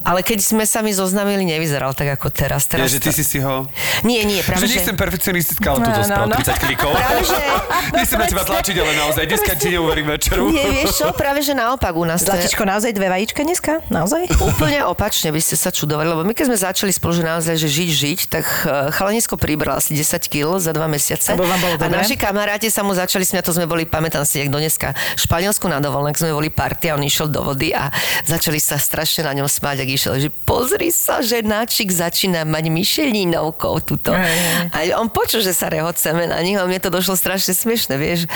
Ale 0.00 0.24
keď 0.24 0.40
sme 0.40 0.64
sa 0.64 0.80
mi 0.80 0.96
zoznamili, 0.96 1.44
nevyzeral 1.44 1.92
tak 1.92 2.16
ako 2.16 2.32
teraz. 2.32 2.64
Teraz 2.64 2.88
že 2.88 3.04
ty 3.04 3.12
si 3.12 3.20
si 3.20 3.36
ho... 3.36 3.68
Nie, 4.00 4.24
nie, 4.24 4.40
práve, 4.40 4.64
Že 4.64 4.68
že... 4.72 4.74
nechcem 4.80 4.96
perfekcionistická, 4.96 5.66
ale 5.76 5.78
tu 5.84 5.90
No, 5.90 5.96
to 5.98 6.02
spravil 6.08 6.28
no, 6.32 6.36
no. 6.40 6.40
30 6.40 6.64
klikov. 6.64 6.92
Práve, 6.96 7.20
že... 7.28 7.38
Nechcem 8.00 8.16
na 8.16 8.26
teba 8.30 8.44
tlačiť, 8.48 8.76
ale 8.80 8.92
naozaj 8.96 9.24
dneska 9.28 9.52
ti 9.60 9.68
neuverím 9.76 10.08
večeru. 10.08 10.48
Nie, 10.48 10.72
vieš 10.72 11.04
čo? 11.04 11.12
Práve, 11.12 11.44
že 11.44 11.52
naopak 11.52 11.92
u 11.92 12.08
nás. 12.08 12.24
Zlatičko, 12.24 12.64
naozaj 12.64 12.96
dve 12.96 13.12
vajíčka 13.12 13.44
dneska? 13.44 13.84
Naozaj? 13.92 14.40
Úplne 14.40 14.88
opačne 14.88 15.34
by 15.36 15.40
ste 15.42 15.60
sa 15.60 15.68
čudovali, 15.68 16.08
lebo 16.08 16.24
my 16.24 16.32
keď 16.32 16.48
sme 16.48 16.56
začali 16.56 16.92
spolu, 16.96 17.20
že 17.20 17.24
naozaj, 17.26 17.54
že 17.60 17.68
žiť, 17.68 17.90
žiť, 17.92 18.18
tak 18.32 18.44
eh, 18.46 18.88
chalanisko 18.96 19.36
pribral 19.36 19.84
asi 19.84 19.92
10 19.92 20.16
kg 20.32 20.56
za 20.56 20.72
dva 20.72 20.88
mesiace. 20.88 21.34
A 21.34 21.36
dobre? 21.36 21.92
naši 21.92 22.16
kamaráti 22.16 22.72
sa 22.72 22.80
mu 22.80 22.96
začali 22.96 23.28
smiať, 23.28 23.44
to 23.44 23.52
sme 23.52 23.68
boli, 23.68 23.84
pamätám 23.84 24.24
si, 24.24 24.40
jak 24.40 24.48
do 24.48 24.56
dneska, 24.56 24.96
Španielsku 25.16 25.66
na 25.66 25.78
dovolenek 25.78 26.16
sme 26.16 26.34
boli 26.34 26.50
party 26.50 26.90
a 26.90 26.96
on 26.96 27.04
išiel 27.04 27.28
do 27.28 27.42
vody 27.44 27.72
a 27.72 27.88
začali 28.26 28.58
sa 28.58 28.76
strašne 28.80 29.26
na 29.26 29.32
ňom 29.36 29.48
smáť, 29.48 29.84
ak 29.84 29.90
išiel, 29.90 30.14
že 30.18 30.30
pozri 30.32 30.92
sa, 30.92 31.20
že 31.20 31.42
náčik 31.44 31.92
začína 31.92 32.44
mať 32.48 32.64
myšelinovkou 32.72 33.74
tuto. 33.84 34.12
Hej, 34.12 34.70
hej. 34.74 34.92
A 34.94 35.00
on 35.00 35.08
počul, 35.12 35.40
že 35.44 35.56
sa 35.56 35.70
rehoceme 35.70 36.28
na 36.28 36.38
nich 36.40 36.56
a 36.58 36.64
mne 36.64 36.80
to 36.82 36.92
došlo 36.92 37.14
strašne 37.14 37.52
smiešne, 37.52 37.96
vieš. 37.96 38.26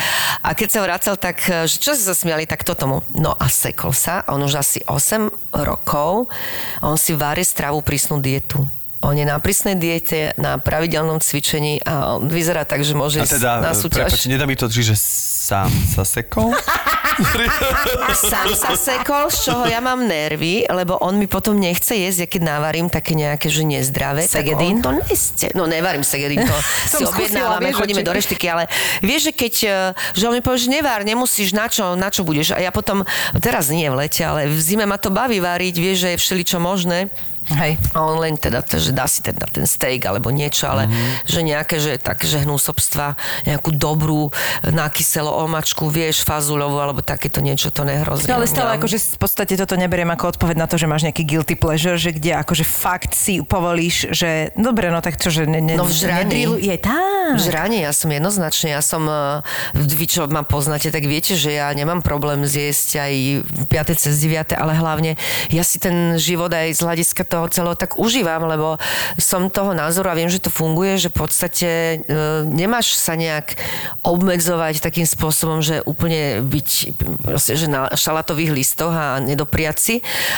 A 0.41 0.53
keď 0.53 0.67
sa 0.69 0.79
vracal, 0.85 1.15
tak, 1.17 1.41
že 1.43 1.77
čo 1.77 1.93
si 1.93 2.03
sa 2.03 2.13
smiali, 2.13 2.45
tak 2.45 2.65
to 2.67 2.77
tomu. 2.77 3.01
No 3.15 3.33
a 3.35 3.47
sekol 3.49 3.95
sa, 3.95 4.23
on 4.29 4.41
už 4.43 4.61
asi 4.61 4.79
8 4.85 5.29
rokov, 5.65 6.27
on 6.83 6.95
si 6.99 7.15
varí 7.15 7.41
stravu 7.41 7.81
prísnu 7.81 8.19
dietu. 8.19 8.63
On 9.05 9.13
je 9.13 9.21
na 9.21 9.37
prísnej 9.37 9.77
diete, 9.77 10.33
na 10.35 10.57
pravidelnom 10.57 11.21
cvičení 11.21 11.77
a 11.79 12.17
on 12.17 12.25
vyzerá 12.25 12.65
tak, 12.65 12.81
že 12.81 12.97
môže 12.97 13.21
A 13.21 13.29
ísť 13.29 13.37
teda, 13.37 13.51
na 13.61 13.77
súťaž. 13.77 14.09
prepáč, 14.09 14.25
nedá 14.25 14.49
mi 14.49 14.57
to, 14.57 14.65
že 14.65 14.97
sám 14.97 15.69
sa 15.87 16.01
sekol? 16.01 16.49
Sám 18.11 18.49
sa 18.51 18.73
sekol, 18.73 19.29
z 19.29 19.47
čoho 19.47 19.63
ja 19.65 19.79
mám 19.79 20.03
nervy, 20.03 20.65
lebo 20.67 20.97
on 20.97 21.15
mi 21.15 21.27
potom 21.27 21.55
nechce 21.55 21.93
jesť, 21.93 22.17
ja 22.17 22.27
keď 22.27 22.41
navarím 22.43 22.87
také 22.89 23.13
nejaké, 23.13 23.47
že 23.47 23.61
nezdravé, 23.61 24.25
Segedín? 24.25 24.81
to 24.81 24.91
neste. 24.91 25.53
No 25.53 25.63
nevarím 25.63 26.03
segedín, 26.03 26.43
to 26.43 26.55
si 26.91 27.03
objednávame, 27.05 27.71
vieš, 27.71 27.77
chodíme 27.77 28.01
či- 28.01 28.07
do 28.07 28.13
reštiky, 28.13 28.45
ale 28.49 28.63
vieš, 28.99 29.29
že 29.29 29.33
keď, 29.33 29.53
eh, 29.63 29.71
že 30.11 30.23
on 30.25 30.33
mi 30.33 30.41
povie, 30.41 30.59
že 30.59 30.69
nevár, 30.73 31.05
nemusíš, 31.05 31.53
na 31.53 31.69
čo, 31.69 31.93
na 31.93 32.09
čo 32.09 32.25
budeš. 32.25 32.51
A 32.51 32.59
ja 32.59 32.73
potom, 32.73 33.05
teraz 33.37 33.69
nie 33.69 33.87
v 33.87 34.01
lete, 34.01 34.25
ale 34.25 34.49
v 34.49 34.59
zime 34.59 34.83
ma 34.83 34.97
to 34.97 35.07
baví 35.07 35.39
váriť, 35.39 35.73
vieš, 35.77 35.97
že 36.01 36.09
je 36.11 36.19
všeličo 36.19 36.57
možné. 36.57 37.07
Hej. 37.45 37.77
A 37.93 38.01
on 38.01 38.17
len 38.17 38.33
teda, 38.35 38.65
že 38.65 38.89
dá 38.89 39.05
si 39.05 39.21
teda 39.21 39.45
ten 39.45 39.69
steak 39.69 40.01
alebo 40.05 40.33
niečo, 40.33 40.65
ale 40.65 40.89
mm-hmm. 40.89 41.29
že 41.29 41.39
nejaké, 41.45 41.75
že 41.77 41.91
také, 42.01 42.25
že 42.25 42.41
hnúsobstva, 42.41 43.13
nejakú 43.45 43.69
dobrú 43.69 44.33
nakyselo 44.65 45.29
omačku, 45.29 45.85
vieš, 45.87 46.25
fazulovú 46.25 46.81
alebo 46.81 47.05
takéto 47.05 47.43
niečo, 47.43 47.69
to 47.69 47.85
nehrozí. 47.85 48.25
No 48.25 48.41
ale 48.41 48.49
stále 48.49 48.73
Ja- 48.73 48.77
akože 48.81 48.97
v 48.97 49.17
podstate 49.19 49.53
toto 49.53 49.77
neberiem 49.77 50.09
ako 50.09 50.37
odpoveď 50.37 50.55
na 50.57 50.65
to, 50.65 50.79
že 50.79 50.89
máš 50.89 51.05
nejaký 51.05 51.21
guilty 51.21 51.53
pleasure, 51.53 51.99
že 51.99 52.15
kde 52.15 52.33
akože 52.39 52.65
fakt 52.65 53.13
si 53.13 53.45
povolíš, 53.45 54.09
že 54.09 54.49
dobre, 54.57 54.89
no 54.89 55.03
tak 55.05 55.21
čo, 55.21 55.29
že 55.29 55.45
ne, 55.45 55.61
ne, 55.61 55.77
No 55.77 55.85
v 55.85 55.93
nedrilu- 55.93 56.57
je 56.57 56.75
tak. 56.79 57.37
V 57.37 57.41
žranie 57.41 57.83
ja 57.85 57.91
som 57.91 58.09
jednoznačne, 58.09 58.73
ja 58.73 58.81
som, 58.81 59.05
eh, 59.05 59.41
vy 59.75 60.05
čo 60.07 60.25
ma 60.25 60.41
poznáte, 60.41 60.89
tak 60.89 61.05
viete, 61.05 61.35
že 61.35 61.57
ja 61.57 61.69
nemám 61.73 61.99
problém 62.01 62.45
zjesť 62.47 62.89
aj 63.05 63.13
5. 63.69 63.97
cez 63.99 64.13
9. 64.17 64.55
ale 64.55 64.73
hlavne 64.73 65.11
ja 65.51 65.61
si 65.65 65.77
ten 65.77 66.15
život 66.15 66.49
aj 66.53 66.73
z 66.77 66.81
hľadiska 66.85 67.23
toho 67.27 67.34
celého 67.51 67.75
tak 67.75 67.99
užívam, 67.99 68.47
lebo 68.47 68.79
som 69.19 69.51
toho 69.51 69.75
názoru 69.75 70.11
a 70.11 70.17
viem, 70.17 70.31
že 70.31 70.39
to 70.39 70.53
funguje, 70.53 70.95
že 70.95 71.11
v 71.11 71.17
podstate 71.27 71.69
e, 71.69 71.97
nemáš 72.47 72.95
sa 72.95 73.19
nejak 73.19 73.59
obmedzovať 74.01 74.79
takým 74.79 75.03
spôsobom, 75.03 75.59
že 75.59 75.83
úplne 75.83 76.39
byť 76.45 76.69
proste, 77.25 77.59
že 77.59 77.67
na 77.67 77.91
šalatových 77.91 78.51
listoch 78.55 78.93
a 78.93 79.19
nedopriať 79.19 79.77
si, 79.77 79.95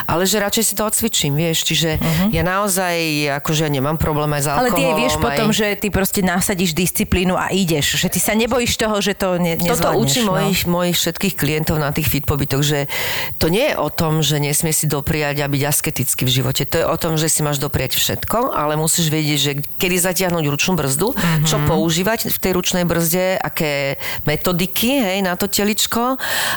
ale 0.10 0.26
že 0.26 0.42
radšej 0.42 0.64
si 0.64 0.74
to 0.74 0.84
odcvičím, 0.88 1.34
vieš, 1.38 1.68
čiže 1.68 2.00
uh-huh. 2.00 2.30
ja 2.34 2.42
naozaj, 2.42 2.96
akože 3.44 3.70
nemám 3.70 4.00
problém 4.00 4.32
aj 4.34 4.42
s 4.42 4.48
Ale 4.50 4.72
ty 4.74 4.82
aj 4.82 4.90
alkoholom. 4.90 4.98
vieš 4.98 5.14
potom, 5.20 5.50
aj... 5.52 5.56
že 5.56 5.68
ty 5.78 5.88
proste 5.92 6.22
nasadíš 6.24 6.72
disciplínu 6.74 7.36
a 7.36 7.52
ideš, 7.52 8.00
že 8.00 8.08
ty 8.08 8.20
sa 8.24 8.34
nebojíš 8.34 8.80
toho, 8.80 8.98
že 9.04 9.14
to 9.14 9.38
ne, 9.38 9.60
nezvládneš. 9.60 9.84
Toto 9.84 10.00
učím 10.00 10.26
no. 10.26 10.34
mojich, 10.40 10.62
mojich 10.66 10.98
všetkých 10.98 11.36
klientov 11.36 11.76
na 11.78 11.92
tých 11.92 12.08
fit 12.08 12.26
pobytoch, 12.26 12.64
že 12.64 12.88
to 13.38 13.52
nie 13.52 13.74
je 13.74 13.76
o 13.76 13.90
tom, 13.92 14.24
že 14.24 14.40
nesmie 14.40 14.72
si 14.72 14.88
dopriať 14.88 15.44
a 15.44 15.52
byť 15.52 15.62
asketický 15.68 16.24
v 16.24 16.32
živote. 16.32 16.64
To 16.72 16.76
je 16.80 16.86
o 16.88 16.96
tom, 16.98 17.20
že 17.20 17.28
si 17.28 17.44
máš 17.44 17.60
dopriať 17.60 18.00
všetko, 18.00 18.56
ale 18.56 18.80
musíš 18.80 19.12
vedieť, 19.12 19.40
že 19.40 19.52
kedy 19.78 19.96
zatiahnuť 20.00 20.46
ručnú 20.48 20.74
brzdu, 20.80 21.14
mm-hmm. 21.14 21.46
čo 21.46 21.60
používať 21.68 22.32
v 22.32 22.38
tej 22.38 22.52
ručnej 22.56 22.86
brzde, 22.88 23.38
aké 23.38 24.00
metodiky 24.24 25.04
hej, 25.04 25.20
na 25.22 25.36
to 25.36 25.52
teličko 25.52 26.16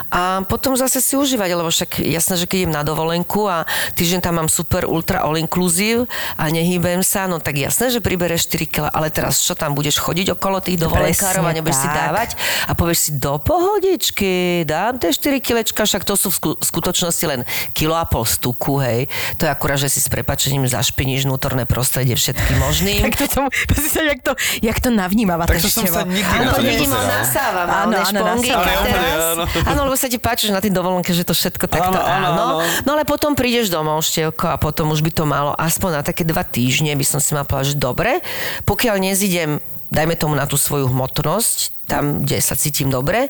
a 0.09 0.43
potom 0.47 0.73
zase 0.79 1.03
si 1.03 1.19
užívať, 1.19 1.49
lebo 1.53 1.69
však 1.69 2.01
jasné, 2.01 2.39
že 2.39 2.47
keď 2.47 2.57
idem 2.65 2.73
na 2.73 2.83
dovolenku 2.87 3.45
a 3.51 3.67
týždeň 3.95 4.19
tam 4.23 4.39
mám 4.39 4.49
super 4.49 4.87
ultra 4.87 5.23
all 5.23 5.35
inclusive 5.35 6.07
a 6.39 6.47
nehýbem 6.47 7.03
sa, 7.03 7.27
no 7.27 7.43
tak 7.43 7.59
jasné, 7.59 7.91
že 7.91 7.99
pribereš 7.99 8.47
4 8.47 8.71
kg, 8.71 8.85
ale 8.89 9.11
teraz 9.11 9.43
čo 9.43 9.53
tam 9.53 9.75
budeš 9.75 9.99
chodiť 9.99 10.37
okolo 10.37 10.63
tých 10.63 10.79
dovolenkárov 10.79 11.43
a 11.45 11.51
nebudeš 11.51 11.83
si 11.83 11.89
tak. 11.89 11.97
dávať 11.97 12.29
a 12.67 12.71
povieš 12.77 12.99
si 12.99 13.11
do 13.17 13.35
pohodičky, 13.41 14.63
dám 14.63 15.01
tie 15.01 15.11
4 15.11 15.41
kilečka, 15.43 15.83
však 15.83 16.03
to 16.07 16.15
sú 16.15 16.29
v 16.31 16.35
sku- 16.37 16.59
skutočnosti 16.61 17.25
len 17.27 17.41
kilo 17.75 17.97
a 17.97 18.05
pol 18.05 18.23
stuku, 18.23 18.79
hej. 18.79 19.09
To 19.37 19.45
je 19.45 19.49
akurát, 19.49 19.79
že 19.81 19.91
si 19.91 19.99
s 19.99 20.07
prepačením 20.21 20.69
zašpiníš 20.69 21.25
vnútorné 21.25 21.65
prostredie 21.65 22.13
všetkým 22.13 22.61
možným. 22.61 23.01
Tak 23.09 23.17
to 23.17 23.25
som, 23.25 23.43
sa, 23.89 24.05
jak 24.05 24.21
to, 24.21 24.31
jak 24.61 24.77
to 24.77 24.93
navnímava 24.93 25.49
Tak 25.49 25.57
to 25.57 25.67
som 25.67 25.83
sa 25.83 26.05
nikdy 26.05 26.21
na 26.21 26.45
Áno, 26.45 26.51
to 26.53 26.61
vidím, 26.61 26.85
nepozeral. 26.87 27.17
nasávam, 27.17 27.67
Áno, 27.67 27.81
áno, 27.81 27.97
áno, 27.97 28.05
špongy. 28.05 28.49
áno. 28.53 29.43
áno, 29.65 29.79
lebo 29.83 29.95
sa 29.97 30.05
ti 30.05 30.15
páči 30.15 30.47
že 30.47 30.53
na 30.53 30.61
tej 30.61 30.69
dovolenke, 30.69 31.09
že 31.09 31.25
to 31.25 31.33
všetko 31.33 31.65
takto 31.65 31.97
Áno, 31.97 32.29
áno. 32.29 32.43
No 32.85 32.89
ale 32.93 33.03
potom 33.03 33.33
prídeš 33.33 33.73
domov, 33.73 34.05
števko, 34.05 34.53
a 34.53 34.55
potom 34.55 34.93
už 34.93 35.01
by 35.01 35.11
to 35.11 35.23
malo 35.25 35.57
aspoň 35.57 35.97
na 35.97 36.03
také 36.05 36.21
dva 36.21 36.45
týždne 36.45 36.93
by 36.93 37.03
som 37.03 37.17
si 37.17 37.33
mal 37.33 37.43
povedať, 37.43 37.73
že 37.73 37.77
dobre, 37.77 38.21
pokiaľ 38.63 39.01
nezidem 39.01 39.57
dajme 39.91 40.15
tomu 40.15 40.39
na 40.39 40.47
tú 40.47 40.55
svoju 40.55 40.87
hmotnosť, 40.87 41.83
tam, 41.91 42.23
kde 42.23 42.39
sa 42.39 42.55
cítim 42.55 42.87
dobre, 42.87 43.27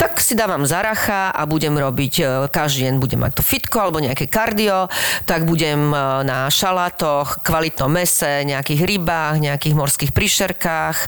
tak 0.00 0.16
si 0.24 0.32
dávam 0.32 0.64
zaracha 0.64 1.28
a 1.28 1.44
budem 1.44 1.76
robiť, 1.76 2.14
e, 2.16 2.24
každý 2.48 2.88
deň 2.88 2.94
budem 2.96 3.20
mať 3.20 3.36
to 3.36 3.42
fitko 3.44 3.84
alebo 3.84 4.00
nejaké 4.00 4.24
kardio, 4.24 4.88
tak 5.28 5.44
budem 5.44 5.92
e, 5.92 5.96
na 6.24 6.48
šalátoch, 6.48 7.44
kvalitnom 7.44 7.92
mese, 7.92 8.48
nejakých 8.48 8.88
rybách, 8.88 9.44
nejakých 9.44 9.76
morských 9.76 10.12
príšerkách, 10.16 10.96
e, 11.04 11.06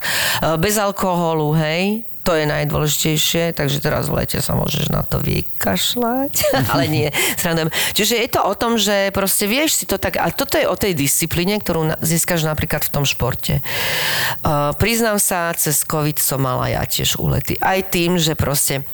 bez 0.61 0.77
alkoholu, 0.77 1.57
hej, 1.57 2.05
to 2.21 2.37
je 2.37 2.45
najdôležitejšie, 2.45 3.57
takže 3.57 3.81
teraz 3.81 4.05
v 4.05 4.21
lete 4.21 4.37
sa 4.39 4.53
môžeš 4.53 4.93
na 4.93 5.01
to 5.01 5.17
vykašľať. 5.17 6.33
Ale 6.73 6.85
nie, 6.85 7.09
srandujem. 7.37 7.73
Čiže 7.97 8.15
je 8.21 8.29
to 8.29 8.41
o 8.45 8.53
tom, 8.53 8.77
že 8.77 9.09
proste 9.09 9.49
vieš 9.49 9.81
si 9.81 9.85
to 9.89 9.97
tak, 9.97 10.21
a 10.21 10.29
toto 10.29 10.61
je 10.61 10.69
o 10.69 10.77
tej 10.77 10.93
disciplíne, 10.93 11.57
ktorú 11.57 11.97
získaš 11.99 12.45
napríklad 12.45 12.85
v 12.85 12.93
tom 12.93 13.05
športe. 13.09 13.65
Uh, 14.45 14.71
priznám 14.77 15.17
sa, 15.17 15.49
cez 15.57 15.81
COVID 15.81 16.21
som 16.21 16.45
mala 16.45 16.69
ja 16.69 16.85
tiež 16.85 17.17
úlety. 17.17 17.57
Aj 17.57 17.81
tým, 17.81 18.21
že 18.21 18.37
proste 18.37 18.85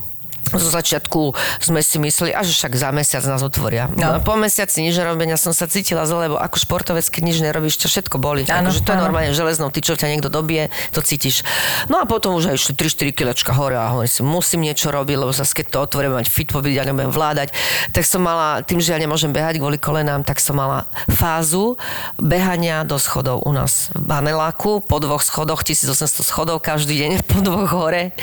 zo 0.56 0.72
začiatku 0.72 1.36
sme 1.60 1.84
si 1.84 2.00
mysleli, 2.00 2.32
a 2.32 2.42
že 2.48 2.56
však 2.56 2.74
za 2.80 2.90
mesiac 2.96 3.24
nás 3.28 3.44
otvoria. 3.44 3.92
No. 3.92 4.24
Po 4.24 4.40
mesiaci 4.40 4.80
nič 4.80 4.96
nerobenia 4.96 5.36
som 5.36 5.52
sa 5.52 5.68
cítila 5.68 6.08
zle, 6.08 6.32
lebo 6.32 6.40
ako 6.40 6.56
športovec, 6.56 7.04
keď 7.12 7.22
nič 7.28 7.38
nerobíš, 7.44 7.76
ťa 7.84 7.88
všetko 7.92 8.16
boli. 8.18 8.48
Áno, 8.48 8.72
akože 8.72 8.82
to 8.88 8.92
je 8.96 9.00
normálne 9.00 9.32
železnou 9.36 9.68
tyčou 9.74 10.00
ťa 10.00 10.08
niekto 10.16 10.32
dobije, 10.32 10.72
to 10.96 11.04
cítiš. 11.04 11.44
No 11.92 12.00
a 12.00 12.08
potom 12.08 12.38
už 12.40 12.54
aj 12.54 12.56
išli 12.56 12.74
3-4 12.78 13.12
kilečka 13.12 13.52
hore 13.52 13.76
a 13.76 13.92
hovorím 13.92 14.12
si, 14.12 14.22
musím 14.24 14.64
niečo 14.64 14.94
robiť, 14.94 15.16
lebo 15.20 15.32
zase 15.36 15.52
keď 15.52 15.66
to 15.74 15.78
otvorím, 15.84 16.16
mať 16.16 16.28
fit 16.32 16.50
pobyť, 16.50 16.74
ja 16.74 16.84
nebudem 16.88 17.12
vládať. 17.12 17.52
Tak 17.92 18.04
som 18.08 18.24
mala, 18.24 18.64
tým, 18.64 18.80
že 18.80 18.96
ja 18.96 19.00
nemôžem 19.02 19.34
behať 19.34 19.60
kvôli 19.60 19.82
kolenám, 19.82 20.24
tak 20.24 20.40
som 20.40 20.56
mala 20.56 20.88
fázu 21.12 21.76
behania 22.22 22.86
do 22.88 22.96
schodov 23.02 23.44
u 23.44 23.52
nás 23.52 23.90
v 23.98 24.06
Baneláku, 24.06 24.80
po 24.86 24.98
dvoch 25.02 25.26
schodoch, 25.26 25.66
1800 25.66 26.24
schodov 26.24 26.62
každý 26.62 26.98
deň 27.02 27.12
po 27.30 27.42
dvoch 27.42 27.70
hore. 27.74 28.14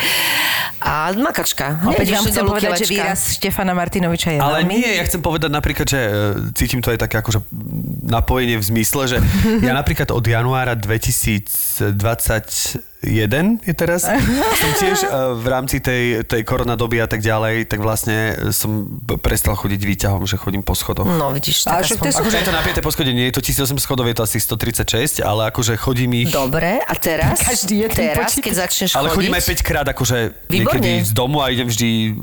A 0.85 1.11
makačka. 1.17 1.81
Opäť 1.89 2.14
vám 2.15 2.27
chcem 2.31 2.45
povedať, 2.47 2.73
že 2.83 2.87
výraz 2.87 3.21
Štefana 3.37 3.73
Martinoviča 3.75 4.29
je 4.35 4.39
Ale 4.39 4.63
veľmi... 4.63 4.75
nie, 4.75 4.91
ja 4.99 5.05
chcem 5.05 5.21
povedať 5.21 5.51
napríklad, 5.51 5.87
že 5.87 6.01
e, 6.01 6.11
cítim 6.55 6.81
to 6.81 6.95
aj 6.95 6.99
také 7.03 7.19
akože 7.21 7.43
napojenie 8.07 8.57
v 8.61 8.65
zmysle, 8.65 9.03
že 9.11 9.17
ja 9.67 9.73
napríklad 9.75 10.15
od 10.15 10.25
januára 10.25 10.79
2021 13.05 13.61
je 13.63 13.75
teraz, 13.77 14.09
som 14.61 14.71
tiež 14.81 14.99
v 15.37 15.47
rámci 15.47 15.79
tej, 15.79 16.25
tej 16.25 16.43
koronadoby 16.43 16.99
a 16.99 17.09
tak 17.09 17.21
ďalej, 17.21 17.69
tak 17.69 17.79
vlastne 17.79 18.33
som 18.51 18.89
prestal 19.21 19.55
chodiť 19.55 19.81
výťahom, 19.81 20.25
že 20.25 20.41
chodím 20.41 20.65
po 20.65 20.73
schodoch. 20.73 21.05
No 21.05 21.31
vidíš, 21.31 21.69
Ale 21.69 21.85
tak 21.85 21.85
však 21.85 21.99
je 22.01 22.13
Akože 22.15 22.37
je 22.41 22.47
to 22.49 22.55
napäté 22.55 22.79
po 22.81 22.91
schode, 22.91 23.13
nie 23.13 23.29
je 23.29 23.35
to 23.37 23.43
1800 23.45 23.77
schodov, 23.77 24.09
je 24.09 24.17
to 24.17 24.25
asi 24.25 24.39
136, 24.41 25.21
ale 25.21 25.53
akože 25.53 25.77
chodím 25.77 26.25
ich... 26.25 26.33
Dobre, 26.33 26.81
a 26.81 26.95
teraz, 27.07 27.45
Každý 27.45 27.85
jeden 27.85 27.93
teraz 27.93 28.33
počítač. 28.33 28.45
keď 28.45 28.55
začneš 28.67 28.91
Ale 28.97 29.13
chodiť, 29.13 29.17
chodím 29.17 29.35
aj 29.35 29.45
5 29.45 29.69
krát, 29.69 29.87
akože 29.87 30.17
Výborne. 30.49 30.81
niekedy 30.81 30.91
z 31.05 31.13
domu 31.13 31.45
a 31.45 31.53
idem 31.53 31.69
vždy 31.69 32.17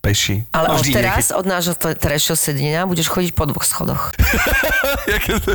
peši. 0.00 0.46
ale 0.54 0.72
no, 0.72 0.78
od 0.78 0.86
teraz, 0.86 1.34
od 1.34 1.44
nášho 1.44 1.74
terajšieho 1.76 2.38
sedenia, 2.38 2.86
budeš 2.86 3.10
chodiť 3.10 3.30
po 3.34 3.44
dvoch 3.44 3.66
schodoch. 3.66 4.14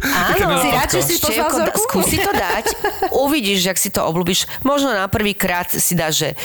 Áno, 0.01 0.59
Si 0.61 0.69
rád, 0.69 0.89
že 0.91 1.01
si 1.07 1.15
vzorku? 1.17 1.79
skúsi 1.87 2.17
to 2.19 2.31
dať. 2.31 2.65
Uvidíš, 3.11 3.65
jak 3.65 3.77
si 3.79 3.89
to 3.89 4.03
obľúbiš. 4.03 4.50
Možno 4.61 4.93
na 4.93 5.09
prvý 5.09 5.33
krát 5.33 5.71
si 5.71 5.97
dáš, 5.97 6.27
že 6.27 6.29
e, 6.31 6.35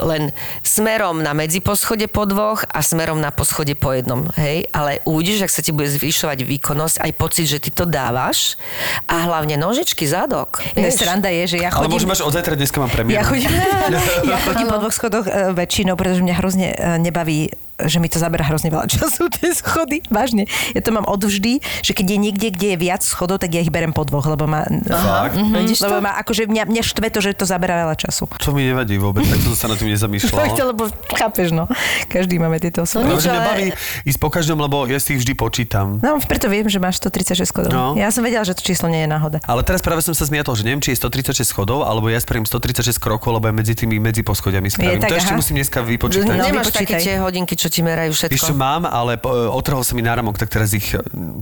len 0.00 0.32
smerom 0.64 1.20
na 1.20 1.36
medziposchode 1.36 2.08
po 2.08 2.24
dvoch 2.24 2.64
a 2.70 2.80
smerom 2.80 3.20
na 3.20 3.34
poschode 3.34 3.76
po 3.76 3.92
jednom. 3.92 4.30
Hej? 4.38 4.70
Ale 4.72 5.04
uvidíš, 5.04 5.44
ak 5.44 5.52
sa 5.52 5.60
ti 5.60 5.74
bude 5.74 5.90
zvyšovať 5.90 6.46
výkonnosť, 6.46 6.96
aj 7.02 7.12
pocit, 7.18 7.46
že 7.50 7.58
ty 7.60 7.70
to 7.74 7.84
dávaš 7.84 8.56
a 9.10 9.28
hlavne 9.28 9.60
nožičky, 9.60 10.08
zadok. 10.08 10.64
Vieš? 10.72 11.02
sranda 11.02 11.28
je, 11.28 11.56
že 11.56 11.58
ja 11.60 11.74
Ale 11.74 11.86
chodím... 11.86 11.98
môžem 11.98 12.10
až 12.14 12.20
od 12.22 12.32
zajtra, 12.32 12.54
dneska 12.54 12.78
mám 12.78 12.92
premiéru. 12.92 13.18
Ja 13.18 13.22
chodím, 13.26 13.50
ja 14.30 14.38
chodím 14.46 14.66
po 14.70 14.78
dvoch 14.78 14.94
schodoch 14.94 15.26
e, 15.26 15.50
väčšinou, 15.52 15.94
pretože 15.98 16.22
mňa 16.22 16.34
hrozne 16.38 16.68
e, 16.72 16.76
nebaví 17.02 17.50
že 17.86 17.98
mi 18.02 18.08
to 18.10 18.18
zabera 18.18 18.44
hrozne 18.46 18.70
veľa 18.70 18.86
času, 18.90 19.28
tie 19.36 19.54
schody. 19.54 20.02
Vážne. 20.12 20.46
Ja 20.76 20.80
to 20.82 20.90
mám 20.94 21.06
odvždy, 21.06 21.62
že 21.82 21.92
keď 21.94 22.06
je 22.14 22.18
niekde, 22.18 22.48
kde 22.52 22.74
je 22.74 22.78
viac 22.78 23.02
schodov, 23.02 23.42
tak 23.42 23.54
ja 23.54 23.62
ich 23.62 23.72
berem 23.72 23.94
po 23.94 24.02
dvoch, 24.04 24.26
lebo 24.26 24.46
ma... 24.50 24.66
Fakt? 24.86 25.38
Mhm, 25.38 25.72
to? 25.72 25.84
lebo 25.86 25.96
ma, 26.02 26.18
akože 26.20 26.46
mňa, 26.50 26.64
mňa 26.68 26.82
štve 26.82 27.06
to, 27.12 27.18
že 27.22 27.30
to 27.38 27.44
zabera 27.48 27.86
veľa 27.86 27.96
času. 27.98 28.26
To 28.28 28.50
mi 28.52 28.66
nevadí 28.66 28.98
vôbec, 28.98 29.24
tak 29.26 29.40
som 29.42 29.54
sa 29.54 29.66
na 29.70 29.76
tým 29.78 29.88
To, 29.88 29.94
nezamýšľal. 29.94 30.64
lebo 30.72 30.88
chápeš, 31.14 31.54
no. 31.54 31.66
Každý 32.08 32.38
máme 32.38 32.58
tieto 32.58 32.84
osoby. 32.84 33.08
Ale 33.08 33.16
nič, 33.16 33.22
že 33.24 33.30
mňa 33.30 33.40
ale- 33.40 33.50
baví 33.50 33.66
ísť 34.06 34.18
po 34.18 34.28
každom, 34.28 34.58
lebo 34.60 34.84
ja 34.88 34.98
si 34.98 35.14
ich 35.16 35.20
vždy 35.24 35.34
počítam. 35.34 35.98
No, 36.00 36.18
preto 36.22 36.46
viem, 36.46 36.66
že 36.66 36.78
máš 36.78 37.00
136 37.00 37.48
schodov. 37.48 37.70
No. 37.72 37.84
Ja 37.98 38.12
som 38.12 38.22
vedela, 38.22 38.44
že 38.46 38.54
to 38.56 38.62
číslo 38.62 38.88
nie 38.88 39.04
je 39.04 39.08
náhoda. 39.08 39.38
Ale 39.44 39.64
teraz 39.66 39.80
práve 39.80 40.04
som 40.04 40.12
sa 40.12 40.24
zmiatol, 40.28 40.54
že 40.54 40.62
neviem, 40.66 40.82
či 40.82 40.94
je 40.94 40.98
136 41.00 41.48
schodov, 41.48 41.84
alebo 41.86 42.12
ja 42.12 42.20
spravím 42.20 42.44
136 42.44 43.00
krokov, 43.00 43.36
lebo 43.40 43.48
medzi 43.52 43.72
tými 43.72 43.96
medziposchodiami 43.98 44.68
spravím. 44.68 45.00
tak, 45.00 45.10
to 45.10 45.16
ešte 45.18 45.32
aha. 45.34 45.40
musím 45.40 45.54
dneska 45.62 45.80
vypočítať. 45.80 46.26
No, 46.28 46.44
Nemáš 46.44 46.72
také 46.72 47.00
tie 47.00 47.16
hodinky, 47.18 47.54
čo 47.56 47.71
ti 47.72 47.80
merajú 47.80 48.12
všetko. 48.12 48.36
Ešte 48.36 48.52
mám, 48.52 48.84
ale 48.84 49.16
po- 49.16 49.32
otrhol 49.50 49.80
sa 49.80 49.92
mi 49.92 50.00
náramok, 50.00 50.36
tak 50.36 50.48
teraz 50.48 50.70
ich... 50.70 50.92
mm, 50.92 51.40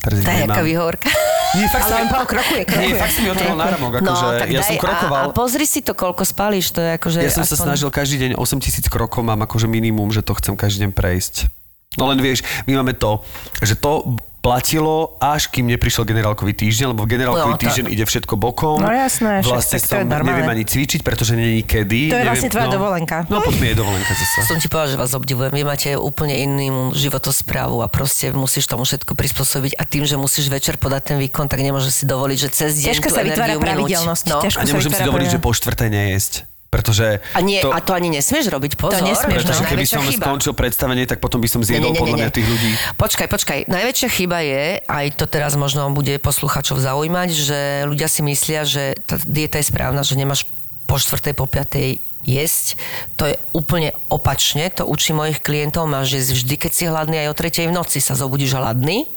Teraz 0.00 0.16
Tá 0.20 0.32
jaká 0.34 0.60
výhovorka. 0.60 1.12
Nie, 1.52 1.68
fakt 1.68 1.84
Ale 1.84 1.90
sa 1.90 1.96
mi- 1.98 2.08
po- 2.08 2.24
krokuje, 2.24 2.62
Nie, 2.62 2.64
krokuje. 2.64 2.96
fakt 2.96 3.12
sa 3.12 3.20
mi 3.20 3.28
otrhol 3.28 3.52
náramok, 3.54 3.92
akože 3.98 4.24
tak 4.34 4.48
ja 4.48 4.58
daj 4.58 4.68
som 4.70 4.76
krokoval. 4.78 5.20
A, 5.20 5.26
a 5.26 5.34
pozri 5.34 5.64
si 5.64 5.80
to, 5.80 5.92
koľko 5.92 6.22
spálíš, 6.22 6.70
to 6.70 6.80
je 6.80 6.90
akože... 6.96 7.18
Ja 7.18 7.28
som 7.30 7.42
sa 7.42 7.52
aspoň- 7.52 7.66
snažil 7.66 7.88
každý 7.90 8.16
deň 8.18 8.30
8000 8.34 8.86
krokov, 8.86 9.20
mám 9.20 9.40
akože 9.40 9.66
minimum, 9.66 10.08
že 10.08 10.20
to 10.20 10.32
chcem 10.32 10.54
každý 10.54 10.84
deň 10.84 10.92
prejsť. 10.92 11.52
No 11.96 12.06
len 12.06 12.16
vieš, 12.16 12.40
my 12.64 12.76
máme 12.76 12.94
to, 12.94 13.20
že 13.60 13.74
to 13.74 14.16
platilo, 14.40 15.20
až 15.20 15.52
kým 15.52 15.68
neprišiel 15.68 16.08
generálkový 16.08 16.56
týždeň, 16.56 16.96
lebo 16.96 17.04
v 17.04 17.12
generálkový 17.12 17.54
No, 17.54 17.60
tak. 17.60 17.64
týždeň 17.68 17.84
ide 17.92 18.04
všetko 18.04 18.34
bokom. 18.34 18.80
No 18.80 18.88
jasné, 18.88 19.44
však 19.44 19.52
Vlastne 19.52 19.76
tak 19.76 19.84
to 19.84 19.94
je 19.94 20.04
normálne. 20.04 20.28
neviem 20.32 20.48
ani 20.48 20.64
cvičiť, 20.64 21.00
pretože 21.04 21.32
není 21.36 21.60
kedy. 21.62 22.00
To 22.08 22.16
je 22.16 22.24
neviem, 22.24 22.32
vlastne 22.32 22.50
tvoja 22.50 22.66
no, 22.66 22.72
dovolenka. 22.72 23.16
No 23.28 23.44
poď 23.44 23.54
mi 23.60 23.66
je 23.68 23.76
dovolenka 23.76 24.12
zase. 24.12 24.38
Som 24.48 24.56
ti 24.56 24.66
povedal, 24.66 24.88
že 24.92 24.96
vás 24.96 25.12
obdivujem. 25.12 25.52
Vy 25.52 25.62
máte 25.62 25.88
úplne 25.94 26.34
inú 26.40 26.96
životosprávu 26.96 27.84
a 27.84 27.86
proste 27.86 28.32
musíš 28.32 28.64
tomu 28.64 28.88
všetko 28.88 29.12
prispôsobiť 29.12 29.76
a 29.76 29.84
tým, 29.84 30.08
že 30.08 30.16
musíš 30.16 30.48
večer 30.48 30.80
podať 30.80 31.14
ten 31.14 31.16
výkon, 31.20 31.44
tak 31.46 31.60
nemôžeš 31.60 31.92
si 31.92 32.04
dovoliť, 32.08 32.38
že 32.40 32.48
cez 32.48 32.70
deň 32.80 32.96
Ťažko 32.96 33.08
tú 33.08 33.14
sa 33.14 33.22
vytvára 33.22 33.54
pravidelnosť. 33.60 34.24
No. 34.26 34.40
Ťažko 34.40 34.60
A 34.60 34.64
nemôžem 34.64 34.92
si 34.92 35.02
dovoliť, 35.04 35.28
že 35.30 35.38
po 35.38 35.52
štvrtej 35.52 35.88
nejesť. 35.92 36.49
Pretože 36.70 37.18
A, 37.34 37.42
nie, 37.42 37.58
to, 37.58 37.74
a 37.74 37.82
to 37.82 37.98
ani 37.98 38.14
nesmieš 38.14 38.46
robiť, 38.46 38.78
pozor. 38.78 39.02
nesmieš, 39.02 39.42
pretože 39.42 39.66
no. 39.66 39.70
keby 39.74 39.86
som 39.90 40.06
chyba. 40.06 40.22
skončil 40.22 40.54
predstavenie, 40.54 41.02
tak 41.02 41.18
potom 41.18 41.42
by 41.42 41.50
som 41.50 41.66
zjedol 41.66 41.98
podľa 41.98 42.16
mňa 42.22 42.30
tých 42.30 42.46
ľudí. 42.46 42.70
Počkaj, 42.94 43.26
počkaj. 43.26 43.58
Najväčšia 43.66 44.06
chyba 44.06 44.38
je, 44.46 44.78
aj 44.86 45.06
to 45.18 45.26
teraz 45.26 45.58
možno 45.58 45.90
bude 45.90 46.14
posluchačov 46.22 46.78
zaujímať, 46.78 47.28
že 47.34 47.58
ľudia 47.90 48.06
si 48.06 48.22
myslia, 48.22 48.62
že 48.62 48.94
tá 49.02 49.18
dieta 49.18 49.58
je 49.58 49.66
správna, 49.66 50.06
že 50.06 50.14
nemáš 50.14 50.46
po 50.86 50.94
štvrtej, 50.94 51.34
po 51.34 51.50
piatej 51.50 51.98
jesť. 52.22 52.78
To 53.18 53.26
je 53.26 53.34
úplne 53.50 53.90
opačne. 54.06 54.70
To 54.78 54.86
učí 54.86 55.10
mojich 55.10 55.42
klientov. 55.42 55.90
Máš 55.90 56.22
jesť 56.22 56.30
vždy, 56.38 56.54
keď 56.54 56.72
si 56.72 56.84
hladný, 56.86 57.16
aj 57.26 57.30
o 57.32 57.38
tretej 57.38 57.66
v 57.66 57.74
noci 57.74 57.98
sa 57.98 58.14
zobudíš 58.14 58.54
hladný 58.54 59.10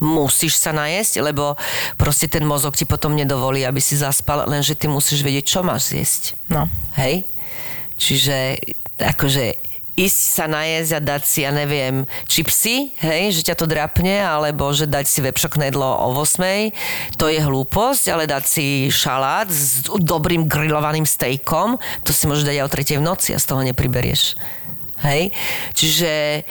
musíš 0.00 0.56
sa 0.56 0.72
najesť, 0.72 1.20
lebo 1.20 1.54
proste 2.00 2.26
ten 2.26 2.42
mozog 2.42 2.74
ti 2.74 2.88
potom 2.88 3.12
nedovolí, 3.12 3.62
aby 3.62 3.78
si 3.78 4.00
zaspal, 4.00 4.48
lenže 4.48 4.74
ty 4.74 4.88
musíš 4.88 5.20
vedieť, 5.20 5.44
čo 5.46 5.60
máš 5.60 5.92
zjesť. 5.92 6.22
No. 6.48 6.66
Hej? 6.96 7.28
Čiže 8.00 8.56
akože 8.96 9.70
ísť 10.00 10.20
sa 10.40 10.46
najesť 10.48 10.90
a 10.96 11.00
dať 11.00 11.22
si, 11.28 11.38
ja 11.44 11.52
neviem, 11.52 12.08
čipsy, 12.24 12.96
hej, 13.04 13.36
že 13.36 13.52
ťa 13.52 13.54
to 13.60 13.68
drapne, 13.68 14.24
alebo 14.24 14.72
že 14.72 14.88
dať 14.88 15.04
si 15.04 15.20
vepšok 15.20 15.60
jedlo 15.60 15.84
o 15.84 16.16
8, 16.16 16.72
to 17.20 17.28
je 17.28 17.44
hlúposť, 17.44 18.04
ale 18.08 18.24
dať 18.24 18.44
si 18.48 18.66
šalát 18.88 19.52
s 19.52 19.84
dobrým 19.84 20.48
grillovaným 20.48 21.04
stejkom, 21.04 21.76
to 22.00 22.16
si 22.16 22.24
môžeš 22.24 22.48
dať 22.48 22.56
aj 22.56 22.64
o 22.64 22.72
3 22.96 23.00
v 23.00 23.04
noci 23.04 23.28
a 23.36 23.38
z 23.42 23.44
toho 23.44 23.60
nepriberieš. 23.60 24.40
Hej? 25.04 25.32
Čiže 25.76 26.44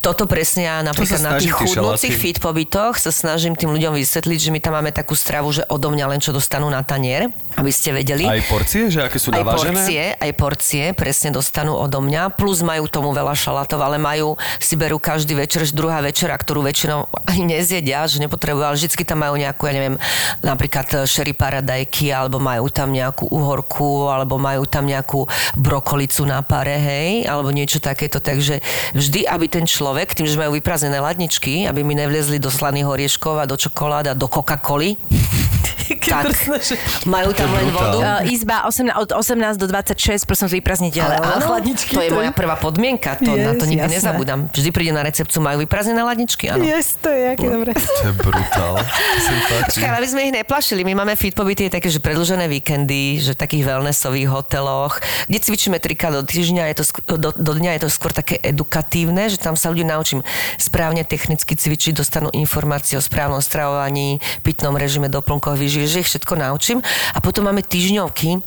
toto 0.00 0.24
presne 0.30 0.64
ja 0.64 0.76
napríklad 0.80 1.20
na 1.20 1.36
tých 1.36 1.52
chudnúcich 1.52 2.14
fit 2.16 2.38
pobytoch 2.40 2.96
sa 2.96 3.12
snažím 3.12 3.52
tým 3.52 3.74
ľuďom 3.74 3.98
vysvetliť, 3.98 4.38
že 4.38 4.50
my 4.54 4.62
tam 4.62 4.78
máme 4.78 4.94
takú 4.94 5.12
stravu, 5.12 5.50
že 5.52 5.66
odo 5.68 5.92
mňa 5.92 6.06
len 6.06 6.20
čo 6.22 6.32
dostanú 6.32 6.70
na 6.72 6.80
tanier, 6.86 7.28
aby 7.58 7.68
ste 7.68 7.92
vedeli. 7.92 8.24
Aj 8.24 8.40
porcie, 8.48 8.88
že 8.88 9.04
aké 9.04 9.18
sú 9.20 9.34
Aj 9.34 9.44
navážené? 9.44 9.76
porcie, 9.76 10.02
aj 10.16 10.32
porcie, 10.38 10.84
presne 10.96 11.34
dostanú 11.36 11.76
odo 11.76 12.00
mňa, 12.00 12.32
plus 12.32 12.64
majú 12.64 12.88
tomu 12.88 13.12
veľa 13.12 13.36
šalátov, 13.36 13.82
ale 13.82 14.00
majú, 14.00 14.40
si 14.56 14.78
berú 14.78 14.96
každý 15.02 15.36
večer, 15.36 15.68
že 15.68 15.76
druhá 15.76 16.00
večera, 16.00 16.32
ktorú 16.32 16.64
väčšinou 16.64 17.10
ani 17.28 17.60
nezjedia, 17.60 18.08
že 18.08 18.24
nepotrebujú, 18.24 18.64
ale 18.64 18.78
vždycky 18.80 19.04
tam 19.04 19.20
majú 19.20 19.36
nejakú, 19.36 19.68
ja 19.68 19.74
neviem, 19.76 19.96
napríklad 20.40 21.04
sherry 21.04 21.36
paradajky, 21.36 22.08
alebo 22.08 22.40
majú 22.40 22.72
tam 22.72 22.88
nejakú 22.94 23.28
uhorku, 23.28 24.08
alebo 24.08 24.40
majú 24.40 24.64
tam 24.64 24.88
nejakú 24.88 25.28
brokolicu 25.60 26.24
na 26.24 26.40
pare, 26.40 26.80
hej, 26.80 27.28
alebo 27.28 27.52
niečo 27.52 27.84
takéto, 27.84 28.22
takže 28.22 28.64
vždy, 28.96 29.28
aby 29.28 29.39
ten 29.46 29.64
človek, 29.64 30.12
tým, 30.12 30.26
že 30.26 30.36
majú 30.36 30.58
vyprázdnené 30.58 30.98
ladničky, 31.00 31.64
aby 31.70 31.80
mi 31.86 31.94
nevliezli 31.96 32.42
do 32.42 32.50
slaných 32.50 32.90
orieškov 32.90 33.40
a 33.40 33.48
do 33.48 33.56
čokolád 33.56 34.12
a 34.12 34.14
do 34.18 34.26
Coca-Coly, 34.26 34.98
tak 35.98 36.36
majú 37.08 37.30
tam 37.34 37.48
len 37.50 37.68
vodu. 37.74 37.98
Uh, 37.98 38.32
izba 38.32 38.68
18, 38.68 38.94
od 38.94 39.10
18 39.16 39.58
do 39.58 39.66
26, 39.66 40.28
prosím, 40.28 40.46
vyprázdniť 40.60 40.94
Ale 41.02 41.16
áno, 41.18 41.46
to 41.74 42.00
je 42.00 42.10
moja 42.12 42.30
prvá 42.30 42.54
podmienka, 42.54 43.18
to, 43.18 43.34
yes, 43.34 43.46
na 43.46 43.52
to 43.56 43.64
nikdy 43.66 43.90
jasné. 43.90 43.96
nezabudám. 43.98 44.40
Vždy 44.52 44.70
príde 44.70 44.92
na 44.94 45.02
recepciu, 45.02 45.40
majú 45.42 45.62
vyprázdnené 45.64 46.02
ladničky, 46.04 46.50
áno. 46.52 46.62
Yes, 46.62 46.98
to 47.00 47.10
je 47.10 47.34
aké 47.34 47.46
dobré. 47.46 47.72
To 47.74 48.02
je 48.06 48.14
brutál. 48.14 48.74
Počkaj, 49.70 49.88
ale 49.88 49.96
aby 50.02 50.08
sme 50.08 50.20
ich 50.30 50.34
neplašili. 50.34 50.86
My 50.86 50.94
máme 50.94 51.14
fit 51.18 51.34
pobyty 51.34 51.66
je 51.68 51.72
také, 51.78 51.88
že 51.88 51.98
predlžené 51.98 52.46
víkendy, 52.46 53.22
že 53.22 53.34
v 53.34 53.38
takých 53.38 53.64
wellnessových 53.66 54.28
hoteloch, 54.28 55.00
kde 55.26 55.38
cvičíme 55.40 55.78
trikrát 55.80 56.12
do 56.14 56.22
týždňa, 56.22 56.70
je 56.72 56.76
to, 56.82 56.84
do, 57.16 57.30
do 57.34 57.52
dňa 57.56 57.78
je 57.78 57.80
to 57.86 57.88
skôr 57.90 58.12
také 58.12 58.36
edukatívne, 58.42 59.30
že 59.30 59.40
tam 59.40 59.54
sa 59.54 59.72
ľudí 59.72 59.86
naučím 59.86 60.20
správne 60.58 61.06
technicky 61.06 61.56
cvičiť, 61.56 61.96
dostanú 61.96 62.28
informácie 62.34 62.98
o 62.98 63.02
správnom 63.02 63.40
stravovaní, 63.40 64.18
pitnom 64.44 64.74
režime, 64.76 65.08
doplnkovej 65.08 65.58
výživy, 65.58 65.79
že 65.86 66.02
ich 66.02 66.08
všetko 66.10 66.34
naučím. 66.36 66.82
A 67.14 67.18
potom 67.22 67.46
máme 67.46 67.62
týždňovky, 67.62 68.40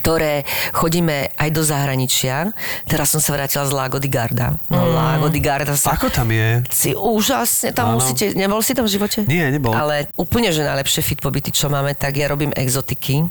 ktoré 0.00 0.42
chodíme 0.72 1.30
aj 1.36 1.48
do 1.52 1.62
zahraničia. 1.62 2.50
Teraz 2.88 3.12
som 3.12 3.20
sa 3.20 3.36
vrátila 3.36 3.68
z 3.68 3.72
Lago 3.76 4.00
di 4.00 4.08
Garda. 4.08 4.56
No 4.72 4.82
mm. 4.82 4.92
Lago 4.96 5.28
di 5.28 5.38
Garda 5.38 5.76
sa... 5.76 5.94
Ako 5.94 6.08
tam 6.10 6.32
je? 6.32 6.64
Si 6.72 6.90
úžasne, 6.96 7.76
tam 7.76 7.94
Áno. 7.94 8.00
musíte, 8.00 8.32
nebol 8.34 8.64
si 8.64 8.72
tam 8.72 8.88
v 8.88 8.92
živote? 8.96 9.28
Nie, 9.28 9.52
nebol. 9.52 9.76
Ale 9.76 10.08
úplne, 10.16 10.50
že 10.50 10.64
najlepšie 10.64 11.04
fit 11.04 11.20
pobyty, 11.20 11.52
čo 11.52 11.68
máme, 11.68 11.92
tak 11.94 12.16
ja 12.16 12.26
robím 12.26 12.50
exotiky. 12.56 13.28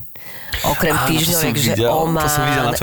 Okrem 0.65 0.95
Áno, 0.97 1.07
týždňoviek, 1.11 1.55
že 1.59 1.73
videl, 1.77 1.91
Oman. 1.91 2.25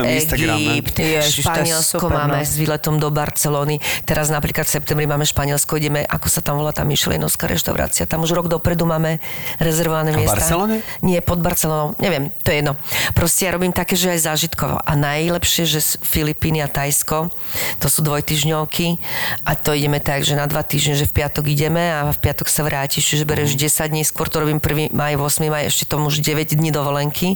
Egypt, 0.06 0.96
Ježiš, 1.02 1.42
Španielsko 1.42 2.06
super, 2.06 2.14
máme 2.14 2.40
no. 2.42 2.46
s 2.46 2.54
výletom 2.54 2.94
do 3.02 3.08
Barcelony. 3.10 3.82
Teraz 4.06 4.30
napríklad 4.30 4.68
v 4.68 4.72
septembri 4.78 5.06
máme 5.08 5.26
Španielsko, 5.26 5.80
ideme, 5.80 6.06
ako 6.06 6.28
sa 6.30 6.40
tam 6.44 6.62
volá 6.62 6.70
tá 6.70 6.86
Michelinovská 6.86 7.50
reštaurácia. 7.50 8.06
Tam 8.06 8.22
už 8.22 8.36
rok 8.36 8.46
dopredu 8.46 8.86
máme 8.86 9.18
rezervované 9.58 10.12
A 10.12 10.14
v 10.14 10.16
miesta. 10.22 10.38
Barcelone? 10.38 10.76
Nie, 11.02 11.24
pod 11.24 11.42
Barcelonou, 11.42 11.98
neviem, 11.98 12.30
to 12.44 12.54
je 12.54 12.62
jedno. 12.62 12.78
Proste 13.16 13.48
ja 13.48 13.56
robím 13.56 13.74
také, 13.74 13.98
že 13.98 14.14
aj 14.14 14.30
zážitkovo. 14.30 14.78
A 14.78 14.92
najlepšie, 14.94 15.66
že 15.66 15.80
Filipíny 16.04 16.62
a 16.62 16.68
Tajsko, 16.70 17.34
to 17.82 17.86
sú 17.90 18.04
dvojtyžňovky 18.06 19.00
a 19.42 19.58
to 19.58 19.74
ideme 19.74 19.98
tak, 19.98 20.22
že 20.22 20.38
na 20.38 20.46
dva 20.46 20.62
týždne, 20.62 20.94
že 20.94 21.08
v 21.08 21.24
piatok 21.24 21.50
ideme 21.50 21.82
a 21.82 22.14
v 22.14 22.18
piatok 22.20 22.46
sa 22.46 22.62
vrátiš, 22.62 23.16
čiže 23.16 23.24
bereš 23.26 23.58
10 23.58 23.90
dní, 23.90 24.02
skôr 24.06 24.30
to 24.30 24.38
robím 24.38 24.62
1. 24.62 24.94
maj, 24.94 25.18
8. 25.18 25.50
maj, 25.50 25.64
ešte 25.66 25.88
tomu 25.88 26.12
už 26.12 26.22
9 26.22 26.54
dní 26.54 26.70
dovolenky 26.70 27.34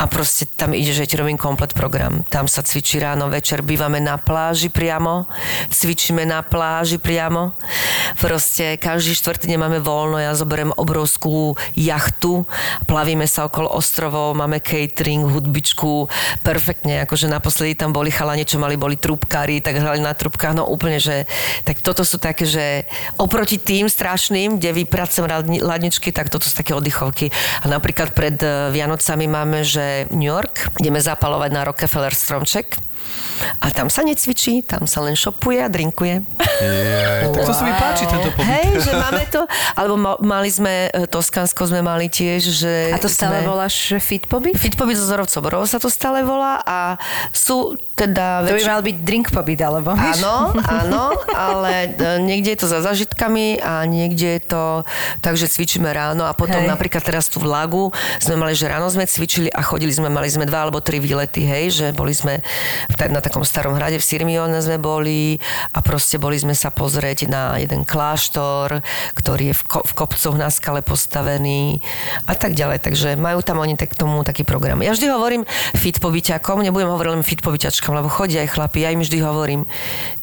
a 0.00 0.04
proste 0.08 0.48
tam 0.48 0.72
ide, 0.72 0.96
že 0.96 1.04
ti 1.04 1.16
robím 1.20 1.36
komplet 1.36 1.76
program. 1.76 2.24
Tam 2.28 2.48
sa 2.48 2.64
cvičí 2.64 2.96
ráno, 2.96 3.28
večer, 3.28 3.60
bývame 3.60 4.00
na 4.00 4.16
pláži 4.16 4.72
priamo, 4.72 5.28
cvičíme 5.68 6.24
na 6.24 6.40
pláži 6.40 6.96
priamo. 6.96 7.52
Proste 8.16 8.80
každý 8.80 9.12
štvrtý 9.16 9.56
máme 9.60 9.80
voľno, 9.80 10.16
ja 10.16 10.32
zoberiem 10.32 10.72
obrovskú 10.76 11.54
jachtu, 11.76 12.48
plavíme 12.88 13.28
sa 13.28 13.46
okolo 13.48 13.68
ostrovov, 13.70 14.36
máme 14.36 14.60
catering, 14.64 15.28
hudbičku, 15.28 16.08
perfektne, 16.40 17.04
akože 17.04 17.28
naposledy 17.28 17.76
tam 17.76 17.92
boli 17.92 18.08
chalani, 18.08 18.48
čo 18.48 18.56
mali, 18.56 18.80
boli 18.80 18.96
trúbkári, 18.96 19.60
tak 19.60 19.78
hrali 19.78 20.00
na 20.00 20.16
trúbkách, 20.16 20.56
no 20.56 20.68
úplne, 20.68 21.00
že 21.00 21.28
tak 21.64 21.84
toto 21.84 22.04
sú 22.04 22.16
také, 22.16 22.44
že 22.48 22.84
oproti 23.16 23.60
tým 23.60 23.88
strašným, 23.88 24.56
kde 24.56 24.84
vypracujem 24.84 25.26
ladni- 25.28 25.62
ladničky, 25.62 26.12
tak 26.12 26.32
toto 26.32 26.48
sú 26.48 26.54
také 26.56 26.72
oddychovky. 26.76 27.32
A 27.62 27.68
napríklad 27.68 28.12
pred 28.12 28.36
eh, 28.40 28.72
Vianocami 28.72 29.26
máme, 29.40 29.64
že 29.64 30.04
New 30.12 30.28
York, 30.28 30.68
ideme 30.76 31.00
zapalovať 31.00 31.50
na 31.56 31.64
Rockefeller 31.64 32.12
stromček 32.12 32.89
a 33.60 33.72
tam 33.72 33.88
sa 33.88 34.04
necvičí, 34.04 34.60
tam 34.64 34.84
sa 34.84 35.00
len 35.00 35.16
šopuje 35.16 35.64
a 35.64 35.68
drinkuje. 35.72 36.20
Je, 36.60 37.32
tak 37.32 37.44
to 37.44 37.52
sa 37.56 37.64
mi 37.64 37.72
páči, 37.72 38.04
tento 38.04 38.28
pobyt. 38.36 38.46
Hej, 38.46 38.84
že 38.84 38.92
máme 38.92 39.24
to. 39.32 39.42
Alebo 39.72 39.96
ma- 39.96 40.20
mali 40.20 40.52
sme, 40.52 40.92
e, 40.92 41.08
Toskansko 41.08 41.64
sme 41.64 41.80
mali 41.80 42.12
tiež, 42.12 42.52
že... 42.52 42.92
A 42.92 43.00
to 43.00 43.08
stále 43.08 43.40
sme... 43.40 43.48
voláš 43.48 43.96
fit 44.04 44.28
pobyt? 44.28 44.60
Fit 44.60 44.76
pobyt 44.76 45.00
Zorovcov 45.00 45.40
Borov 45.40 45.64
sa 45.64 45.80
to 45.80 45.88
stále 45.88 46.20
volá 46.20 46.60
a 46.60 47.00
sú 47.32 47.80
teda... 47.96 48.44
To 48.44 48.52
by 48.52 48.60
väč- 48.60 48.68
mal 48.68 48.82
byť 48.84 48.96
drink 49.00 49.26
pobyt, 49.32 49.60
alebo? 49.64 49.92
Áno, 49.96 50.52
áno, 50.60 51.04
ale 51.32 51.96
e, 51.96 52.20
niekde 52.20 52.52
je 52.56 52.60
to 52.60 52.68
za 52.68 52.84
zažitkami 52.84 53.60
a 53.60 53.88
niekde 53.88 54.36
je 54.36 54.42
to 54.44 54.64
tak, 55.24 55.40
že 55.40 55.48
cvičíme 55.48 55.88
ráno 55.88 56.28
a 56.28 56.36
potom 56.36 56.60
Hej. 56.60 56.68
napríklad 56.68 57.00
teraz 57.00 57.32
tu 57.32 57.40
v 57.40 57.48
Lagu 57.48 57.88
sme 58.20 58.36
mali, 58.36 58.52
že 58.52 58.68
ráno 58.68 58.88
sme 58.92 59.08
cvičili 59.08 59.48
a 59.48 59.64
chodili 59.64 59.92
sme, 59.92 60.12
mali 60.12 60.28
sme 60.28 60.44
dva 60.44 60.68
alebo 60.68 60.84
tri 60.84 61.00
výlety, 61.00 61.44
hej, 61.44 61.64
že 61.72 61.86
boli 61.96 62.12
sme 62.12 62.44
na 63.10 63.20
takom 63.22 63.44
starom 63.46 63.76
hrade 63.76 63.98
v 63.98 64.04
Sirmione 64.04 64.58
sme 64.62 64.78
boli 64.80 65.38
a 65.74 65.78
proste 65.84 66.16
boli 66.16 66.36
sme 66.38 66.54
sa 66.56 66.72
pozrieť 66.72 67.30
na 67.30 67.58
jeden 67.58 67.84
kláštor, 67.86 68.82
ktorý 69.14 69.52
je 69.52 69.58
v, 69.58 69.62
ko- 69.66 69.84
v 69.86 69.92
kopcoch 69.96 70.36
na 70.36 70.48
skale 70.48 70.80
postavený 70.80 71.82
a 72.26 72.34
tak 72.34 72.54
ďalej. 72.54 72.82
Takže 72.84 73.08
majú 73.18 73.40
tam 73.40 73.60
oni 73.60 73.74
tak 73.76 73.94
tomu 73.94 74.22
taký 74.22 74.42
program. 74.42 74.80
Ja 74.80 74.92
vždy 74.92 75.06
hovorím 75.10 75.42
fit 75.76 75.98
pobyťakom, 76.00 76.62
nebudem 76.64 76.90
hovoriť 76.90 77.12
len 77.16 77.26
fit 77.26 77.40
pobyťačkom, 77.40 77.92
lebo 77.96 78.08
chodia 78.12 78.42
aj 78.44 78.52
chlapi, 78.56 78.84
ja 78.84 78.92
im 78.92 79.02
vždy 79.02 79.18
hovorím, 79.20 79.62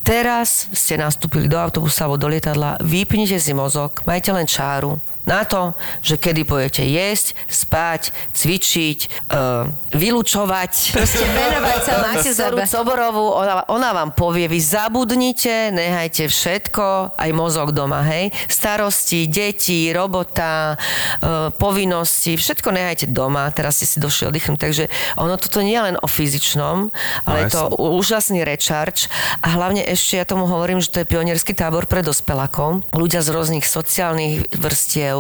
teraz 0.06 0.72
ste 0.72 0.96
nastúpili 0.96 1.52
do 1.52 1.60
autobusu 1.60 2.04
alebo 2.04 2.22
do 2.22 2.28
lietadla, 2.32 2.80
vypnite 2.82 3.38
si 3.42 3.52
mozog, 3.52 4.02
majte 4.08 4.32
len 4.32 4.48
čáru, 4.48 5.02
na 5.28 5.44
to, 5.44 5.76
že 6.00 6.16
kedy 6.16 6.48
budete 6.48 6.88
jesť, 6.88 7.36
spať, 7.52 8.16
cvičiť, 8.32 9.00
uh, 9.30 9.68
vylúčovať. 9.92 10.96
Proste 10.96 11.26
venovať 11.28 11.80
sa 11.84 11.94
Máte. 12.00 12.30
Zoru 12.32 12.58
Coborovú, 12.64 13.36
ona, 13.36 13.68
ona 13.68 13.92
vám 13.92 14.16
povie, 14.16 14.48
vy 14.48 14.60
zabudnite, 14.64 15.76
nehajte 15.76 16.32
všetko, 16.32 17.20
aj 17.20 17.30
mozog 17.36 17.76
doma, 17.76 18.08
hej. 18.08 18.32
Starosti, 18.48 19.28
deti, 19.28 19.92
robota, 19.92 20.80
uh, 21.20 21.52
povinnosti, 21.52 22.40
všetko 22.40 22.72
nehajte 22.72 23.12
doma, 23.12 23.52
teraz 23.52 23.84
ste 23.84 23.86
si 23.90 23.98
došli 24.00 24.32
oddychnúť. 24.32 24.60
Takže 24.64 24.84
ono 25.20 25.36
toto 25.36 25.60
nie 25.60 25.76
je 25.76 25.84
len 25.92 25.98
o 26.00 26.08
fyzičnom, 26.08 26.94
ale 27.28 27.38
je 27.46 27.58
to 27.58 27.68
úžasný 27.76 28.48
recharge 28.48 29.12
a 29.42 29.58
hlavne 29.58 29.82
ešte 29.82 30.22
ja 30.22 30.26
tomu 30.30 30.46
hovorím, 30.46 30.80
že 30.80 30.94
to 30.94 31.02
je 31.02 31.10
pionierský 31.10 31.58
tábor 31.58 31.90
pre 31.90 32.06
dospelákov. 32.06 32.86
Ľudia 32.94 33.26
z 33.26 33.34
rôznych 33.34 33.66
sociálnych 33.66 34.54
vrstiev, 34.54 35.17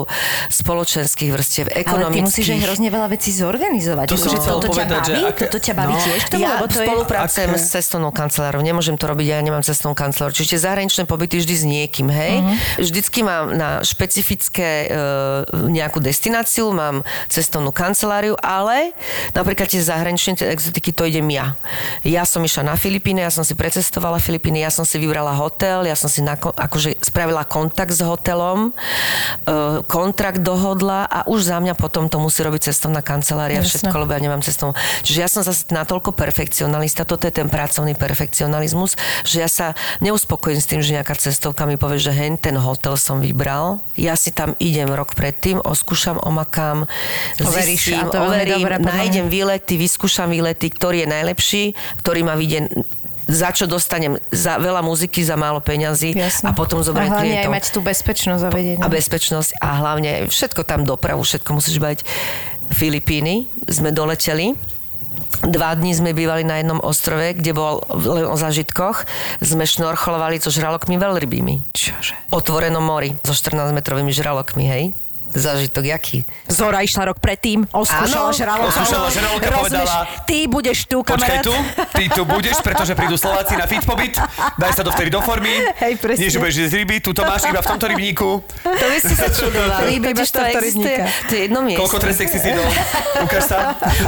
spoločenských 0.51 1.29
vrstiev, 1.31 1.65
Ale 1.67 1.75
ty 1.75 1.81
ekonomických. 1.81 2.25
musíš 2.27 2.47
aj 2.51 2.59
hrozne 2.61 2.89
veľa 2.89 3.07
vecí 3.07 3.29
zorganizovať. 3.31 4.05
To 4.05 4.17
chcel 4.17 4.35
toto 4.37 4.67
ťa 4.67 4.83
povedať, 4.85 5.01
že 5.01 5.13
baví? 5.13 5.23
aké- 5.25 5.45
Toto 5.47 5.59
ťa 5.63 5.73
baví 5.73 5.93
no, 5.93 5.99
tiež 5.99 6.21
tomu? 6.27 6.41
ja 6.43 6.49
lebo 6.53 6.65
to 6.67 6.77
je... 6.77 6.87
spolupracujem 6.87 7.49
aké- 7.49 7.61
s 7.61 7.65
cestovnou 7.71 8.11
kancelárou. 8.11 8.61
Nemôžem 8.61 8.95
to 8.95 9.05
robiť, 9.05 9.25
ja 9.25 9.37
nemám 9.39 9.63
cestovnú 9.63 9.95
kancelárov. 9.95 10.35
Čiže 10.35 10.59
zahraničné 10.59 11.03
pobyty 11.05 11.39
vždy 11.39 11.55
s 11.55 11.63
niekým, 11.63 12.07
hej. 12.09 12.33
Mhm. 12.43 12.53
Vždycky 12.83 13.19
mám 13.21 13.53
na 13.53 13.69
špecifické 13.81 14.69
e, 14.83 14.87
nejakú 15.71 16.03
destináciu, 16.03 16.69
mám 16.69 17.01
cestovnú 17.31 17.71
kanceláriu, 17.71 18.35
ale 18.37 18.91
napríklad 19.31 19.69
tie 19.69 19.79
zahraničné 19.79 20.35
tie 20.35 20.51
exotiky, 20.51 20.91
to 20.91 21.05
idem 21.05 21.29
ja. 21.29 21.55
Ja 22.03 22.25
som 22.25 22.41
išla 22.41 22.65
na 22.65 22.75
Filipíny, 22.75 23.21
ja 23.21 23.31
som 23.31 23.45
si 23.45 23.53
precestovala 23.53 24.17
Filipíny, 24.17 24.59
ja 24.59 24.73
som 24.73 24.83
si 24.83 24.97
vybrala 24.97 25.31
hotel, 25.31 25.85
ja 25.85 25.95
som 25.95 26.09
si 26.09 26.19
nako, 26.19 26.51
akože 26.51 26.97
spravila 26.99 27.45
kontakt 27.45 27.93
s 27.93 28.01
hotelom, 28.01 28.73
e, 29.45 29.83
kontrakt 29.87 30.43
dohodla 30.43 31.07
a 31.07 31.23
už 31.25 31.47
za 31.47 31.57
mňa 31.63 31.73
potom 31.79 32.11
to 32.11 32.19
musí 32.19 32.43
robiť 32.43 32.69
cestovná 32.69 32.99
kancelária, 32.99 33.63
Jasné. 33.63 33.87
všetko, 33.87 33.95
lebo 34.03 34.11
ja 34.11 34.21
nemám 34.21 34.43
cestovnú. 34.43 34.75
Čiže 35.01 35.19
ja 35.23 35.29
som 35.31 35.41
zase 35.41 35.71
natoľko 35.71 36.11
perfekcionalista, 36.11 37.07
toto 37.07 37.25
je 37.25 37.33
ten 37.33 37.47
pracovný 37.47 37.95
perfekcionalizmus, 37.95 38.99
že 39.23 39.41
ja 39.41 39.49
sa 39.49 39.73
neuspokojím 40.03 40.59
s 40.59 40.67
tým, 40.67 40.83
že 40.83 40.93
nejaká 40.99 41.15
cestovka 41.15 41.63
mi 41.63 41.79
povie, 41.79 42.03
že 42.03 42.11
hen 42.11 42.35
ten 42.35 42.59
hotel 42.59 42.99
som 42.99 43.23
vybral. 43.23 43.79
Ja 43.95 44.19
si 44.19 44.35
tam 44.35 44.53
idem 44.59 44.91
rok 44.91 45.15
predtým, 45.15 45.63
oskúšam, 45.63 46.19
omakám, 46.19 46.85
Overíš, 47.39 47.95
zistím, 47.95 48.11
overím, 48.11 48.67
nájdem 48.83 49.31
výlety, 49.31 49.79
vyskúšam 49.79 50.27
výlety, 50.27 50.67
ktorý 50.67 51.05
je 51.05 51.07
najlepší, 51.07 51.63
ktorý 52.03 52.27
ma 52.27 52.35
vidie 52.35 52.67
za 53.27 53.51
čo 53.51 53.67
dostanem 53.67 54.15
za 54.31 54.55
veľa 54.55 54.79
muziky, 54.79 55.19
za 55.21 55.35
málo 55.35 55.59
peňazí 55.59 56.15
Jasné. 56.15 56.47
a 56.47 56.51
potom 56.55 56.79
a 56.79 56.83
zoberiem 56.87 57.11
hlavne 57.11 57.27
aj 57.27 57.27
klientov 57.27 57.53
mať 57.53 57.65
tú 57.75 57.79
bezpečnosť 57.83 58.43
a 58.43 58.49
vedieť. 58.49 58.77
a 58.79 58.87
no. 58.87 58.91
bezpečnosť 58.91 59.49
a 59.59 59.69
hlavne 59.83 60.11
všetko 60.31 60.61
tam 60.63 60.81
dopravu, 60.87 61.21
všetko 61.21 61.49
musíš 61.51 61.77
bať. 61.83 62.07
Filipíny 62.67 63.47
sme 63.67 63.91
doleteli 63.95 64.55
Dva 65.45 65.77
dní 65.77 65.93
sme 65.93 66.17
bývali 66.17 66.41
na 66.41 66.57
jednom 66.57 66.81
ostrove, 66.81 67.37
kde 67.37 67.53
bol 67.53 67.85
len 67.93 68.25
o 68.25 68.33
zážitkoch. 68.33 69.05
Sme 69.37 69.69
šnorcholovali 69.69 70.41
so 70.41 70.49
žralokmi 70.49 70.97
veľrybými. 70.97 71.77
Čože? 71.77 72.17
Otvorenom 72.33 72.81
mori 72.81 73.13
so 73.21 73.37
14-metrovými 73.37 74.09
žralokmi, 74.09 74.65
hej? 74.65 74.83
Zážitok 75.27 75.83
jaký? 75.85 76.17
Zora 76.47 76.81
išla 76.81 77.11
rok 77.11 77.19
predtým, 77.19 77.67
oskúšala 77.69 78.31
žraloka. 78.31 78.71
oskúšala 78.71 79.07
žraloka, 79.11 79.47
povedala, 79.51 79.95
Ty 80.23 80.37
budeš 80.47 80.87
tu, 80.87 81.03
Počkaj 81.03 81.19
kamarát. 81.19 81.45
tu, 81.45 81.55
ty 81.93 82.03
tu 82.09 82.21
budeš, 82.23 82.57
pretože 82.59 82.95
prídu 82.95 83.19
Slováci 83.19 83.53
na 83.53 83.67
fit 83.67 83.83
pobyt, 83.83 84.15
daj 84.55 84.71
sa 84.73 84.81
dovtedy 84.81 85.11
do 85.11 85.19
formy. 85.19 85.51
Hej, 85.77 85.99
presne. 85.99 86.21
Nie, 86.23 86.29
že 86.31 86.39
budeš 86.39 86.55
jesť 86.63 86.75
ryby, 86.75 86.95
tu 86.99 87.11
to 87.11 87.21
máš 87.21 87.43
iba 87.45 87.59
v 87.59 87.67
tomto 87.67 87.85
rybníku. 87.85 88.29
To 88.63 88.85
by 88.87 88.97
ste 88.97 89.13
sa 89.13 89.27
čudovali. 89.27 89.99
Bez 90.17 90.31
to 90.31 90.41
existuje. 90.41 90.95
rybníka. 90.97 91.03
To 91.27 91.31
je 91.31 91.41
jedno 91.45 91.59
miesto. 91.61 91.81
Koľko 91.83 91.97
tresek 92.01 92.27
si 92.27 92.39
si 92.39 92.49
dol? 92.49 92.69
Ukáž 93.21 93.43
sa. 93.45 93.57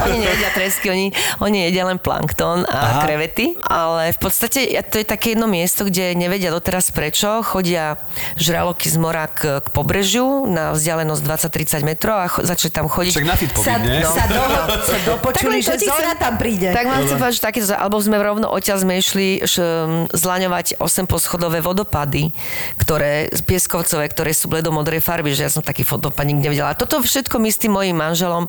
Oni 0.07 0.17
nejedia 0.20 0.49
tresky, 0.49 0.88
oni, 0.89 1.05
oni 1.39 1.57
jedia 1.70 1.84
len 1.86 1.99
plankton 1.99 2.65
a 2.65 2.97
Aha. 2.97 3.01
krevety, 3.05 3.53
ale 3.61 4.09
v 4.09 4.20
podstate 4.20 4.59
to 4.89 4.95
je 4.97 5.05
také 5.05 5.38
jedno 5.38 5.45
miesto, 5.45 5.86
kde 5.86 6.17
nevedia 6.17 6.49
doteraz 6.49 6.89
prečo. 6.89 7.45
Chodia 7.45 8.01
žraloky 8.36 8.89
z 8.89 8.97
mora 8.97 9.30
k, 9.30 9.61
k 9.61 9.67
pobrežiu 9.70 10.49
na 10.49 10.74
vzdialenosť 11.10 11.82
20-30 11.82 11.89
metrov 11.89 12.16
a 12.22 12.28
cho, 12.30 12.39
začali 12.45 12.72
tam 12.72 12.86
chodiť. 12.86 13.14
Však 13.18 13.26
na 13.26 13.36
fit 13.36 13.51
Sa, 13.57 13.76
nie? 13.82 14.01
sa, 14.05 14.24
do, 14.30 14.41
sa 14.89 14.97
dopočuli, 15.05 15.57
že 15.66 15.74
Zora 15.82 16.14
tam 16.14 16.38
príde. 16.38 16.70
Tak 16.70 16.86
vám 16.86 17.01
chcem 17.05 17.18
povedať, 17.18 17.36
že 17.36 17.43
takéto, 17.43 17.66
alebo 17.74 17.97
sme 17.97 18.16
rovno 18.22 18.47
odtiaľ 18.51 18.78
sme 18.86 18.93
išli 19.01 19.41
š, 19.41 19.55
zlaňovať 20.14 20.78
8 20.78 21.10
poschodové 21.10 21.66
vodopady, 21.66 22.30
ktoré, 22.78 23.32
pieskovcové, 23.47 24.05
ktoré 24.12 24.32
sú 24.36 24.51
bledomodrej 24.51 25.01
farby, 25.01 25.34
že 25.34 25.49
ja 25.49 25.51
som 25.51 25.66
taký 25.66 25.82
vodopad 25.88 26.28
nikde 26.30 26.51
nevidela. 26.51 26.74
A 26.74 26.78
toto 26.78 27.01
všetko 27.01 27.41
my 27.41 27.49
s 27.49 27.57
tým 27.57 27.74
mojim 27.74 27.95
manželom 27.97 28.45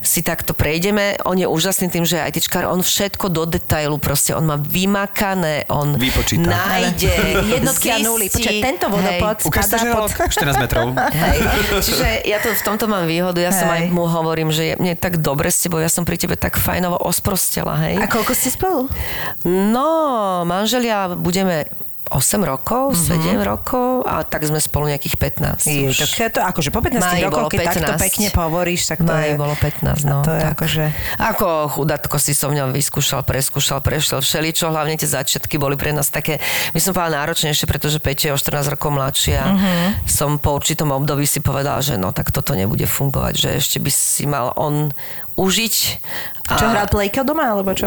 si 0.00 0.24
takto 0.24 0.56
prejdeme. 0.56 1.20
On 1.28 1.36
je 1.36 1.44
úžasný 1.44 1.92
tým, 1.92 2.06
že 2.08 2.16
je 2.16 2.24
ITčkár, 2.32 2.64
on 2.70 2.80
všetko 2.80 3.28
do 3.28 3.44
detailu 3.44 4.00
proste, 4.00 4.32
on 4.32 4.46
má 4.46 4.56
vymakané, 4.56 5.66
on 5.68 5.98
Vypočíta. 5.98 6.48
nájde, 6.48 7.12
Jednotky 7.60 7.88
a 7.92 7.98
nuly. 8.00 8.30
tento 8.30 8.86
vodopád 8.88 9.42
Hej. 9.42 9.48
Ukáž 9.50 9.64
sa 9.66 9.76
spadá 9.76 9.92
pod... 9.92 10.08
žraloka? 10.14 10.22
14 10.30 10.62
metrov. 10.62 10.86
Hej. 11.10 11.38
Čiže 11.90 12.08
ja 12.30 12.38
to 12.38 12.54
v 12.54 12.62
tomto 12.62 12.86
mám 12.86 13.10
výhodu. 13.10 13.42
Ja 13.42 13.50
som 13.50 13.66
Hej. 13.66 13.90
aj 13.90 13.94
mu 13.94 14.06
hovorím, 14.06 14.54
že 14.54 14.72
je 14.72 14.74
mne 14.78 14.94
tak 14.94 15.18
dobre 15.18 15.50
s 15.50 15.66
tebou, 15.66 15.82
ja 15.82 15.90
som 15.90 16.06
pri 16.06 16.14
tebe 16.14 16.38
tak 16.38 16.54
fajnovo 16.56 16.96
osprostela, 17.02 17.74
hej. 17.82 17.98
A 17.98 18.06
koľko 18.06 18.32
ste 18.32 18.54
spolu? 18.54 18.86
No, 19.44 20.46
manželia 20.46 21.12
budeme 21.18 21.66
8 22.10 22.42
rokov, 22.42 22.98
7 22.98 23.38
rokov 23.46 24.02
a 24.02 24.26
tak 24.26 24.42
sme 24.42 24.58
spolu 24.58 24.90
nejakých 24.90 25.14
15. 25.62 25.70
Je, 25.70 25.94
tak 25.94 26.34
to 26.34 26.40
akože 26.42 26.74
po 26.74 26.82
15 26.82 26.98
Maj 26.98 27.22
rokoch, 27.30 27.54
keď 27.54 27.58
takto 27.70 27.94
15. 27.94 28.06
pekne 28.10 28.26
pohovoríš, 28.34 28.80
tak 28.90 28.98
to 29.06 29.12
Maj 29.14 29.30
je... 29.30 29.38
bolo 29.38 29.54
15, 29.54 30.10
no. 30.10 30.18
to 30.26 30.34
je 30.34 30.42
tak. 30.42 30.58
akože... 30.58 30.84
Ako 31.22 31.46
chudatko 31.70 32.16
si 32.18 32.34
so 32.34 32.50
mňou 32.50 32.74
vyskúšal, 32.74 33.22
preskúšal, 33.22 33.78
prešiel 33.78 34.18
všeličo, 34.18 34.74
hlavne 34.74 34.98
tie 34.98 35.06
začiatky 35.06 35.54
boli 35.54 35.78
pre 35.78 35.94
nás 35.94 36.10
také, 36.10 36.42
my 36.74 36.82
som 36.82 36.90
povedala 36.90 37.22
náročnejšie, 37.22 37.70
pretože 37.70 38.02
Peťo 38.02 38.30
je 38.30 38.34
o 38.34 38.38
14 38.42 38.74
rokov 38.74 38.90
mladšia. 38.90 39.42
Mhm. 39.46 39.54
Uh-huh. 39.54 39.88
Som 40.10 40.30
po 40.42 40.58
určitom 40.58 40.90
období 40.90 41.30
si 41.30 41.38
povedala, 41.38 41.78
že 41.78 41.94
no 41.94 42.10
tak 42.10 42.34
toto 42.34 42.58
nebude 42.58 42.90
fungovať, 42.90 43.34
že 43.38 43.48
ešte 43.54 43.78
by 43.78 43.90
si 43.94 44.26
mal 44.26 44.50
on 44.58 44.90
užiť. 45.40 45.74
Čo 46.50 46.66
hral 46.66 46.90
plejka 46.90 47.22
doma, 47.22 47.54
alebo 47.54 47.72
čo? 47.72 47.86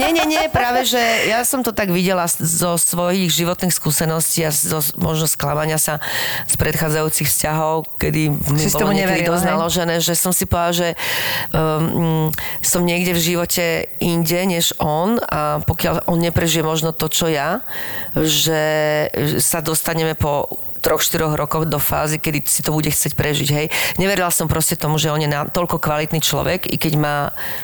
Nie, 0.00 0.10
nie, 0.10 0.26
nie, 0.26 0.50
práve, 0.50 0.82
že 0.82 1.00
ja 1.30 1.46
som 1.46 1.62
to 1.62 1.70
tak 1.70 1.94
videla 1.94 2.26
zo 2.28 2.74
svojich 2.74 3.30
životných 3.30 3.59
skúseností 3.68 4.40
a 4.48 4.50
zo 4.50 4.80
možno 4.96 5.28
sklamania 5.28 5.76
sa 5.76 6.00
z 6.48 6.56
predchádzajúcich 6.56 7.28
vzťahov, 7.28 8.00
kedy 8.00 8.32
mi 8.32 8.56
Si 8.56 8.72
bolo 8.72 8.96
niekedy 8.96 9.28
dosť 9.28 9.44
naložené, 9.44 10.00
že 10.00 10.16
som 10.16 10.32
si 10.32 10.48
povedala, 10.48 10.72
že 10.72 10.88
um, 11.52 12.32
som 12.64 12.80
niekde 12.80 13.12
v 13.12 13.20
živote 13.20 13.92
inde 14.00 14.40
než 14.48 14.72
on 14.80 15.20
a 15.20 15.60
pokiaľ 15.60 16.08
on 16.08 16.16
neprežije 16.24 16.64
možno 16.64 16.96
to, 16.96 17.12
čo 17.12 17.28
ja, 17.28 17.60
že 18.16 18.62
sa 19.44 19.60
dostaneme 19.60 20.16
po 20.16 20.48
troch, 20.80 21.04
štyroch 21.04 21.36
rokov 21.36 21.68
do 21.68 21.76
fázy, 21.76 22.16
kedy 22.16 22.44
si 22.48 22.64
to 22.64 22.72
bude 22.72 22.88
chcieť 22.88 23.12
prežiť, 23.14 23.48
hej. 23.52 23.66
Neverila 24.00 24.32
som 24.32 24.48
proste 24.48 24.74
tomu, 24.74 24.96
že 24.96 25.12
on 25.12 25.20
je 25.20 25.28
toľko 25.28 25.78
kvalitný 25.78 26.18
človek, 26.24 26.66
i 26.66 26.76
keď 26.80 26.92
má 26.96 27.16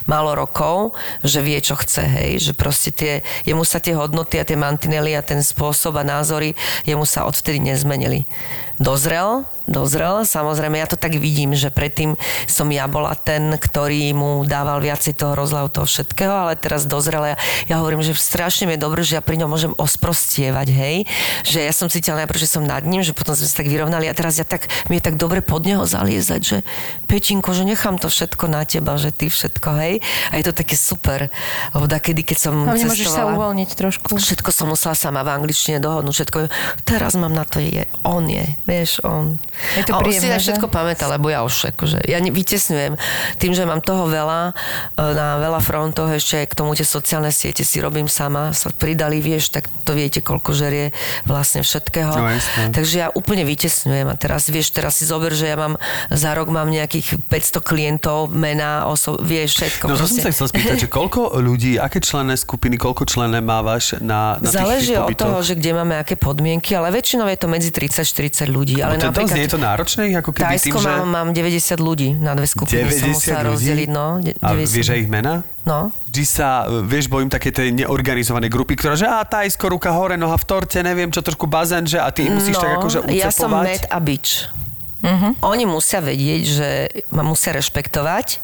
málo 0.05 0.37
rokov, 0.37 0.95
že 1.25 1.41
vie, 1.41 1.59
čo 1.59 1.75
chce, 1.75 2.05
hej. 2.05 2.31
Že 2.39 2.53
proste 2.55 2.91
tie, 2.93 3.25
jemu 3.49 3.65
sa 3.65 3.81
tie 3.81 3.97
hodnoty 3.97 4.37
a 4.37 4.45
tie 4.45 4.55
mantinely 4.55 5.17
a 5.17 5.25
ten 5.25 5.41
spôsob 5.41 5.97
a 5.97 6.05
názory, 6.05 6.53
jemu 6.85 7.09
sa 7.09 7.25
odvtedy 7.25 7.59
nezmenili. 7.59 8.29
Dozrel, 8.77 9.49
dozrel, 9.67 10.23
samozrejme, 10.23 10.79
ja 10.79 10.87
to 10.87 11.01
tak 11.01 11.19
vidím, 11.19 11.57
že 11.57 11.75
predtým 11.75 12.15
som 12.47 12.69
ja 12.71 12.87
bola 12.87 13.17
ten, 13.19 13.57
ktorý 13.59 14.15
mu 14.15 14.47
dával 14.47 14.79
viacej 14.79 15.17
toho 15.17 15.33
rozľahu 15.35 15.69
toho 15.73 15.89
všetkého, 15.89 16.31
ale 16.31 16.61
teraz 16.61 16.87
dozrel. 16.87 17.35
Ja, 17.35 17.37
ja 17.67 17.75
hovorím, 17.83 18.05
že 18.05 18.15
strašne 18.15 18.71
mi 18.71 18.79
je 18.79 18.85
dobré, 18.85 19.03
že 19.03 19.19
ja 19.19 19.23
pri 19.25 19.41
ňom 19.43 19.51
môžem 19.51 19.73
osprostievať, 19.75 20.69
hej. 20.71 20.97
Že 21.43 21.59
ja 21.67 21.73
som 21.75 21.91
cítila 21.91 22.23
najprv, 22.23 22.39
že 22.39 22.49
som 22.53 22.63
nad 22.63 22.85
ním, 22.87 23.03
že 23.03 23.17
potom 23.17 23.35
sme 23.35 23.49
sa 23.49 23.59
tak 23.59 23.73
vyrovnali 23.73 24.07
a 24.07 24.15
teraz 24.15 24.39
ja 24.39 24.47
tak, 24.47 24.71
mi 24.93 25.01
je 25.01 25.03
tak 25.03 25.19
dobre 25.19 25.43
pod 25.43 25.67
neho 25.67 25.83
zaliezať, 25.89 26.41
že 26.45 26.59
Petinko, 27.11 27.57
že 27.57 27.67
nechám 27.67 27.99
to 27.99 28.07
všetko 28.13 28.47
na 28.47 28.63
teba, 28.69 29.01
že 29.01 29.11
ty 29.11 29.33
všetko, 29.33 29.69
hej. 29.83 29.95
A 30.31 30.39
je 30.39 30.45
to 30.47 30.55
také 30.55 30.79
super. 30.79 31.33
Lebo 31.75 31.89
kedy, 31.91 32.23
keď 32.23 32.39
som 32.39 32.55
Hlavne 32.55 32.87
môžeš 32.87 33.09
sa 33.09 33.25
cestovala, 33.25 33.35
uvoľniť 33.35 33.71
trošku. 33.73 34.09
Všetko 34.15 34.51
som 34.55 34.71
musela 34.71 34.95
sama 34.95 35.27
v 35.27 35.33
angličtine 35.33 35.83
dohodnúť, 35.83 36.15
všetko. 36.23 36.39
Teraz 36.87 37.19
mám 37.19 37.35
na 37.35 37.43
to 37.43 37.59
je, 37.59 37.89
on 38.07 38.29
je, 38.31 38.47
vieš, 38.67 38.99
on. 39.07 39.39
Je 39.79 39.87
to 39.87 39.95
a 39.95 40.03
on 40.03 40.11
si 40.11 40.21
príjemné, 40.21 40.35
na 40.35 40.39
všetko 40.43 40.67
pamätá, 40.67 41.07
lebo 41.07 41.31
ja 41.31 41.47
už 41.47 41.73
akože, 41.73 42.03
ja 42.05 42.19
vytesňujem. 42.19 42.99
Tým, 43.39 43.53
že 43.55 43.63
mám 43.63 43.81
toho 43.81 44.11
veľa, 44.11 44.53
e, 44.99 45.03
na 45.15 45.39
veľa 45.39 45.63
frontoch, 45.63 46.11
ešte 46.11 46.45
k 46.45 46.53
tomu 46.53 46.75
tie 46.75 46.83
sociálne 46.83 47.31
siete 47.31 47.63
si 47.63 47.79
robím 47.79 48.11
sama, 48.11 48.51
sa 48.51 48.75
pridali, 48.75 49.23
vieš, 49.23 49.55
tak 49.55 49.71
to 49.87 49.95
viete, 49.95 50.19
koľko 50.19 50.51
žerie 50.53 50.91
vlastne 51.25 51.63
všetkého. 51.63 52.11
No. 52.11 52.27
Takže 52.75 52.95
ja 53.07 53.09
úplne 53.15 53.47
vytesňujem 53.47 54.11
a 54.11 54.15
teraz, 54.19 54.51
vieš, 54.51 54.75
teraz 54.75 54.99
si 54.99 55.07
zober, 55.07 55.31
že 55.31 55.47
ja 55.47 55.57
mám, 55.57 55.79
za 56.11 56.35
rok 56.35 56.51
mám 56.51 56.67
nejakých 56.67 57.23
500 57.31 57.63
klientov, 57.63 58.35
mená, 58.35 58.91
oso- 58.91 59.23
vieš, 59.23 59.63
všetko. 59.63 59.85
No 59.87 59.95
to 59.95 60.11
som 60.11 60.19
proste. 60.19 60.23
sa 60.27 60.31
chcel 60.35 60.47
spýtať, 60.51 60.77
že 60.85 60.89
koľko 60.91 61.39
ľudí, 61.39 61.79
aké 61.79 62.03
členné 62.03 62.35
skupiny, 62.35 62.75
koľko 62.75 63.07
členné 63.07 63.39
mávaš 63.39 64.03
na, 64.03 64.43
na 64.43 64.51
Záleží 64.51 64.99
tých 64.99 65.07
od 65.07 65.15
toho, 65.15 65.39
že 65.47 65.55
kde 65.55 65.71
máme 65.79 65.95
aké 66.03 66.19
podmienky, 66.19 66.75
ale 66.75 66.91
väčšinou 66.91 67.31
je 67.31 67.39
to 67.39 67.47
medzi 67.47 67.71
30-40 67.71 68.51
ľudí. 68.51 68.56
Ale 68.81 68.97
No 68.97 69.13
to 69.13 69.21
je 69.27 69.51
to 69.51 69.61
náročné, 69.61 70.15
ako 70.17 70.31
keby 70.33 70.57
Tajsko 70.57 70.79
tým, 70.79 70.85
že... 70.85 70.89
mám, 70.89 71.09
mám 71.13 71.29
90 71.35 71.77
ľudí 71.83 72.17
na 72.17 72.33
dve 72.33 72.49
skupiny. 72.49 72.89
som 72.89 73.11
90 73.11 73.17
musela 73.17 73.41
ľudí? 73.43 73.51
rozdeliť, 73.53 73.89
no. 73.93 74.07
de- 74.23 74.37
A 74.41 74.49
90. 74.57 74.77
vieš 74.77 74.89
aj 74.95 74.99
ich 75.03 75.11
mena? 75.11 75.33
No. 75.67 75.91
Vždy 76.09 76.25
sa, 76.25 76.49
vieš, 76.87 77.11
bojím 77.11 77.29
také 77.29 77.51
tej 77.53 77.75
neorganizovanej 77.75 78.49
grupy, 78.49 78.79
ktorá, 78.79 78.95
že 78.97 79.05
a 79.05 79.21
Tajsko, 79.27 79.69
ruka 79.69 79.91
hore, 79.93 80.17
noha 80.17 80.39
v 80.39 80.45
torte, 80.47 80.79
neviem 80.81 81.11
čo, 81.11 81.21
trošku 81.21 81.45
bazén, 81.51 81.85
že 81.85 81.99
a 82.01 82.09
ty 82.15 82.31
musíš 82.31 82.57
no, 82.57 82.63
tak 82.63 82.71
akože 82.81 82.99
ucepovať. 83.05 83.21
ja 83.21 83.31
som 83.35 83.51
med 83.53 83.83
a 83.91 83.99
bič. 84.01 84.49
Uh-huh. 85.05 85.33
Oni 85.45 85.69
musia 85.69 86.01
vedieť, 86.01 86.43
že 86.43 86.69
ma 87.13 87.21
musia 87.21 87.53
rešpektovať. 87.53 88.41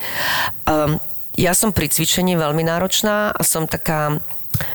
Um, 0.68 1.00
ja 1.34 1.56
som 1.56 1.72
pri 1.72 1.88
cvičení 1.88 2.36
veľmi 2.36 2.60
náročná 2.60 3.32
a 3.32 3.40
som 3.40 3.64
taká 3.64 4.20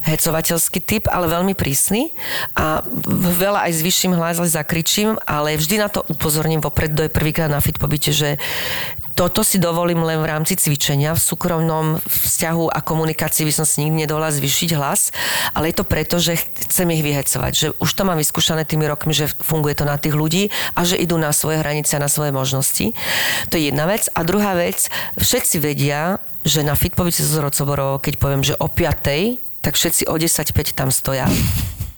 hecovateľský 0.05 0.79
typ, 0.83 1.03
ale 1.11 1.31
veľmi 1.31 1.53
prísny 1.53 2.15
a 2.55 2.81
veľa 3.38 3.67
aj 3.67 3.71
s 3.75 3.81
vyšším 3.83 4.13
hlasom 4.15 4.47
zakričím, 4.47 5.19
ale 5.27 5.59
vždy 5.59 5.75
na 5.81 5.89
to 5.91 6.05
upozorním 6.07 6.63
vopred, 6.63 6.93
kto 6.93 7.07
je 7.07 7.11
prvýkrát 7.11 7.51
na 7.51 7.59
fit 7.59 7.75
pobyte, 7.77 8.11
že 8.11 8.39
toto 9.17 9.41
si 9.41 9.57
dovolím 9.57 10.05
len 10.05 10.21
v 10.21 10.29
rámci 10.29 10.53
cvičenia. 10.53 11.17
V 11.17 11.25
súkromnom 11.25 11.97
vzťahu 12.05 12.69
a 12.69 12.85
komunikácii 12.85 13.49
by 13.49 13.53
som 13.57 13.65
si 13.65 13.81
nikdy 13.81 14.05
nedovolila 14.05 14.29
zvýšiť 14.29 14.69
hlas, 14.77 15.09
ale 15.57 15.73
je 15.73 15.75
to 15.81 15.89
preto, 15.89 16.21
že 16.21 16.38
chcem 16.38 16.85
ich 16.93 17.01
vyhecovať. 17.01 17.51
Že 17.57 17.67
už 17.81 17.89
to 17.97 18.05
mám 18.05 18.21
vyskúšané 18.21 18.61
tými 18.69 18.85
rokmi, 18.85 19.17
že 19.17 19.33
funguje 19.41 19.73
to 19.73 19.89
na 19.89 19.97
tých 19.97 20.13
ľudí 20.13 20.53
a 20.77 20.85
že 20.85 21.01
idú 21.01 21.17
na 21.17 21.33
svoje 21.33 21.57
hranice 21.57 21.97
a 21.97 22.03
na 22.05 22.13
svoje 22.13 22.29
možnosti. 22.29 22.93
To 23.49 23.57
je 23.57 23.73
jedna 23.73 23.89
vec. 23.89 24.05
A 24.13 24.21
druhá 24.21 24.53
vec, 24.53 24.85
všetci 25.17 25.65
vedia, 25.65 26.21
že 26.45 26.61
na 26.61 26.77
Fitpovici 26.77 27.25
zo 27.25 27.41
Rocoborovo, 27.41 27.97
keď 27.97 28.13
poviem, 28.21 28.45
že 28.45 28.53
o 28.61 28.69
5 28.69 29.46
tak 29.68 29.76
všetci 29.76 30.07
o 30.07 30.15
10.5 30.15 30.80
tam 30.80 30.88
stoja. 30.95 31.28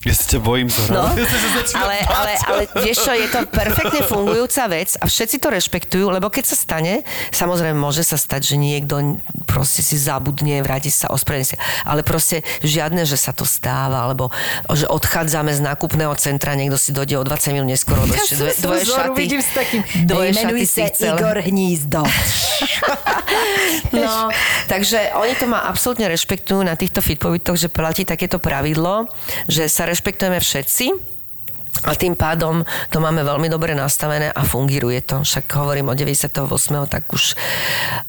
Ja 0.00 0.16
sa 0.16 0.24
ťa 0.32 0.40
bojím, 0.40 0.72
Zora. 0.72 0.96
No, 0.96 1.04
Ja 1.12 1.84
ale, 1.84 2.00
ale, 2.08 2.32
ale 2.48 2.62
vieš 2.80 3.04
čo, 3.04 3.12
je 3.12 3.28
to 3.28 3.44
perfektne 3.52 4.00
fungujúca 4.08 4.64
vec 4.72 4.96
a 4.96 5.04
všetci 5.04 5.36
to 5.36 5.52
rešpektujú, 5.52 6.08
lebo 6.08 6.32
keď 6.32 6.48
sa 6.48 6.56
stane, 6.56 7.04
samozrejme 7.28 7.76
môže 7.76 8.00
sa 8.00 8.16
stať, 8.16 8.48
že 8.48 8.56
niekto 8.56 9.20
proste 9.44 9.84
si 9.84 10.00
zabudne, 10.00 10.64
vráti 10.64 10.88
sa, 10.88 11.12
ospravedlní 11.12 11.52
sa, 11.52 11.60
ale 11.84 12.00
proste 12.00 12.40
žiadne, 12.64 13.04
že 13.04 13.20
sa 13.20 13.36
to 13.36 13.44
stáva, 13.44 14.08
alebo 14.08 14.32
že 14.72 14.88
odchádzame 14.88 15.52
z 15.52 15.60
nákupného 15.68 16.16
centra, 16.16 16.56
niekto 16.56 16.80
si 16.80 16.96
dojde 16.96 17.20
o 17.20 17.24
20 17.28 17.60
minút 17.60 17.68
neskôr, 17.68 18.00
lebo 18.00 18.16
ešte 18.16 18.40
dve, 18.40 18.56
dvoje 18.56 18.82
šaty. 18.88 19.20
vidím 19.20 19.42
s 19.44 19.52
takým... 19.52 19.84
dvoje 20.08 20.30
šaty 20.32 20.64
sa 20.64 20.84
chcel. 20.96 21.14
Igor 21.20 21.38
Hnízdo. 21.44 22.00
No, 23.90 24.30
takže 24.70 25.14
oni 25.14 25.34
to 25.38 25.46
ma 25.50 25.66
absolútne 25.66 26.06
rešpektujú 26.10 26.62
na 26.62 26.74
týchto 26.78 27.02
fitpobytoch, 27.02 27.58
že 27.58 27.68
platí 27.70 28.06
takéto 28.06 28.38
pravidlo, 28.38 29.10
že 29.50 29.66
sa 29.66 29.86
rešpektujeme 29.90 30.38
všetci, 30.38 31.10
A 31.80 31.96
tým 31.96 32.12
pádom 32.12 32.60
to 32.92 33.00
máme 33.00 33.24
veľmi 33.24 33.48
dobre 33.48 33.72
nastavené 33.72 34.28
a 34.28 34.42
funguje 34.44 35.00
to. 35.00 35.24
Však 35.24 35.48
hovorím 35.56 35.88
o 35.88 35.94
98. 35.96 36.28
tak 36.92 37.08
už... 37.08 37.32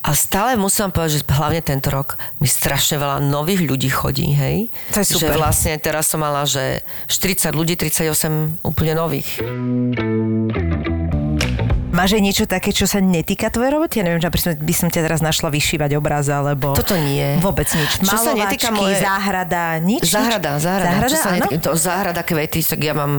A 0.04 0.12
stále 0.12 0.60
musím 0.60 0.92
povedať, 0.92 1.24
že 1.24 1.32
hlavne 1.32 1.64
tento 1.64 1.88
rok 1.88 2.20
mi 2.36 2.50
strašne 2.50 3.00
veľa 3.00 3.24
nových 3.24 3.64
ľudí 3.64 3.88
chodí, 3.88 4.28
hej? 4.36 4.68
To 4.92 5.00
je 5.00 5.16
super. 5.16 5.32
Že 5.32 5.40
vlastne 5.40 5.72
teraz 5.80 6.04
som 6.12 6.20
mala, 6.20 6.44
že 6.44 6.84
40 7.08 7.56
ľudí, 7.56 7.80
38 7.80 8.60
úplne 8.60 8.92
nových. 8.92 9.40
Máš 11.92 12.16
aj 12.16 12.22
niečo 12.24 12.44
také, 12.48 12.72
čo 12.72 12.88
sa 12.88 13.04
netýka 13.04 13.52
tvojej 13.52 13.76
roboty? 13.76 14.00
Ja 14.00 14.08
neviem, 14.08 14.24
že 14.24 14.32
by 14.56 14.72
som 14.72 14.88
ťa 14.88 15.04
teraz 15.04 15.20
našla 15.20 15.52
vyšívať 15.52 15.92
obraz, 16.00 16.24
alebo... 16.32 16.72
Toto 16.72 16.96
nie. 16.96 17.36
Vôbec 17.44 17.68
nič. 17.68 18.00
Čo 18.00 18.16
sa 18.16 18.32
netýka 18.32 18.72
moje- 18.72 18.96
záhrada, 18.96 19.76
nič? 19.76 20.08
Záhrada, 20.08 20.56
záhrada. 20.56 20.88
Záhrada, 20.88 21.12
čo 21.12 21.18
sa 21.20 21.30
netýka, 21.36 21.60
to 21.60 21.72
záhrada 21.76 22.22
kvety, 22.24 22.64
tak 22.64 22.80
ja 22.80 22.96
mám... 22.96 23.12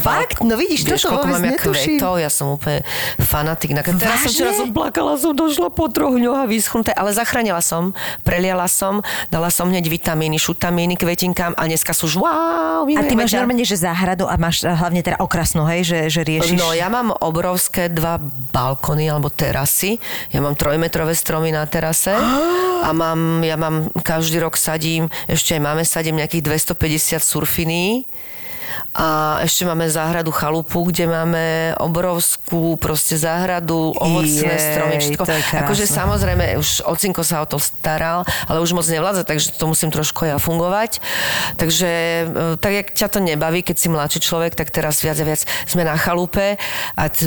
Fakt? 0.00 0.40
No 0.40 0.56
vidíš, 0.56 0.88
vieš, 0.88 1.04
toto 1.04 1.20
vôbec 1.20 1.36
mám 1.36 1.44
ja 1.44 1.52
netuším. 1.52 2.00
kvetov, 2.00 2.12
ja 2.16 2.30
som 2.32 2.56
úplne 2.56 2.80
fanatik. 3.20 3.76
Na, 3.76 3.84
teraz 3.84 4.24
som, 4.24 4.32
včera 4.32 4.56
som 4.56 4.72
plakala, 4.72 5.20
som 5.20 5.36
došla 5.36 5.68
po 5.68 5.92
troch 5.92 6.16
dňoch 6.16 6.38
a 6.40 6.46
vyschnuté, 6.48 6.96
ale 6.96 7.12
zachránila 7.12 7.60
som, 7.60 7.92
preliala 8.24 8.64
som, 8.72 9.04
dala 9.28 9.52
som 9.52 9.68
hneď 9.68 9.84
vitamíny, 9.92 10.40
šutamíny 10.40 10.96
kvetinkám 10.96 11.52
a 11.60 11.62
dneska 11.68 11.92
sú 11.92 12.08
už 12.08 12.24
wow, 12.24 12.88
A 12.88 13.04
ty 13.04 13.12
máš 13.12 13.36
normálne, 13.36 13.68
že 13.68 13.76
záhradu 13.76 14.24
a 14.24 14.40
máš 14.40 14.64
hlavne 14.64 15.04
teda 15.04 15.20
okrasnú, 15.20 15.68
hej, 15.68 15.84
že, 15.84 15.98
že 16.08 16.20
riešiš... 16.24 16.56
No 16.56 16.72
ja 16.72 16.88
mám 16.88 17.12
obrovské 17.12 17.92
dva 17.92 18.13
balkony 18.20 19.08
alebo 19.10 19.30
terasy. 19.30 19.98
Ja 20.30 20.42
mám 20.42 20.58
trojmetrové 20.58 21.14
stromy 21.14 21.50
na 21.54 21.64
terase 21.66 22.14
a 22.84 22.90
mám, 22.92 23.40
ja 23.42 23.56
mám 23.56 23.88
každý 24.04 24.42
rok 24.42 24.58
sadím, 24.60 25.08
ešte 25.30 25.56
aj 25.56 25.62
máme 25.62 25.82
sadím 25.86 26.20
nejakých 26.20 26.44
250 26.74 27.22
surfiní 27.22 28.04
a 28.94 29.38
ešte 29.42 29.66
máme 29.66 29.90
záhradu 29.90 30.30
chalupu, 30.30 30.86
kde 30.86 31.10
máme 31.10 31.74
obrovskú 31.82 32.78
proste 32.78 33.18
záhradu, 33.18 33.90
ovocné 33.98 34.54
Jej, 34.54 34.64
stromy, 34.70 34.96
všetko. 35.02 35.22
Akože 35.66 35.84
samozrejme, 35.90 36.58
už 36.58 36.86
ocinko 36.86 37.26
sa 37.26 37.42
o 37.42 37.46
to 37.46 37.58
staral, 37.58 38.22
ale 38.46 38.62
už 38.62 38.70
moc 38.74 38.86
nevládza, 38.86 39.26
takže 39.26 39.54
to 39.58 39.66
musím 39.66 39.90
trošku 39.90 40.26
ja 40.26 40.38
fungovať. 40.38 41.02
Takže 41.58 41.90
e, 41.90 42.24
tak, 42.58 42.72
jak 42.72 42.86
ťa 42.94 43.08
to 43.10 43.18
nebaví, 43.18 43.66
keď 43.66 43.76
si 43.78 43.88
mladší 43.90 44.18
človek, 44.22 44.54
tak 44.54 44.70
teraz 44.70 45.02
viac 45.02 45.18
a 45.18 45.24
viac 45.26 45.42
sme 45.66 45.82
na 45.82 45.98
chalupe 45.98 46.56
a 46.94 47.02
t- 47.10 47.26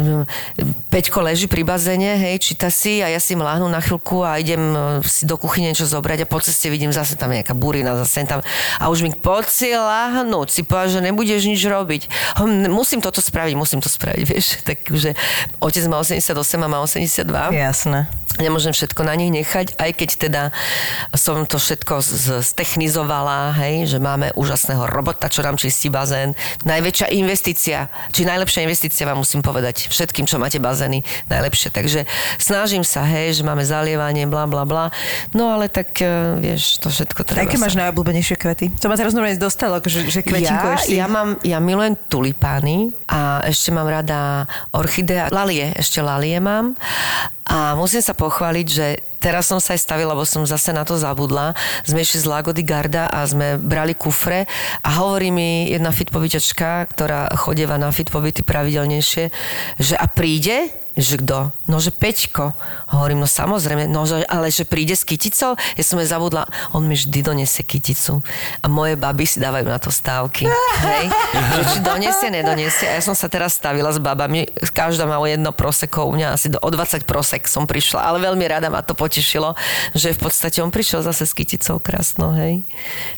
Peťko 0.87 1.19
leží 1.19 1.51
pri 1.51 1.67
bazéne, 1.67 2.15
hej, 2.15 2.39
číta 2.39 2.71
si 2.71 3.03
a 3.03 3.11
ja 3.11 3.19
si 3.19 3.35
mláhnu 3.35 3.67
na 3.67 3.83
chvíľku 3.83 4.23
a 4.23 4.39
idem 4.39 4.61
e, 4.71 5.03
si 5.03 5.27
do 5.27 5.35
kuchyne 5.35 5.71
niečo 5.71 5.83
zobrať 5.83 6.23
a 6.23 6.29
po 6.29 6.39
ceste 6.39 6.71
vidím 6.71 6.95
zase 6.95 7.19
tam 7.19 7.35
nejaká 7.35 7.51
burina, 7.51 7.99
zase 7.99 8.23
tam 8.23 8.39
a 8.79 8.83
už 8.87 9.03
mi 9.03 9.11
poď 9.11 9.45
si 9.51 9.69
láhnuť, 9.75 10.47
si 10.47 10.61
povedal, 10.63 10.99
že 10.99 11.01
nebudeš 11.38 11.53
nič 11.53 11.61
robiť. 11.63 12.01
Hm, 12.35 12.65
Musím 12.67 12.97
toto 12.99 13.21
spraviť, 13.21 13.53
musím 13.53 13.77
to 13.77 13.88
spraviť, 13.88 14.25
vieš. 14.33 14.65
Takže 14.65 15.13
otec 15.59 15.83
má 15.85 16.01
88 16.01 16.33
a 16.57 16.67
má 16.67 16.81
82 16.81 17.53
Jasné. 17.53 18.09
nemôžem 18.38 18.69
všetko 18.69 19.01
na 19.03 19.13
nich 19.13 19.29
nechať, 19.29 19.77
aj 19.77 19.91
keď 19.93 20.09
teda 20.19 20.43
som 21.13 21.41
to 21.43 21.57
všetko 21.57 21.93
z- 21.99 22.41
ztechnizovala, 22.43 23.53
hej, 23.55 23.85
že 23.88 23.97
máme 23.97 24.33
úžasného 24.33 24.85
robota, 24.85 25.25
čo 25.25 25.41
nám 25.41 25.55
čistí 25.55 25.88
bazén. 25.88 26.33
Najväčšia 26.63 27.13
investícia, 27.15 27.79
či 28.09 28.23
najlepšia 28.23 28.61
investícia 28.61 29.05
vám 29.05 29.21
musím 29.21 29.41
povedať 29.41 29.89
všetkým, 29.89 30.23
čo 30.23 30.38
máte 30.38 30.57
bazény, 30.57 31.01
najlepšie. 31.25 31.69
Takže 31.71 32.05
snažím 32.38 32.81
sa, 32.81 33.01
hej, 33.03 33.33
že 33.33 33.43
máme 33.43 33.61
zalievanie, 33.61 34.25
bla, 34.25 34.45
bla, 34.45 34.63
bla. 34.63 34.93
No 35.31 35.49
ale 35.49 35.65
tak, 35.67 35.97
e, 35.97 36.05
vieš, 36.38 36.77
to 36.77 36.88
všetko 36.88 37.21
treba 37.23 37.41
Aké 37.43 37.57
sa... 37.57 37.63
máš 37.63 37.75
najobľúbenejšie 37.75 38.35
kvety? 38.35 38.65
To 38.77 38.85
ma 38.85 38.95
teraz 38.95 39.11
normálne 39.11 39.35
dostalo, 39.35 39.81
že, 39.81 40.05
že 40.05 40.19
Ja, 40.19 40.27
kvetinkuješ 40.27 40.81
si. 40.85 40.93
ja, 40.93 41.07
mám, 41.07 41.16
ja 41.41 41.57
milujem 41.63 41.95
tulipány 42.11 42.91
a 43.07 43.41
ešte 43.47 43.72
mám 43.72 43.88
rada 43.88 44.45
orchidea, 44.76 45.32
lalie, 45.32 45.74
ešte 45.78 46.03
lalie 46.03 46.38
mám. 46.38 46.76
A 47.47 47.80
musím 47.80 48.03
sa 48.03 48.11
pochváliť, 48.11 48.68
že 48.68 48.99
teraz 49.24 49.47
som 49.47 49.63
sa 49.63 49.74
aj 49.74 49.82
stavila, 49.82 50.11
lebo 50.11 50.28
som 50.28 50.43
zase 50.43 50.76
na 50.76 50.84
to 50.84 50.99
zabudla. 50.99 51.55
Sme 51.88 52.03
išli 52.03 52.24
z 52.24 52.30
Lagody 52.30 52.63
Garda 52.63 53.07
a 53.07 53.24
sme 53.24 53.55
brali 53.55 53.95
kufre 53.95 54.43
a 54.84 54.89
hovorí 54.99 55.32
mi 55.32 55.72
jedna 55.72 55.95
fitpobyťačka, 55.95 56.91
ktorá 56.91 57.32
chodieva 57.39 57.80
na 57.80 57.88
fitpobyty 57.89 58.43
pravidelnejšie, 58.43 59.32
že 59.80 59.95
a 59.95 60.05
príde 60.11 60.86
že 60.97 61.21
kto? 61.21 61.53
No, 61.69 61.77
že 61.77 61.93
Peťko. 61.93 62.57
Hovorím, 62.89 63.21
no 63.21 63.29
samozrejme, 63.29 63.85
no, 63.85 64.09
že, 64.09 64.25
ale 64.25 64.49
že 64.49 64.65
príde 64.65 64.97
s 64.97 65.05
kyticou? 65.05 65.53
Ja 65.77 65.83
som 65.85 66.01
jej 66.01 66.09
zabudla, 66.09 66.49
on 66.73 66.89
mi 66.89 66.97
vždy 66.97 67.21
donesie 67.21 67.61
kyticu. 67.61 68.25
A 68.59 68.65
moje 68.65 68.97
baby 68.97 69.29
si 69.29 69.37
dávajú 69.37 69.69
na 69.69 69.77
to 69.77 69.93
stávky. 69.93 70.49
Hej? 70.81 71.05
Že 71.53 71.61
či 71.69 71.77
donesie, 71.85 72.27
nedonesie. 72.33 72.89
A 72.89 72.97
ja 72.97 73.03
som 73.05 73.13
sa 73.13 73.29
teraz 73.29 73.53
stavila 73.53 73.93
s 73.93 74.01
babami, 74.01 74.49
každá 74.73 75.05
má 75.05 75.21
o 75.21 75.29
jedno 75.29 75.53
proseko, 75.53 76.09
u 76.09 76.17
mňa 76.17 76.33
asi 76.33 76.49
do, 76.49 76.57
o 76.57 76.69
20 76.73 77.05
prosek 77.05 77.45
som 77.45 77.69
prišla, 77.69 78.01
ale 78.01 78.17
veľmi 78.17 78.45
rada 78.49 78.73
ma 78.73 78.81
to 78.81 78.97
potešilo, 78.97 79.53
že 79.93 80.17
v 80.17 80.19
podstate 80.19 80.65
on 80.65 80.73
prišiel 80.73 81.05
zase 81.05 81.29
s 81.29 81.33
kyticou 81.37 81.77
krásnou, 81.77 82.33
hej. 82.33 82.65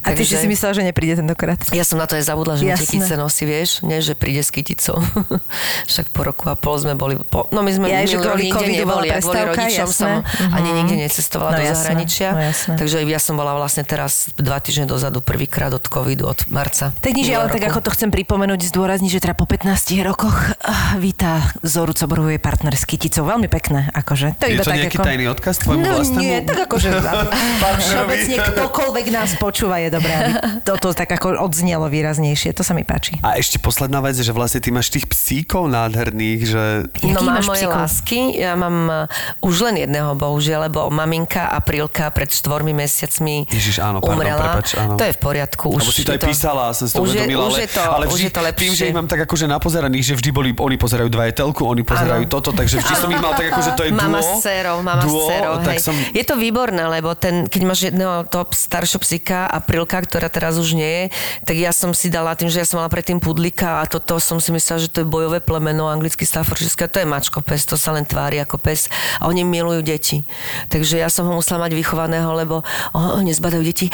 A 0.04 0.12
ty 0.12 0.28
si 0.28 0.36
si 0.36 0.48
myslela, 0.52 0.76
že 0.76 0.84
nepríde 0.84 1.16
tentokrát? 1.16 1.64
Ja 1.72 1.88
som 1.88 1.96
na 1.96 2.12
to 2.12 2.20
aj 2.20 2.28
zabudla, 2.28 2.60
že 2.60 2.68
kytice 2.76 3.16
nosí, 3.16 3.48
vieš, 3.48 3.88
nie, 3.88 4.04
že 4.04 4.20
príde 4.20 4.44
s 4.44 4.52
kyticou. 4.52 5.00
Však 5.92 6.12
po 6.12 6.28
roku 6.28 6.52
a 6.52 6.60
pol 6.60 6.76
sme 6.76 7.00
boli, 7.00 7.16
po, 7.16 7.48
no 7.56 7.64
my 7.70 7.76
sme 7.76 7.86
Ja, 7.88 8.00
že 8.02 8.18
kvôli 8.18 8.44
nikde 8.44 8.58
covidu 8.58 8.84
bola 8.84 9.00
neboli, 9.00 9.08
a 9.08 9.14
kvôli 9.14 9.14
prestávka, 9.14 9.62
rodičom 9.62 9.86
jasné. 9.86 9.94
som 9.94 10.12
ani 10.50 10.70
Mhm. 10.70 10.78
nikde 10.80 10.96
necestovala 11.00 11.50
No 11.50 11.56
do 11.56 11.64
jasné, 11.64 11.78
zahraničia. 11.80 12.28
no 12.30 12.42
jasné. 12.42 12.74
takže 12.76 12.98
ja 13.04 13.20
som 13.20 13.36
bola 13.36 13.52
vlastne 13.54 13.84
teraz 13.84 14.12
dva 14.36 14.58
týždne 14.58 14.86
dozadu 14.86 15.20
prvýkrát 15.20 15.70
od 15.70 15.84
covidu, 15.84 16.26
od 16.26 16.40
marca. 16.48 16.90
Tak 16.92 17.12
nič, 17.12 17.30
ale 17.30 17.48
tak 17.48 17.64
ako 17.64 17.80
to 17.80 17.90
chcem 17.92 18.10
pripomenúť, 18.10 18.60
zdôrazniť, 18.66 19.12
že 19.12 19.20
teda 19.20 19.34
po 19.34 19.46
15 19.46 19.70
rokoch 20.02 20.34
uh, 20.34 20.66
víta 20.96 21.30
Zoru 21.62 21.92
Coborovú 21.92 22.30
je 22.30 22.40
partner 22.40 22.74
s 22.74 22.84
Kyticou. 22.84 23.22
Veľmi 23.24 23.46
pekné, 23.48 23.92
akože. 23.92 24.34
To 24.36 24.44
Je 24.44 24.54
iba 24.54 24.64
to 24.64 24.70
tak 24.70 24.78
nejaký 24.80 24.98
ako... 24.98 25.06
tajný 25.06 25.26
odkaz 25.28 25.56
tvojmu 25.60 25.82
No 25.82 25.92
vlastnému? 25.96 26.20
nie, 26.20 26.36
tak 26.42 26.58
akože 26.66 26.90
všeobecne 27.80 28.36
ktokoľvek 28.46 29.06
nás 29.10 29.30
počúva 29.38 29.78
je 29.80 29.90
dobré, 29.90 30.12
aby 30.12 30.32
toto 30.62 30.92
tak 30.92 31.10
ako 31.10 31.38
odznelo 31.40 31.88
výraznejšie. 31.88 32.52
To 32.52 32.62
sa 32.62 32.72
mi 32.72 32.84
páči. 32.84 33.18
A 33.22 33.36
ešte 33.36 33.60
posledná 33.60 34.00
vec, 34.00 34.16
že 34.16 34.32
vlastne 34.32 34.60
ty 34.60 34.70
máš 34.70 34.90
tých 34.90 35.06
psíkov 35.06 35.68
nádherných, 35.68 36.42
že... 36.42 36.64
No 37.04 37.22
máš 37.22 37.46
moje 37.60 37.68
psíkov? 37.68 37.84
lásky, 37.84 38.20
ja 38.40 38.54
mám 38.56 38.78
uh, 38.88 39.46
už 39.46 39.56
len 39.68 39.76
jedného, 39.84 40.16
bohužiaľ, 40.16 40.72
lebo 40.72 40.88
maminka 40.88 41.52
Aprilka 41.52 42.08
pred 42.16 42.32
štvormi 42.32 42.72
mesiacmi 42.72 43.52
Ježiš, 43.52 43.84
áno, 43.84 44.00
pardon, 44.00 44.24
umrela. 44.24 44.64
áno. 44.64 44.96
To 44.96 45.04
je 45.04 45.14
v 45.14 45.20
poriadku. 45.20 45.68
Už 45.76 45.82
Lebo 45.84 45.92
si 45.92 46.04
to 46.08 46.16
je 46.16 46.20
aj 46.20 46.24
písala 46.24 46.64
a 46.70 46.72
som 46.72 46.86
si 46.88 46.96
to 46.96 47.04
už 47.04 47.12
je, 47.12 47.26
uvedomila, 47.26 47.44
už 47.48 47.54
ale, 47.54 47.60
je 47.60 47.70
to, 47.70 47.82
ale 47.84 48.06
už 48.08 48.14
vždy, 48.16 48.24
je 48.24 48.32
to 48.32 48.42
lepšie. 48.42 48.62
tým, 48.62 48.72
že 48.76 48.84
ich 48.88 48.96
mám 48.96 49.08
tak 49.10 49.20
akože 49.28 49.46
napozeraných, 49.50 50.06
že 50.06 50.14
vždy 50.16 50.30
boli, 50.32 50.50
oni 50.56 50.78
pozerajú 50.80 51.10
dva 51.12 51.24
etelku, 51.28 51.62
oni 51.68 51.84
pozerajú 51.84 52.24
Áno. 52.26 52.32
toto, 52.32 52.50
takže 52.56 52.80
vždy 52.80 52.94
som 52.96 53.10
ich 53.12 53.22
mal 53.22 53.34
tak 53.36 53.52
akože 53.52 53.72
to 53.76 53.82
je 53.88 53.92
Mama 53.92 54.22
duo. 54.22 54.38
s 54.38 54.46
mama 54.80 55.04
duo, 55.04 55.28
s 55.28 55.66
tak 55.66 55.76
hej. 55.76 55.84
som... 55.84 55.96
Je 56.14 56.24
to 56.24 56.36
výborné, 56.40 56.84
lebo 56.88 57.14
ten, 57.18 57.50
keď 57.50 57.62
máš 57.66 57.80
jedného 57.92 58.26
top 58.30 58.54
staršieho 58.54 59.02
psika 59.04 59.50
a 59.50 59.58
prilka, 59.60 60.00
ktorá 60.04 60.30
teraz 60.32 60.56
už 60.56 60.78
nie 60.78 60.88
je, 60.88 61.04
tak 61.44 61.56
ja 61.58 61.72
som 61.74 61.92
si 61.92 62.08
dala 62.12 62.36
tým, 62.38 62.48
že 62.48 62.64
ja 62.64 62.68
som 62.68 62.80
mala 62.80 62.92
predtým 62.92 63.18
pudlika 63.18 63.82
a 63.82 63.90
toto 63.90 64.18
som 64.22 64.38
si 64.38 64.54
myslela, 64.54 64.80
že 64.84 64.90
to 64.92 65.04
je 65.04 65.08
bojové 65.08 65.40
plemeno, 65.44 65.90
anglicky 65.90 66.24
Staffordshire, 66.24 66.90
to 66.90 67.02
je 67.02 67.08
mačko 67.08 67.40
pes, 67.50 67.66
to 67.66 67.74
sa 67.74 67.90
len 67.98 68.06
tvári 68.06 68.38
ako 68.38 68.62
pes 68.62 68.86
a 69.18 69.26
oni 69.26 69.42
milujú 69.42 69.82
deti. 69.82 70.22
Takže 70.70 71.02
ja 71.02 71.10
som 71.10 71.26
ho 71.26 71.34
musela 71.34 71.66
mať 71.66 71.74
vychovaného, 71.74 72.30
lebo 72.38 72.62
oni 72.94 73.34
zbadajú 73.34 73.66
deti. 73.66 73.90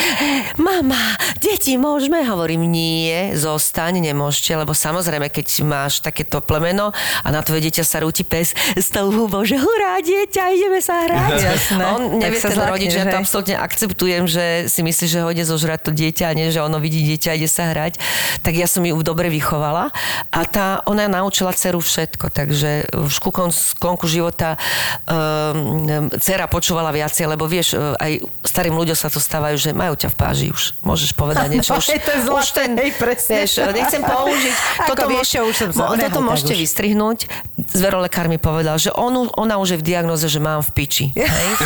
Mama, 0.59 1.15
deti, 1.39 1.79
môžeme? 1.79 2.27
Hovorím, 2.27 2.67
nie, 2.67 3.31
zostaň, 3.39 4.03
nemôžete, 4.03 4.51
lebo 4.59 4.75
samozrejme, 4.75 5.31
keď 5.31 5.63
máš 5.63 6.03
takéto 6.03 6.43
plemeno 6.43 6.91
a 7.23 7.27
na 7.31 7.39
tvoje 7.39 7.71
dieťa 7.71 7.87
sa 7.87 8.03
rúti 8.03 8.27
pes, 8.27 8.51
s 8.75 8.87
tou 8.91 9.07
hubou, 9.07 9.47
že 9.47 9.55
hurá, 9.55 10.03
dieťa, 10.03 10.43
ideme 10.51 10.83
sa 10.83 11.07
hrať. 11.07 11.31
Jasné. 11.47 11.83
On 11.95 12.01
nevie, 12.19 12.41
ten 12.41 12.51
zlakne, 12.51 12.73
rodič, 12.75 12.91
ja 12.91 13.07
to 13.07 13.15
že? 13.15 13.21
absolútne 13.23 13.55
akceptujem, 13.55 14.23
že 14.27 14.45
si 14.67 14.81
myslí, 14.83 15.05
že 15.07 15.19
ho 15.23 15.29
ide 15.31 15.45
zožrať 15.47 15.79
to 15.87 15.91
dieťa 15.95 16.25
a 16.27 16.33
nie, 16.35 16.51
že 16.51 16.59
ono 16.59 16.81
vidí 16.81 17.05
dieťa 17.05 17.37
ide 17.39 17.47
sa 17.47 17.71
hrať. 17.71 18.01
Tak 18.41 18.53
ja 18.57 18.67
som 18.67 18.83
ju 18.83 18.97
dobre 19.05 19.31
vychovala 19.31 19.93
a 20.33 20.39
tá, 20.49 20.81
ona 20.89 21.05
naučila 21.05 21.53
dceru 21.53 21.79
všetko, 21.79 22.33
takže 22.33 22.89
v 22.89 23.11
škúkom 23.35 23.51
sklonku 23.51 24.07
života 24.07 24.55
um, 25.03 25.83
dcera 26.15 26.47
počúvala 26.47 26.87
viacej, 26.89 27.27
lebo 27.27 27.43
vieš, 27.45 27.75
e, 27.75 27.83
aj 27.93 28.11
starým 28.41 28.71
ľuďom 28.73 28.95
sa 28.95 29.11
to 29.11 29.19
stávajú, 29.19 29.59
že 29.59 29.69
majú 29.71 29.91
ťa 29.93 30.07
v 30.07 30.15
páži 30.15 30.47
už. 30.47 30.79
Môžeš 30.79 31.11
povedať 31.11 31.51
niečo. 31.51 31.67
No, 31.75 31.83
už, 31.83 31.91
je 31.91 31.99
to 31.99 32.13
zlaté, 32.23 32.63
hej, 32.71 32.91
presne. 32.95 33.33
vieš, 33.35 33.53
nechcem 33.67 33.99
použiť. 33.99 34.55
Ako 34.79 34.87
toto 34.87 35.05
vieš 35.09 35.27
môž- 35.27 35.43
už 35.43 35.55
som 35.57 35.67
mo- 35.73 35.99
toto 35.99 36.19
môžete 36.21 36.53
už. 36.53 36.59
vystrihnúť. 36.61 37.19
Zverolekár 37.67 38.25
mi 38.25 38.37
povedal, 38.37 38.77
že 38.77 38.93
on, 38.93 39.27
ona 39.27 39.57
už 39.57 39.75
je 39.75 39.77
v 39.77 39.85
diagnoze, 39.85 40.23
že 40.23 40.39
mám 40.39 40.61
v 40.61 40.71
piči. 40.71 41.05
Hej? 41.11 41.27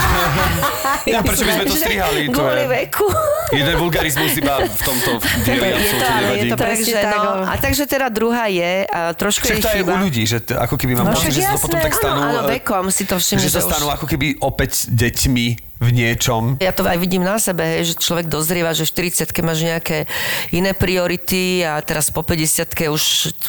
Ja, 1.06 1.22
prečo 1.22 1.42
by 1.42 1.52
sme 1.54 1.66
to 1.66 1.76
strihali? 1.76 2.28
To 2.30 2.44
je... 2.44 2.66
veku. 2.68 3.06
Jeden 3.52 3.76
vulgarizmus 3.78 4.36
iba 4.36 4.62
v 4.62 4.80
tomto 4.80 5.18
dieli 5.42 5.58
Je 5.58 5.72
to, 5.72 5.78
absolútne 5.80 6.06
je 6.12 6.44
nevadí. 6.44 6.50
takže, 6.56 6.98
no, 7.00 7.18
ale- 7.20 7.46
a 7.46 7.54
takže 7.56 7.84
teda 7.86 8.08
druhá 8.10 8.46
je, 8.48 8.72
a 8.86 9.00
trošku 9.12 9.44
Však 9.44 9.58
je 9.58 9.64
to 9.64 9.70
aj 9.70 9.80
chyba. 9.80 9.90
u 9.90 9.96
ľudí, 10.00 10.24
že 10.24 10.38
t- 10.40 10.54
ako 10.54 10.76
keby 10.76 10.94
mám 10.96 11.06
No 11.08 11.14
pocit, 11.16 11.34
že 11.34 11.46
to 11.46 11.59
potom 11.60 11.78
tak 11.78 11.94
stanú... 11.94 12.20
Áno, 12.20 12.40
áno, 12.40 12.42
e, 12.48 12.58
vekom 12.58 12.86
si 12.90 13.04
to 13.04 13.16
všimne, 13.16 13.44
Že 13.44 13.50
sa 13.50 13.54
že 13.54 13.60
už- 13.60 13.70
stanú 13.70 13.88
ako 13.92 14.06
keby 14.08 14.28
opäť 14.40 14.88
deťmi 14.90 15.69
v 15.80 15.90
niečom. 15.96 16.60
Ja 16.60 16.76
to 16.76 16.84
aj 16.84 17.00
vidím 17.00 17.24
na 17.24 17.40
sebe, 17.40 17.64
hej, 17.64 17.96
že 17.96 18.04
človek 18.04 18.28
dozrieva, 18.28 18.76
že 18.76 18.84
v 18.84 19.16
40 19.16 19.32
máš 19.48 19.64
nejaké 19.64 20.12
iné 20.52 20.76
priority 20.76 21.64
a 21.64 21.80
teraz 21.80 22.12
po 22.12 22.20
50 22.20 22.68
už 22.92 23.04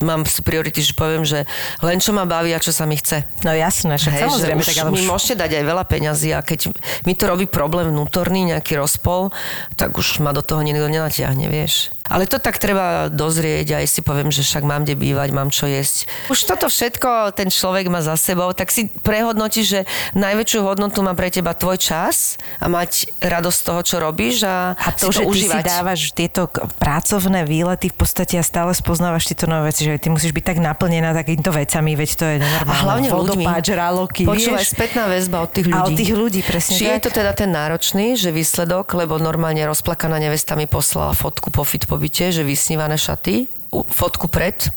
mám 0.06 0.22
priority, 0.46 0.78
že 0.78 0.94
poviem, 0.94 1.26
že 1.26 1.42
len 1.82 1.98
čo 1.98 2.14
ma 2.14 2.22
baví 2.30 2.54
a 2.54 2.62
čo 2.62 2.70
sa 2.70 2.86
mi 2.86 2.94
chce. 2.94 3.26
No 3.42 3.50
jasné, 3.50 3.98
však 3.98 4.14
Hej, 4.14 4.22
samozrejme, 4.30 4.62
že 4.62 4.70
tak 4.70 4.78
už 4.78 4.82
ale 4.86 4.90
mi 4.94 5.02
už... 5.02 5.10
môžete 5.10 5.34
dať 5.42 5.50
aj 5.58 5.64
veľa 5.66 5.84
peňazí 5.90 6.30
a 6.30 6.40
keď 6.46 6.70
mi 7.02 7.18
to 7.18 7.26
robí 7.26 7.50
problém 7.50 7.90
vnútorný, 7.90 8.54
nejaký 8.54 8.78
rozpol, 8.78 9.34
tak 9.74 9.98
už 9.98 10.22
ma 10.22 10.30
do 10.30 10.46
toho 10.46 10.62
nikto 10.62 10.86
nenatiahne, 10.86 11.50
vieš. 11.50 11.90
Ale 12.10 12.26
to 12.26 12.42
tak 12.42 12.58
treba 12.58 13.06
dozrieť, 13.06 13.82
aj 13.82 13.86
si 13.86 14.00
poviem, 14.02 14.34
že 14.34 14.42
však 14.42 14.66
mám 14.66 14.82
kde 14.82 14.98
bývať, 14.98 15.30
mám 15.30 15.50
čo 15.50 15.70
jesť. 15.70 16.10
Už 16.26 16.42
toto 16.42 16.66
všetko 16.66 17.34
ten 17.38 17.50
človek 17.54 17.86
má 17.86 18.02
za 18.02 18.18
sebou, 18.18 18.50
tak 18.50 18.74
si 18.74 18.90
prehodnotí, 18.90 19.62
že 19.62 19.86
najväčšiu 20.18 20.66
hodnotu 20.66 21.06
má 21.06 21.14
pre 21.14 21.30
teba 21.30 21.54
tvoj 21.54 21.78
čas 21.78 22.19
a 22.56 22.66
mať 22.66 22.90
radosť 23.18 23.56
z 23.56 23.64
toho, 23.64 23.80
čo 23.82 23.96
robíš 23.98 24.36
a, 24.42 24.72
A 24.74 24.90
to, 24.90 25.08
si 25.08 25.12
že 25.12 25.18
to 25.18 25.22
ty 25.22 25.30
užívať. 25.30 25.62
si 25.62 25.68
dávaš 25.68 26.00
tieto 26.10 26.42
pracovné 26.76 27.44
výlety 27.44 27.88
v 27.88 27.96
podstate 27.96 28.36
a 28.36 28.42
stále 28.42 28.72
spoznávaš 28.72 29.26
tieto 29.26 29.44
nové 29.44 29.68
veci, 29.68 29.84
že 29.84 29.96
ty 29.96 30.08
musíš 30.08 30.30
byť 30.30 30.44
tak 30.46 30.58
naplnená 30.58 31.12
takýmto 31.12 31.50
vecami, 31.50 31.92
veď 31.94 32.10
to 32.12 32.24
je 32.24 32.36
A 32.36 32.42
normálne. 32.42 32.82
hlavne 32.82 33.08
ľuďmi. 33.08 33.44
Vodopáč, 33.44 33.64
raloky, 33.70 34.22
Počúvaj, 34.24 34.60
vieš? 34.60 34.72
spätná 34.72 35.04
väzba 35.06 35.36
od 35.40 35.50
tých 35.50 35.66
ľudí. 35.66 35.76
A 35.76 35.86
od 35.86 35.94
tých 35.94 36.12
ľudí, 36.12 36.40
presne 36.40 36.74
Či 36.74 36.84
tak. 36.84 36.92
je 36.92 37.00
to 37.02 37.10
teda 37.12 37.32
ten 37.32 37.50
náročný, 37.50 38.06
že 38.14 38.30
výsledok, 38.30 38.86
lebo 38.92 39.16
normálne 39.16 39.62
rozplakaná 39.64 40.16
nevesta 40.16 40.54
mi 40.54 40.64
poslala 40.64 41.12
fotku 41.12 41.48
po 41.48 41.62
fit 41.62 41.84
pobyte, 41.84 42.30
že 42.30 42.40
vysnívané 42.40 42.96
šaty, 42.96 43.48
fotku 43.70 44.26
pred, 44.26 44.70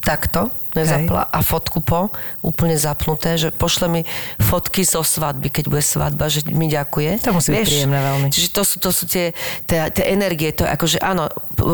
takto, 0.00 0.48
nezapla, 0.76 1.28
a 1.32 1.40
fotku 1.40 1.80
po, 1.80 2.12
úplne 2.44 2.76
zapnuté, 2.76 3.40
že 3.40 3.48
pošle 3.48 3.86
mi 3.88 4.02
fotky 4.36 4.84
zo 4.84 5.00
svadby, 5.00 5.48
keď 5.48 5.64
bude 5.70 5.84
svadba, 5.84 6.28
že 6.28 6.44
mi 6.48 6.68
ďakuje. 6.68 7.24
To 7.24 7.32
musí 7.32 7.54
byť 7.54 7.64
príjemné 7.64 8.00
veľmi. 8.00 8.26
Čiže 8.28 8.48
to 8.52 8.62
sú, 8.66 8.76
to 8.82 8.90
sú 8.92 9.04
tie, 9.08 9.32
tie, 9.64 9.88
tie 9.88 10.04
energie, 10.12 10.52
to 10.52 10.66
je 10.66 10.70
akože 10.70 10.98
áno, 11.00 11.30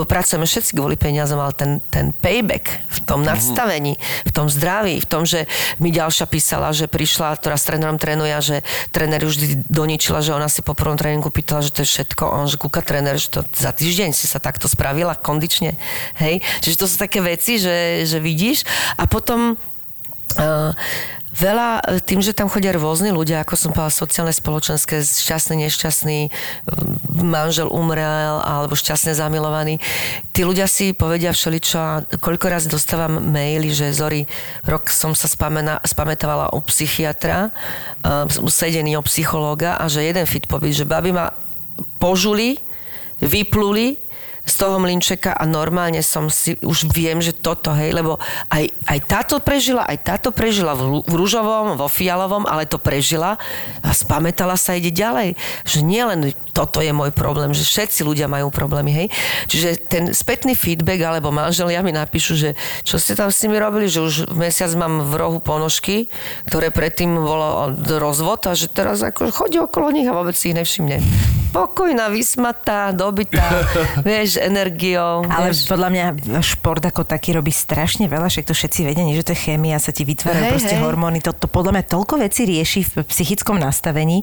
pracujeme 0.06 0.46
všetci 0.46 0.76
kvôli 0.76 0.94
peniazom, 0.94 1.42
ale 1.42 1.52
ten, 1.56 1.70
ten 1.90 2.14
payback 2.14 2.70
v 2.90 2.98
tom 3.02 3.26
nadstavení, 3.26 3.98
v 4.24 4.32
tom 4.32 4.46
zdraví, 4.46 5.02
v 5.02 5.08
tom, 5.08 5.26
že 5.26 5.50
mi 5.82 5.90
ďalšia 5.90 6.26
písala, 6.30 6.70
že 6.70 6.86
prišla, 6.86 7.36
ktorá 7.38 7.58
s 7.58 7.66
trénerom 7.66 7.98
trénuje 7.98 8.32
a 8.32 8.40
že 8.42 8.56
tréner 8.94 9.22
už 9.26 9.38
vždy 9.38 9.46
doničila, 9.66 10.22
že 10.22 10.34
ona 10.34 10.46
si 10.46 10.62
po 10.62 10.76
prvom 10.76 10.94
tréningu 10.94 11.30
pýtala, 11.30 11.64
že 11.64 11.74
to 11.74 11.82
je 11.82 11.88
všetko, 11.88 12.22
on, 12.26 12.46
že 12.46 12.60
kúka 12.60 12.80
tréner, 12.80 13.18
že 13.18 13.30
to 13.30 13.40
za 13.54 13.74
týždeň 13.74 14.14
si 14.14 14.26
sa 14.30 14.38
takto 14.38 14.70
spravila 14.70 15.16
kondične, 15.18 15.76
hej. 16.18 16.40
Čiže 16.62 16.76
to 16.80 16.86
sú 16.86 16.96
také 17.00 17.20
veci, 17.20 17.58
že, 17.58 18.06
že 18.06 18.18
vidíš 18.22 18.64
a 18.98 19.04
potom 19.06 19.56
Uh, 20.34 20.74
veľa, 21.34 21.68
e, 21.78 22.02
tým, 22.02 22.22
že 22.22 22.34
tam 22.34 22.46
chodia 22.46 22.74
rôzni 22.74 23.10
ľudia, 23.10 23.42
ako 23.42 23.54
som 23.58 23.70
povedala, 23.74 23.90
sociálne, 23.90 24.34
spoločenské, 24.34 25.02
šťastný, 25.02 25.66
nešťastný, 25.66 26.18
manžel 27.22 27.70
umrel, 27.70 28.38
alebo 28.42 28.78
šťastne 28.78 29.14
zamilovaný. 29.18 29.82
Tí 30.30 30.46
ľudia 30.46 30.70
si 30.70 30.94
povedia 30.94 31.34
všeličo 31.34 31.78
a 31.78 32.02
koľko 32.18 32.46
raz 32.50 32.66
dostávam 32.70 33.18
maily, 33.18 33.74
že 33.74 33.94
Zori, 33.94 34.26
rok 34.66 34.90
som 34.94 35.14
sa 35.14 35.26
spamena, 35.26 35.82
spamätovala 35.82 36.54
u 36.54 36.62
psychiatra, 36.66 37.50
uh, 38.02 38.26
usedený 38.42 38.98
o 38.98 39.06
psychológa 39.06 39.78
a 39.78 39.90
že 39.90 40.06
jeden 40.06 40.26
fit 40.26 40.46
pobyt, 40.46 40.74
že 40.74 40.86
baby 40.86 41.10
ma 41.10 41.34
požuli, 41.98 42.58
vypluli, 43.18 43.98
z 44.44 44.54
toho 44.60 44.76
mlinčeka 44.76 45.32
a 45.32 45.48
normálne 45.48 46.04
som 46.04 46.28
si, 46.28 46.60
už 46.60 46.92
viem, 46.92 47.16
že 47.24 47.32
toto, 47.32 47.72
hej, 47.72 47.96
lebo 47.96 48.20
aj, 48.52 48.68
aj 48.84 48.98
táto 49.08 49.34
prežila, 49.40 49.88
aj 49.88 49.98
táto 50.04 50.28
prežila 50.36 50.76
v, 50.76 51.00
v 51.00 51.14
rúžovom, 51.16 51.80
vo 51.80 51.88
fialovom, 51.88 52.44
ale 52.44 52.68
to 52.68 52.76
prežila 52.76 53.40
a 53.80 53.90
spamätala 53.96 54.60
sa 54.60 54.76
ide 54.76 54.92
ďalej. 54.92 55.32
Že 55.64 55.78
nie 55.80 56.02
len 56.04 56.20
toto 56.52 56.84
je 56.84 56.92
môj 56.92 57.10
problém, 57.16 57.56
že 57.56 57.64
všetci 57.64 58.04
ľudia 58.04 58.28
majú 58.28 58.52
problémy, 58.52 58.92
hej. 58.92 59.08
Čiže 59.48 59.68
ten 59.88 60.04
spätný 60.12 60.52
feedback 60.52 61.00
alebo 61.00 61.32
manželia 61.32 61.80
mi 61.80 61.96
napíšu, 61.96 62.36
že 62.36 62.50
čo 62.84 63.00
ste 63.00 63.16
tam 63.16 63.32
s 63.32 63.40
nimi 63.42 63.56
robili, 63.56 63.88
že 63.88 64.04
už 64.04 64.28
mesiac 64.36 64.70
mám 64.76 65.08
v 65.08 65.14
rohu 65.16 65.38
ponožky, 65.40 66.12
ktoré 66.46 66.68
predtým 66.68 67.16
bolo 67.16 67.72
rozvod 67.80 68.44
a 68.44 68.52
že 68.52 68.68
teraz 68.68 69.00
ako 69.00 69.32
chodí 69.32 69.56
okolo 69.56 69.88
nich 69.88 70.06
a 70.06 70.12
vôbec 70.12 70.36
si 70.36 70.52
ich 70.52 70.56
nevšimne. 70.56 71.00
Pokojná, 71.54 72.10
vysmatá, 72.10 72.90
dobitá, 72.90 73.62
vieš, 74.14 74.38
energiou. 74.38 75.26
Ale 75.26 75.50
vieš. 75.50 75.66
podľa 75.66 75.88
mňa 75.90 76.04
šport 76.40 76.80
ako 76.80 77.02
taký 77.02 77.34
robí 77.34 77.50
strašne 77.50 78.06
veľa, 78.06 78.30
však 78.30 78.46
to 78.46 78.54
všetci 78.54 78.80
vedia, 78.86 79.02
nie, 79.02 79.18
že 79.18 79.26
to 79.26 79.32
je 79.34 79.40
chémia, 79.50 79.82
sa 79.82 79.90
ti 79.90 80.06
vytvárajú 80.06 80.44
Hej, 80.46 80.52
proste 80.54 80.76
hej. 80.78 80.82
hormóny, 80.82 81.18
to, 81.18 81.34
to 81.34 81.50
podľa 81.50 81.80
mňa 81.80 81.84
toľko 81.90 82.14
vecí 82.22 82.46
rieši 82.46 82.80
v 82.86 82.94
psychickom 83.10 83.58
nastavení. 83.58 84.22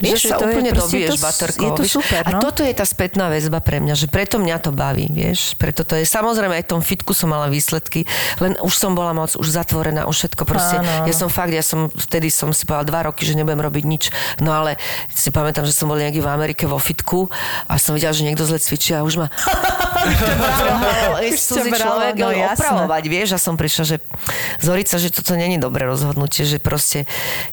Vieš, 0.00 0.18
že 0.24 0.28
sa 0.32 0.40
to 0.40 0.48
úplne 0.48 0.72
dobiješ 0.72 1.20
to, 1.20 1.22
baterkou. 1.22 1.64
Je 1.64 1.70
to 1.76 1.84
vieš. 1.84 1.92
super, 2.00 2.22
A 2.24 2.30
no. 2.36 2.40
toto 2.40 2.64
je 2.64 2.72
tá 2.72 2.88
spätná 2.88 3.28
väzba 3.28 3.60
pre 3.60 3.78
mňa, 3.78 3.94
že 3.94 4.06
preto 4.08 4.40
mňa 4.40 4.56
to 4.64 4.70
baví, 4.72 5.12
vieš. 5.12 5.52
Preto 5.60 5.84
to 5.84 6.00
je, 6.00 6.08
samozrejme 6.08 6.56
aj 6.56 6.64
v 6.64 6.70
tom 6.72 6.82
fitku 6.82 7.12
som 7.12 7.28
mala 7.30 7.52
výsledky, 7.52 8.08
len 8.40 8.56
už 8.64 8.72
som 8.72 8.96
bola 8.96 9.12
moc, 9.12 9.36
už 9.36 9.46
zatvorená, 9.46 10.08
už 10.08 10.16
všetko 10.26 10.42
proste. 10.48 10.80
Áno. 10.80 11.04
Ja 11.04 11.14
som 11.14 11.28
fakt, 11.28 11.52
ja 11.52 11.62
som, 11.62 11.92
vtedy 11.92 12.32
som 12.32 12.50
si 12.50 12.64
povedala 12.64 12.86
dva 12.88 13.00
roky, 13.12 13.28
že 13.28 13.36
nebudem 13.36 13.60
robiť 13.60 13.84
nič. 13.84 14.04
No 14.40 14.56
ale 14.56 14.80
si 15.12 15.28
pamätám, 15.28 15.68
že 15.68 15.76
som 15.76 15.90
bol 15.90 15.98
niekde 16.00 16.24
v 16.24 16.30
Amerike 16.30 16.64
vo 16.64 16.80
fitku 16.80 17.28
a 17.66 17.76
som 17.76 17.92
videla, 17.92 18.14
že 18.14 18.24
niekto 18.24 18.46
zle 18.46 18.56
cvičí 18.56 18.94
a 18.96 19.04
už 19.04 19.14
ma 19.20 19.25
Už 20.06 20.14
ťa 20.20 21.36
cudzí 21.36 21.70
bralo, 21.72 21.84
človek 21.84 22.14
no 22.16 22.28
opravovať, 22.30 23.04
vieš, 23.10 23.28
a 23.34 23.38
som 23.38 23.54
prišla, 23.58 23.84
že 23.84 23.96
Zorica, 24.62 24.96
že 24.96 25.10
toto 25.10 25.34
není 25.34 25.58
dobré 25.58 25.84
rozhodnutie, 25.84 26.46
že 26.46 26.62
proste 26.62 27.04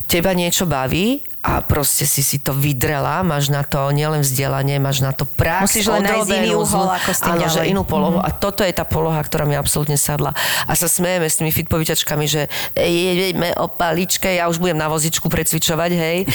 teba 0.07 0.31
niečo 0.37 0.69
baví 0.69 1.32
a 1.43 1.59
proste 1.59 2.07
si 2.07 2.23
si 2.23 2.39
to 2.39 2.55
vydrela, 2.55 3.19
máš 3.19 3.51
na 3.51 3.67
to 3.67 3.91
nielen 3.91 4.23
vzdelanie, 4.23 4.79
máš 4.79 5.03
na 5.03 5.11
to 5.11 5.27
prax. 5.27 5.67
Musíš 5.67 5.91
len 5.91 6.07
nájsť 6.07 6.29
iný 6.39 6.55
uhol, 6.55 6.87
ako 6.87 7.11
s 7.11 7.19
tým 7.19 7.35
áno, 7.35 7.47
že 7.51 7.61
inú 7.67 7.83
polohu. 7.83 8.23
A 8.23 8.31
toto 8.31 8.63
je 8.63 8.71
tá 8.71 8.87
poloha, 8.87 9.19
ktorá 9.19 9.43
mi 9.43 9.59
absolútne 9.59 9.99
sadla. 9.99 10.31
A 10.63 10.71
sa 10.79 10.87
smejeme 10.87 11.27
s 11.27 11.43
tými 11.43 11.51
fitpovičačkami, 11.51 12.25
že 12.31 12.47
jedeme 12.79 13.51
o 13.59 13.67
paličke, 13.67 14.31
ja 14.31 14.47
už 14.47 14.63
budem 14.63 14.79
na 14.79 14.87
vozičku 14.87 15.27
precvičovať, 15.27 15.91
hej. 15.91 16.17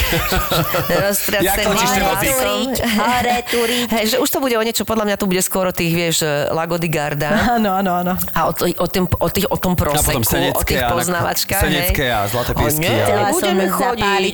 Hej, 3.88 4.04
že 4.12 4.16
už 4.20 4.28
to 4.28 4.38
bude 4.44 4.52
o 4.56 4.62
niečo, 4.62 4.84
podľa 4.84 5.09
mňa 5.09 5.16
to 5.16 5.24
bude 5.24 5.40
skoro 5.40 5.72
tých, 5.72 5.92
vieš, 5.96 6.16
Lagody 6.52 6.92
Garda. 6.92 7.32
Áno, 7.59 7.74
áno, 7.74 8.04
áno. 8.04 8.12
A 8.36 8.46
o, 8.46 8.52
o, 8.52 8.86
tým, 8.86 9.09
o, 9.09 9.28
tých, 9.32 9.48
o 9.48 9.56
tom 9.56 9.72
A 9.72 9.96
potom 9.96 10.20
proseku, 10.20 10.52
o 10.52 10.62
tých 10.62 10.84
poznávačkách. 10.84 11.64
senecké 11.64 12.12
a 12.12 12.28
zlaté 12.28 12.52
O 12.52 12.61
piesky 12.61 12.84
nie, 12.84 12.92
a- 12.92 13.32
som 13.32 13.40
budeme 13.40 13.64
chodiť. 13.72 14.32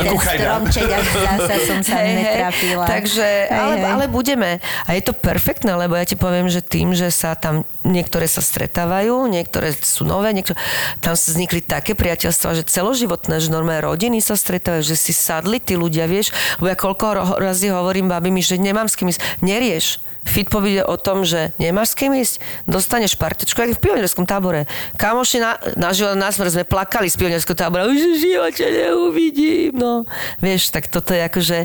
Zapáliť 0.65 0.89
ten 0.89 0.89
Kuchaj, 0.89 0.89
dá. 0.89 0.99
stromček 1.05 1.25
a 1.29 1.37
zase 1.45 1.57
som 1.67 1.81
sa 1.85 1.99
netrafila. 2.03 2.85
Takže, 2.89 3.29
Hej, 3.49 3.53
ale, 3.53 3.75
hej. 3.77 3.85
ale 3.85 4.05
budeme. 4.09 4.51
A 4.89 4.91
je 4.97 5.03
to 5.05 5.13
perfektné, 5.13 5.73
lebo 5.77 5.95
ja 5.97 6.05
ti 6.09 6.17
poviem, 6.17 6.49
že 6.49 6.65
tým, 6.65 6.97
že 6.97 7.13
sa 7.13 7.37
tam 7.37 7.69
niektoré 7.85 8.25
sa 8.25 8.41
stretávajú, 8.41 9.29
niektoré 9.29 9.77
sú 9.77 10.09
nové, 10.09 10.33
niektoré, 10.33 10.57
tam 11.05 11.13
sa 11.15 11.27
vznikli 11.31 11.61
také 11.61 11.93
priateľstva, 11.93 12.57
že 12.57 12.65
celoživotné, 12.65 13.39
že 13.39 13.53
normálne 13.53 13.85
rodiny 13.85 14.25
sa 14.25 14.35
stretávajú, 14.35 14.83
že 14.85 14.97
si 14.97 15.13
sadli 15.13 15.61
tí 15.61 15.77
ľudia, 15.77 16.09
vieš, 16.09 16.33
lebo 16.59 16.73
ja 16.73 16.77
koľko 16.79 17.37
razy 17.39 17.69
hovorím 17.69 18.09
babimi, 18.09 18.41
že 18.41 18.57
nemám 18.57 18.89
s 18.89 18.97
kým 18.97 19.13
ísť. 19.13 19.21
Nerieš. 19.45 20.01
Fit 20.25 20.49
je 20.49 20.83
o 20.83 20.97
tom, 20.97 21.23
že 21.23 21.53
nemáš 21.61 21.93
s 21.93 21.99
kým 22.01 22.17
ísť, 22.17 22.41
dostaneš 22.65 23.15
partečku, 23.21 23.61
jak 23.61 23.77
v 23.77 23.83
pionierskom 23.85 24.25
tábore. 24.25 24.65
Kamoši 24.97 25.39
na, 25.39 25.61
na 25.77 25.93
život 25.93 26.17
na 26.17 26.33
smrť 26.33 26.61
sme 26.61 26.65
plakali 26.65 27.13
z 27.13 27.17
pionierského 27.21 27.53
tábora, 27.53 27.85
už 27.85 28.19
živote 28.19 28.65
neuvidím, 28.65 29.77
no. 29.77 30.09
Vieš, 30.41 30.73
tak 30.73 30.89
toto 30.89 31.13
je 31.13 31.23
akože 31.29 31.59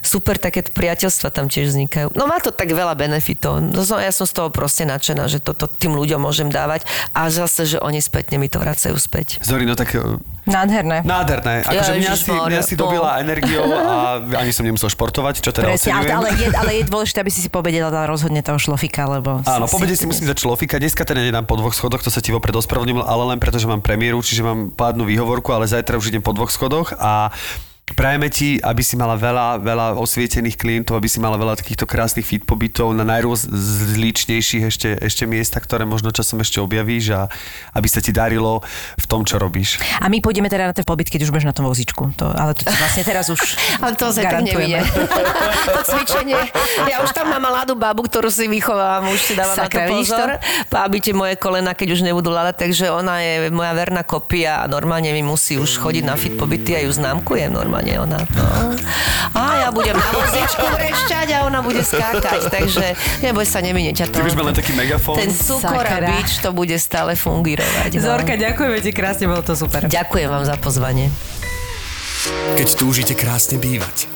super, 0.00 0.40
také 0.40 0.64
priateľstva 0.64 1.28
tam 1.28 1.52
tiež 1.52 1.76
vznikajú. 1.76 2.16
No 2.16 2.24
má 2.24 2.40
to 2.40 2.50
tak 2.50 2.72
veľa 2.72 2.96
benefitov. 2.96 3.60
No, 3.60 3.84
som- 3.84 4.00
ja 4.00 4.10
som 4.10 4.24
z 4.24 4.32
toho 4.32 4.48
proste 4.48 4.88
nadšená, 4.88 5.28
že 5.28 5.38
toto 5.38 5.68
tým 5.68 5.92
ľuďom 5.92 6.18
môžem 6.24 6.48
dávať 6.48 6.88
a 7.12 7.28
zase, 7.28 7.68
že 7.68 7.78
oni 7.84 8.00
spätne 8.00 8.40
mi 8.40 8.48
to 8.48 8.56
vracajú 8.56 8.96
späť. 8.96 9.44
Zori, 9.44 9.68
no 9.68 9.76
tak 9.76 9.92
e, 9.92 10.00
Nádherné. 10.46 11.02
nádherné. 11.02 11.66
Akože 11.66 11.92
mňa 11.98 12.14
si, 12.14 12.30
mňa 12.30 12.62
si 12.62 12.74
dobila 12.78 13.18
no. 13.18 13.22
energiou 13.26 13.66
a 13.66 14.22
ani 14.38 14.54
som 14.54 14.62
nemusel 14.62 14.86
športovať, 14.88 15.42
čo 15.42 15.50
teda 15.50 15.74
Presne, 15.74 15.92
ale, 15.92 16.08
ale, 16.14 16.28
je, 16.38 16.48
ale 16.54 16.70
je 16.80 16.82
dôležité, 16.86 17.18
aby 17.20 17.32
si 17.34 17.42
si 17.42 17.50
rozhodne 18.06 18.40
toho 18.40 18.56
šlofika, 18.56 19.10
lebo... 19.10 19.42
Áno, 19.44 19.66
po 19.66 19.78
si 19.82 20.06
musím 20.06 20.30
dať 20.30 20.38
šlofika. 20.46 20.78
Dneska 20.80 21.02
teda 21.02 21.20
nedám 21.20 21.44
po 21.44 21.58
dvoch 21.58 21.74
schodoch, 21.74 22.00
to 22.00 22.10
sa 22.10 22.22
ti 22.22 22.30
vopred 22.30 22.54
ospravedlňujem, 22.54 23.02
ale 23.02 23.22
len 23.34 23.38
preto, 23.42 23.58
že 23.58 23.66
mám 23.66 23.82
premiéru, 23.82 24.22
čiže 24.22 24.46
mám 24.46 24.70
pádnu 24.72 25.04
výhovorku, 25.04 25.50
ale 25.52 25.66
zajtra 25.66 25.98
už 25.98 26.14
idem 26.14 26.22
po 26.22 26.32
dvoch 26.32 26.48
schodoch 26.48 26.94
a 26.96 27.34
Prajeme 27.94 28.26
ti, 28.26 28.58
aby 28.58 28.82
si 28.82 28.98
mala 28.98 29.14
veľa, 29.14 29.62
veľa 29.62 29.86
osvietených 29.94 30.58
klientov, 30.58 30.98
aby 30.98 31.06
si 31.06 31.22
mala 31.22 31.38
veľa 31.38 31.54
takýchto 31.54 31.86
krásnych 31.86 32.26
fit 32.26 32.42
pobytov 32.42 32.90
na 32.90 33.06
najrôzličnejších 33.06 34.62
ešte, 34.66 34.98
ešte 34.98 35.22
miesta, 35.22 35.62
ktoré 35.62 35.86
možno 35.86 36.10
časom 36.10 36.42
ešte 36.42 36.58
objavíš 36.58 37.14
a 37.14 37.30
aby 37.78 37.86
sa 37.86 38.02
ti 38.02 38.10
darilo 38.10 38.66
v 38.98 39.06
tom, 39.06 39.22
čo 39.22 39.38
robíš. 39.38 39.78
A 40.02 40.10
my 40.10 40.18
pôjdeme 40.18 40.50
teda 40.50 40.66
na 40.66 40.74
ten 40.74 40.82
pobyt, 40.82 41.06
keď 41.06 41.30
už 41.30 41.30
budeš 41.30 41.46
na 41.46 41.54
tom 41.54 41.70
vozičku. 41.70 42.10
To, 42.18 42.26
ale 42.34 42.58
to 42.58 42.66
vlastne 42.66 43.06
teraz 43.06 43.30
už 43.30 43.38
Ale 43.86 43.94
to 43.94 44.10
sa 44.10 44.34
tak 44.34 44.42
nevidie. 44.42 44.82
to 45.70 45.80
cvičenie. 45.86 46.42
Ja 46.90 47.06
už 47.06 47.14
tam 47.14 47.30
mám 47.30 47.46
mladú 47.46 47.78
babu, 47.78 48.02
ktorú 48.02 48.34
si 48.34 48.50
vychovávam, 48.50 49.14
už 49.14 49.30
si 49.30 49.38
dávam 49.38 49.54
Sakra, 49.54 49.86
na 49.86 49.94
to 49.94 50.02
pozor. 50.02 50.28
Aby 50.74 50.98
tie 50.98 51.14
moje 51.14 51.38
kolena, 51.38 51.70
keď 51.70 51.94
už 51.94 52.02
nebudú 52.02 52.34
ladať, 52.34 52.66
takže 52.66 52.90
ona 52.90 53.22
je 53.22 53.46
moja 53.54 53.70
verná 53.78 54.02
kopia 54.02 54.58
a 54.58 54.66
normálne 54.66 55.14
mi 55.14 55.22
musí 55.22 55.54
už 55.54 55.78
chodiť 55.78 56.02
na 56.02 56.18
fit 56.18 56.34
pobyty 56.34 56.74
a 56.74 56.82
ju 56.82 56.90
známkujem 56.90 57.54
normálne. 57.54 57.75
A 57.76 57.80
nie 57.84 57.96
ona. 58.00 58.18
No. 58.32 58.72
A 59.36 59.40
ja 59.62 59.68
budem 59.68 59.92
na 59.92 60.08
vozičku 60.16 60.64
vrešťať 60.64 61.28
a 61.36 61.38
ona 61.44 61.60
bude 61.60 61.84
skákať, 61.84 62.48
takže 62.48 62.96
neboj 63.20 63.44
sa, 63.44 63.60
nemine 63.60 63.92
ťa 63.92 64.08
to. 64.08 64.18
Ty 64.18 64.24
už 64.24 64.34
mal 64.34 64.48
len 64.48 64.56
taký 64.56 64.72
megafón. 64.72 65.20
Ten 65.20 65.28
cukor 65.28 65.84
a 65.84 66.00
Sakra. 66.00 66.08
bič 66.16 66.30
to 66.40 66.50
bude 66.56 66.76
stále 66.80 67.12
fungírovať. 67.12 68.00
No. 68.00 68.00
Zorka, 68.00 68.34
ďakujeme 68.40 68.78
ti 68.80 68.90
krásne, 68.96 69.28
bolo 69.28 69.44
to 69.44 69.52
super. 69.52 69.84
Ďakujem 69.84 70.28
vám 70.32 70.44
za 70.48 70.56
pozvanie. 70.56 71.12
Keď 72.56 72.68
túžite 72.80 73.12
krásne 73.12 73.60
bývať. 73.60 74.15